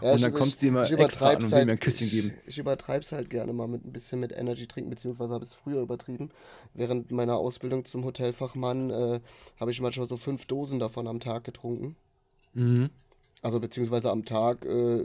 [0.00, 2.32] Und dann kommt sie immer extra an und will mir ein Küsschen geben.
[2.42, 5.54] Ich, ich übertreib's halt gerne mal mit ein bisschen mit Energy trinken, beziehungsweise habe es
[5.54, 6.30] früher übertrieben.
[6.74, 9.20] Während meiner Ausbildung zum Hotelfachmann äh,
[9.58, 11.96] habe ich manchmal so fünf Dosen davon am Tag getrunken.
[12.52, 12.90] Mhm.
[13.44, 15.04] Also beziehungsweise am Tag, äh,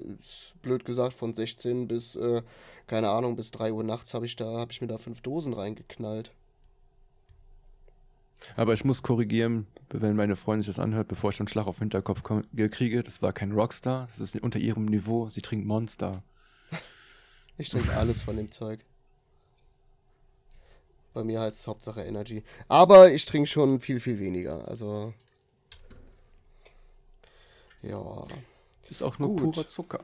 [0.61, 2.41] blöd gesagt, von 16 bis, äh,
[2.87, 5.51] keine Ahnung, bis 3 Uhr nachts habe ich da, habe ich mir da fünf Dosen
[5.53, 6.31] reingeknallt.
[8.55, 11.79] Aber ich muss korrigieren, wenn meine Freundin sich das anhört, bevor ich einen Schlag auf
[11.79, 13.03] den Hinterkopf ko- kriege.
[13.03, 15.27] Das war kein Rockstar, das ist unter ihrem Niveau.
[15.27, 16.23] Sie trinkt Monster.
[17.57, 18.79] Ich trinke alles von dem Zeug.
[21.13, 22.41] Bei mir heißt es Hauptsache Energy.
[22.69, 24.65] Aber ich trinke schon viel, viel weniger.
[24.65, 25.13] Also.
[27.81, 28.27] Ja.
[28.89, 29.55] Ist auch nur Gut.
[29.55, 30.03] purer Zucker.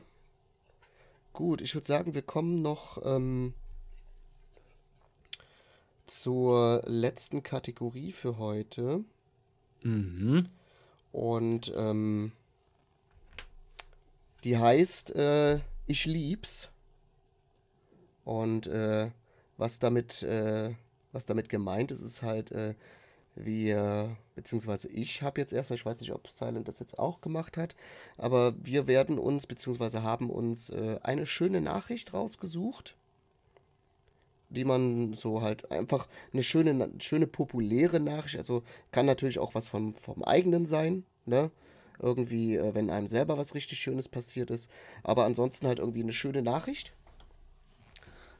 [1.32, 3.52] Gut, ich würde sagen, wir kommen noch ähm,
[6.06, 9.04] zur letzten Kategorie für heute.
[9.82, 10.48] Mhm.
[11.12, 12.32] Und ähm,
[14.44, 16.70] die heißt äh, Ich lieb's.
[18.24, 19.10] Und äh,
[19.56, 20.74] was damit, äh,
[21.12, 22.74] was damit gemeint ist, ist halt, äh,
[23.36, 27.56] wir, beziehungsweise ich habe jetzt erst, ich weiß nicht, ob Silent das jetzt auch gemacht
[27.56, 27.76] hat,
[28.16, 32.96] aber wir werden uns, beziehungsweise haben uns äh, eine schöne Nachricht rausgesucht,
[34.48, 39.68] die man so halt einfach eine schöne, schöne populäre Nachricht, also kann natürlich auch was
[39.68, 41.50] vom, vom eigenen sein, ne?
[41.98, 44.70] Irgendwie, äh, wenn einem selber was richtig Schönes passiert ist,
[45.02, 46.92] aber ansonsten halt irgendwie eine schöne Nachricht.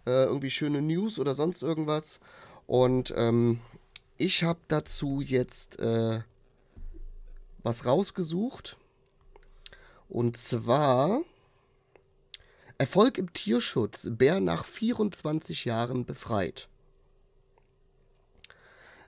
[0.07, 2.21] Äh, irgendwie schöne News oder sonst irgendwas.
[2.67, 3.61] Und ähm,
[4.19, 6.21] ich habe dazu jetzt äh,
[7.63, 8.77] was rausgesucht.
[10.09, 11.23] Und zwar
[12.79, 14.09] Erfolg im Tierschutz.
[14.11, 16.69] Bär nach 24 Jahren befreit.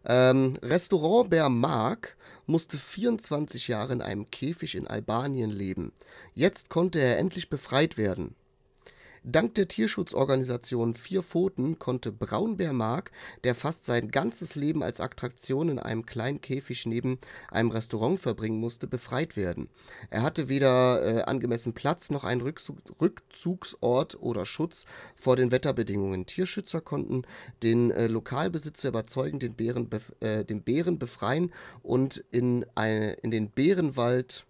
[0.04, 2.16] Ähm, Restaurant Bär Mark
[2.46, 5.92] musste 24 Jahre in einem Käfig in Albanien leben.
[6.34, 8.34] Jetzt konnte er endlich befreit werden.
[9.30, 13.10] Dank der Tierschutzorganisation Vier Pfoten konnte Braunbär Mark,
[13.44, 17.18] der fast sein ganzes Leben als Attraktion in einem kleinen Käfig neben
[17.50, 19.68] einem Restaurant verbringen musste, befreit werden.
[20.08, 26.24] Er hatte weder äh, angemessen Platz noch einen Rückzug Rückzugsort oder Schutz vor den Wetterbedingungen.
[26.24, 27.24] Tierschützer konnten
[27.62, 29.90] den äh, Lokalbesitzer überzeugen, den Bären,
[30.20, 31.52] äh, den Bären befreien
[31.82, 34.46] und in, ein, in den Bärenwald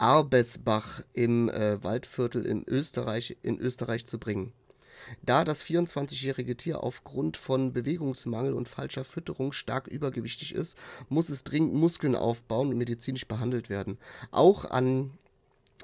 [0.00, 4.54] Arbesbach im äh, Waldviertel in Österreich, in Österreich zu bringen.
[5.22, 10.78] Da das 24-jährige Tier aufgrund von Bewegungsmangel und falscher Fütterung stark übergewichtig ist,
[11.10, 13.98] muss es dringend Muskeln aufbauen und medizinisch behandelt werden.
[14.30, 15.10] Auch an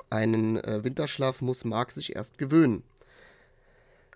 [0.09, 2.85] einen äh, Winterschlaf muss Mark sich erst gewöhnen.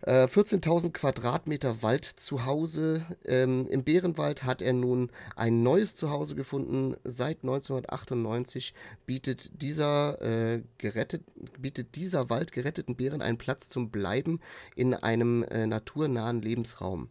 [0.02, 3.04] Äh, 14.000 Quadratmeter Wald zu Hause.
[3.26, 6.96] Ähm, Im Bärenwald hat er nun ein neues Zuhause gefunden.
[7.04, 8.72] Seit 1998
[9.04, 11.22] bietet dieser, äh, gerettet,
[11.58, 14.40] bietet dieser Wald geretteten Bären einen Platz zum Bleiben
[14.74, 17.10] in einem äh, naturnahen Lebensraum.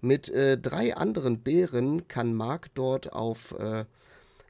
[0.00, 3.84] Mit äh, drei anderen Bären kann Mark dort auf äh,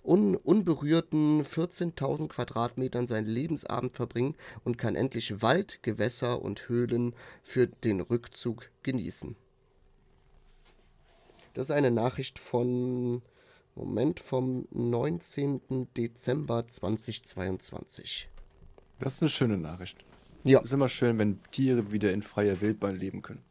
[0.03, 4.35] un unberührten 14.000 Quadratmetern seinen Lebensabend verbringen
[4.65, 9.37] und kann endlich Wald, Gewässer und Höhlen für den Rückzug genießen.
[11.55, 13.23] Das ist eine Nachricht von,
[13.75, 15.89] Moment, vom 19.
[15.97, 18.29] Dezember 2022.
[18.99, 20.05] Das ist eine schöne Nachricht.
[20.45, 20.61] Ja.
[20.61, 23.43] Ist immer schön, wenn Tiere wieder in freier Wildbahn leben können.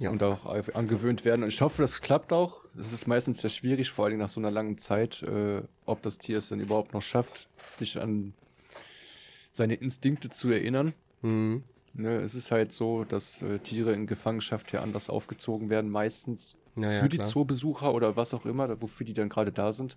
[0.00, 0.10] Ja.
[0.10, 1.42] und auch angewöhnt werden.
[1.42, 2.64] Und ich hoffe, das klappt auch.
[2.78, 6.18] Es ist meistens sehr schwierig, vor allem nach so einer langen Zeit, äh, ob das
[6.18, 7.48] Tier es dann überhaupt noch schafft,
[7.78, 8.32] sich an
[9.52, 10.94] seine Instinkte zu erinnern.
[11.22, 11.64] Mhm.
[11.92, 16.56] Ne, es ist halt so, dass äh, Tiere in Gefangenschaft ja anders aufgezogen werden, meistens
[16.76, 17.28] Ja, ja, für die klar.
[17.28, 19.96] Zoobesucher oder was auch immer, wofür die dann gerade da sind.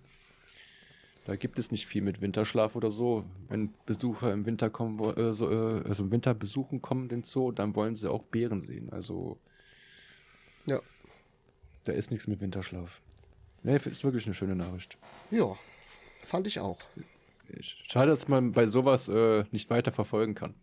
[1.24, 3.24] Da gibt es nicht viel mit Winterschlaf oder so.
[3.48, 7.52] Wenn Besucher im Winter kommen, äh, so, äh, also im Winter besuchen kommen den Zoo,
[7.52, 8.90] dann wollen sie auch Bären sehen.
[8.92, 9.38] Also
[10.66, 10.80] Ja.
[11.84, 13.00] da ist nichts mit Winterschlaf.
[13.62, 14.96] Nee, ist wirklich eine schöne Nachricht.
[15.30, 15.56] Ja,
[16.22, 16.78] fand ich auch.
[17.60, 20.54] Schade, dass man bei sowas äh, nicht weiter verfolgen kann.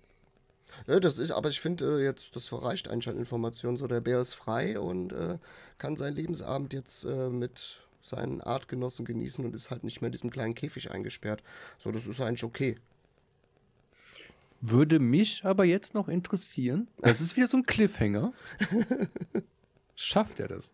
[0.88, 3.78] Ja, das ist, aber ich finde äh, jetzt, das reicht eigentlich an Informationen.
[3.78, 5.38] So, der Bär ist frei und äh,
[5.78, 10.14] kann seinen Lebensabend jetzt äh, mit seinen Artgenossen genießen und ist halt nicht mehr in
[10.14, 11.44] diesem kleinen Käfig eingesperrt.
[11.84, 12.78] So, das ist eigentlich okay.
[14.60, 16.88] Würde mich aber jetzt noch interessieren.
[17.00, 18.34] Das ist wieder so ein Cliffhanger.
[20.02, 20.74] Schafft er das?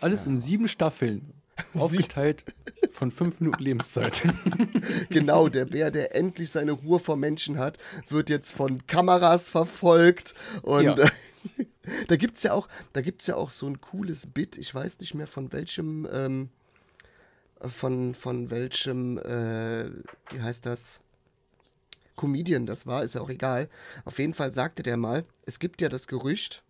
[0.00, 1.32] Alles in sieben Staffeln.
[1.74, 2.44] Aufgeteilt
[2.90, 4.22] von fünf Minuten Lebenszeit.
[5.10, 7.78] Genau, der Bär, der endlich seine Ruhe vor Menschen hat,
[8.08, 10.34] wird jetzt von Kameras verfolgt.
[10.62, 10.94] Und Ja.
[12.08, 14.98] da gibt es ja, auch- da gibt's ja auch so ein cooles Bit, ich weiß
[14.98, 16.48] nicht mehr von welchem, ähm,
[17.60, 19.90] von, von welchem, äh,
[20.30, 21.00] wie heißt das?
[22.16, 23.68] Comedian das war, ist ja auch egal.
[24.04, 26.63] Auf jeden Fall sagte der mal, es gibt ja das Gerücht,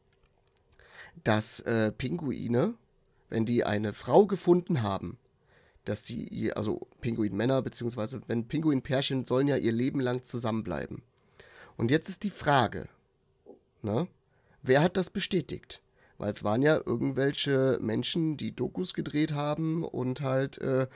[1.23, 2.75] dass äh, Pinguine,
[3.29, 5.19] wenn die eine Frau gefunden haben,
[5.85, 11.03] dass die, also Pinguinmänner, beziehungsweise wenn Pinguinpärchen sollen ja ihr Leben lang zusammenbleiben.
[11.77, 12.89] Und jetzt ist die Frage,
[13.83, 14.09] ne?
[14.63, 15.83] Wer hat das bestätigt?
[16.17, 20.87] Weil es waren ja irgendwelche Menschen, die Dokus gedreht haben und halt, äh,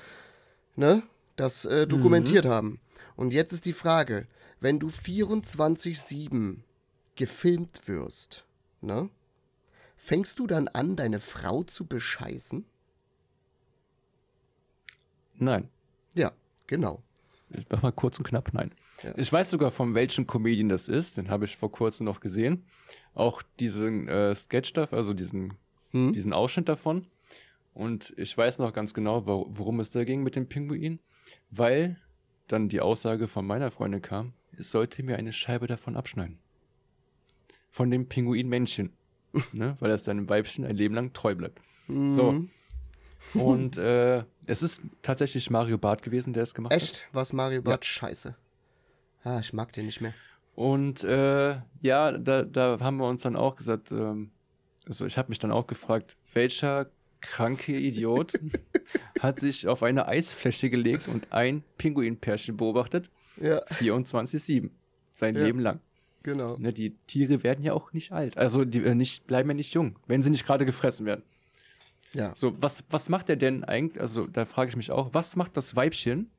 [0.74, 1.02] ne,
[1.36, 2.80] das äh, dokumentiert haben.
[3.14, 4.26] Und jetzt ist die Frage,
[4.60, 6.58] wenn du 24-7
[7.14, 8.46] gefilmt wirst,
[8.80, 9.10] ne?
[10.00, 12.64] Fängst du dann an, deine Frau zu bescheißen?
[15.34, 15.68] Nein.
[16.14, 16.32] Ja,
[16.66, 17.02] genau.
[17.50, 18.72] Ich mach mal kurz und knapp, nein.
[19.02, 19.12] Ja.
[19.16, 21.16] Ich weiß sogar, von welchem Comedian das ist.
[21.16, 22.64] Den habe ich vor kurzem noch gesehen.
[23.14, 25.54] Auch diesen äh, Sketch also diesen,
[25.90, 26.12] Hm?
[26.12, 27.06] diesen Ausschnitt davon.
[27.74, 30.98] Und ich weiß noch ganz genau, wo- worum es da ging mit dem Pinguin.
[31.50, 32.00] Weil
[32.48, 36.38] dann die Aussage von meiner Freundin kam, es sollte mir eine Scheibe davon abschneiden.
[37.70, 38.92] Von dem Pinguin-Männchen.
[39.52, 39.76] Ne?
[39.80, 41.60] Weil er seinem Weibchen ein Leben lang treu bleibt.
[42.04, 42.32] So.
[42.32, 42.50] Mhm.
[43.34, 46.80] Und äh, es ist tatsächlich Mario Barth gewesen, der es gemacht hat.
[46.80, 47.08] Echt?
[47.12, 47.84] Was Mario Bart?
[47.84, 48.36] Scheiße.
[49.24, 50.14] Ah, ich mag den nicht mehr.
[50.54, 54.30] Und äh, ja, da, da haben wir uns dann auch gesagt, ähm,
[54.86, 56.90] also ich habe mich dann auch gefragt, welcher
[57.20, 58.34] kranke Idiot
[59.20, 63.10] hat sich auf eine Eisfläche gelegt und ein Pinguinpärchen beobachtet,
[63.40, 64.70] Ja, 24-7,
[65.12, 65.44] sein Ja.
[65.44, 65.80] Leben lang.
[66.22, 66.56] Genau.
[66.58, 69.72] Ne, die Tiere werden ja auch nicht alt, also die äh, nicht, bleiben ja nicht
[69.74, 71.22] jung, wenn sie nicht gerade gefressen werden.
[72.14, 72.32] Ja.
[72.34, 75.56] So, was, was macht er denn eigentlich, also da frage ich mich auch, was macht
[75.56, 76.30] das Weibchen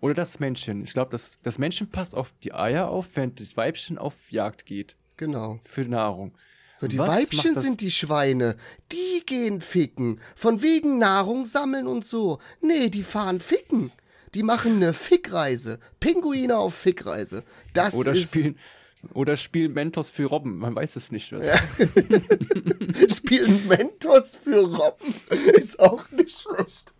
[0.00, 0.84] oder das Männchen?
[0.84, 4.66] Ich glaube, das, das Männchen passt auf die Eier auf, während das Weibchen auf Jagd
[4.66, 5.60] geht Genau.
[5.64, 6.32] für Nahrung.
[6.78, 8.56] So, die Was Weibchen sind die Schweine.
[8.90, 10.20] Die gehen ficken.
[10.34, 12.40] Von wegen Nahrung sammeln und so.
[12.60, 13.92] Nee, die fahren ficken.
[14.34, 15.78] Die machen eine Fickreise.
[16.00, 17.44] Pinguine auf Fickreise.
[17.74, 18.58] Das Oder ist spielen,
[19.12, 21.32] oder spielen Mentos für Robben, man weiß es nicht.
[21.32, 21.44] Was.
[23.16, 25.14] spielen Mentos für Robben.
[25.54, 26.94] Ist auch nicht schlecht.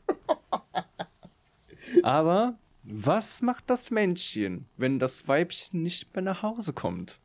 [2.02, 7.20] Aber was macht das Männchen, wenn das Weibchen nicht mehr nach Hause kommt?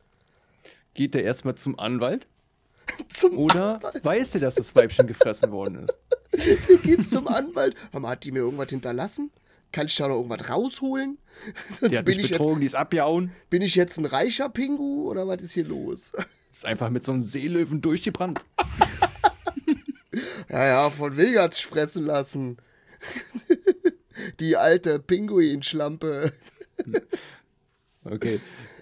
[0.94, 2.28] Geht er erstmal zum Anwalt?
[3.10, 5.98] Zum Oder weiß er, dass das Weibchen gefressen worden ist?
[6.84, 7.76] geht zum Anwalt.
[7.92, 9.32] Hat die mir irgendwas hinterlassen?
[9.72, 11.18] Kann ich da noch irgendwas rausholen?
[11.82, 13.32] Die hat bin, mich ich jetzt, betrogen, die ist abgehauen.
[13.50, 16.12] bin ich jetzt ein reicher Pingu oder was ist hier los?
[16.52, 18.40] Ist einfach mit so einem Seelöwen durchgebrannt.
[20.50, 22.58] Ja, ja, von hat's fressen lassen.
[24.40, 26.34] Die alte Pinguinschlampe.
[28.04, 28.40] Okay.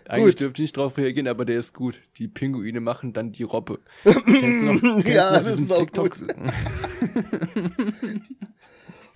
[0.08, 0.40] Eigentlich Gut.
[0.42, 2.00] dürfte ich nicht drauf reagieren, aber der ist gut.
[2.18, 3.80] Die Pinguine machen dann die Robbe.
[4.04, 6.16] kennst du noch, kennst Ja, du noch das ist auch TikTok?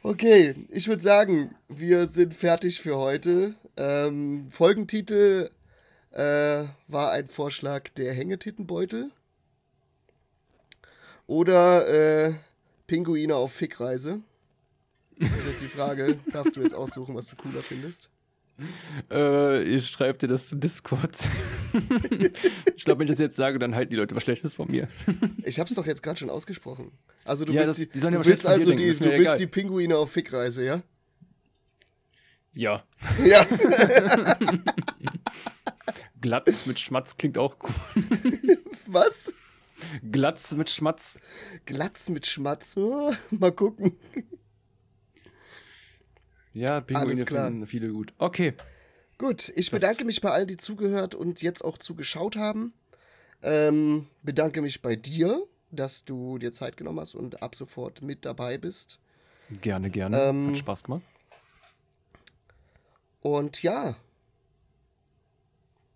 [0.01, 3.55] Okay, ich würde sagen, wir sind fertig für heute.
[3.75, 5.49] Ähm, Folgentitel
[6.11, 9.11] äh, war ein Vorschlag der Hängetittenbeutel.
[11.27, 11.87] Oder
[12.27, 12.33] äh,
[12.87, 14.21] Pinguine auf Fickreise.
[15.19, 16.17] Das ist jetzt die Frage.
[16.31, 18.09] Darfst du jetzt aussuchen, was du cooler findest?
[19.11, 21.15] Äh, ich schreibe dir das zu Discord.
[22.75, 24.87] ich glaube, wenn ich das jetzt sage, dann halten die Leute was Schlechtes von mir.
[25.43, 26.91] Ich hab's doch jetzt gerade schon ausgesprochen.
[27.25, 29.01] Also du Ja, willst, das- die, die sollen ja du willst also die, du willst
[29.01, 29.37] egal.
[29.37, 30.83] die Pinguine auf Fickreise, ja?
[32.53, 32.83] Ja.
[33.25, 33.45] Ja.
[36.21, 38.57] Glatz mit Schmatz klingt auch cool.
[38.87, 39.33] Was?
[40.11, 41.19] Glatz mit Schmatz.
[41.65, 42.75] Glatz mit Schmatz.
[42.77, 43.97] Oh, mal gucken.
[46.59, 48.13] Ja, Pinguine finden viele gut.
[48.17, 48.53] Okay.
[49.17, 52.73] Gut, ich Das- bedanke mich bei allen, die zugehört und jetzt auch zugeschaut haben.
[53.41, 58.25] Ähm, bedanke mich bei dir, dass du dir Zeit genommen hast und ab sofort mit
[58.25, 58.99] dabei bist.
[59.61, 60.21] Gerne, gerne.
[60.21, 61.01] Ähm, Hat Spaß gemacht.
[63.21, 63.95] Und ja,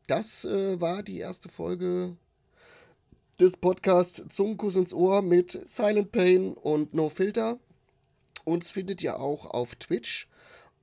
[0.08, 2.16] das äh, war die erste Folge
[3.40, 7.58] des Podcasts Zungenkuss ins Ohr mit Silent Pain und No Filter.
[8.44, 10.28] Uns findet ihr auch auf Twitch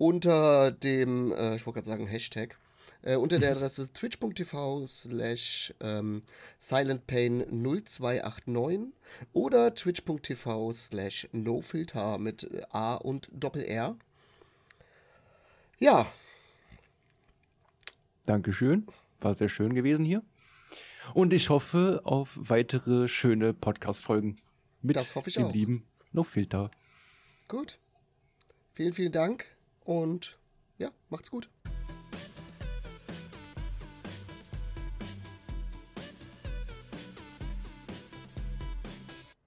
[0.01, 2.57] unter dem, äh, ich wollte gerade sagen Hashtag,
[3.03, 6.23] äh, unter der Adresse twitch.tv slash ähm,
[6.63, 8.93] silentpain0289
[9.35, 13.95] oder twitch.tv slash nofilter mit äh, A und Doppel-R.
[15.79, 16.11] Ja,
[18.25, 18.87] Dankeschön.
[19.21, 20.23] War sehr schön gewesen hier.
[21.13, 24.39] Und ich hoffe auf weitere schöne Podcast-Folgen
[24.81, 25.53] mit Das hoffe ich dem auch.
[25.53, 26.71] lieben No Filter.
[27.49, 27.79] Gut.
[28.75, 29.45] Vielen, vielen Dank
[29.91, 30.39] und
[30.79, 31.51] ja, macht's gut.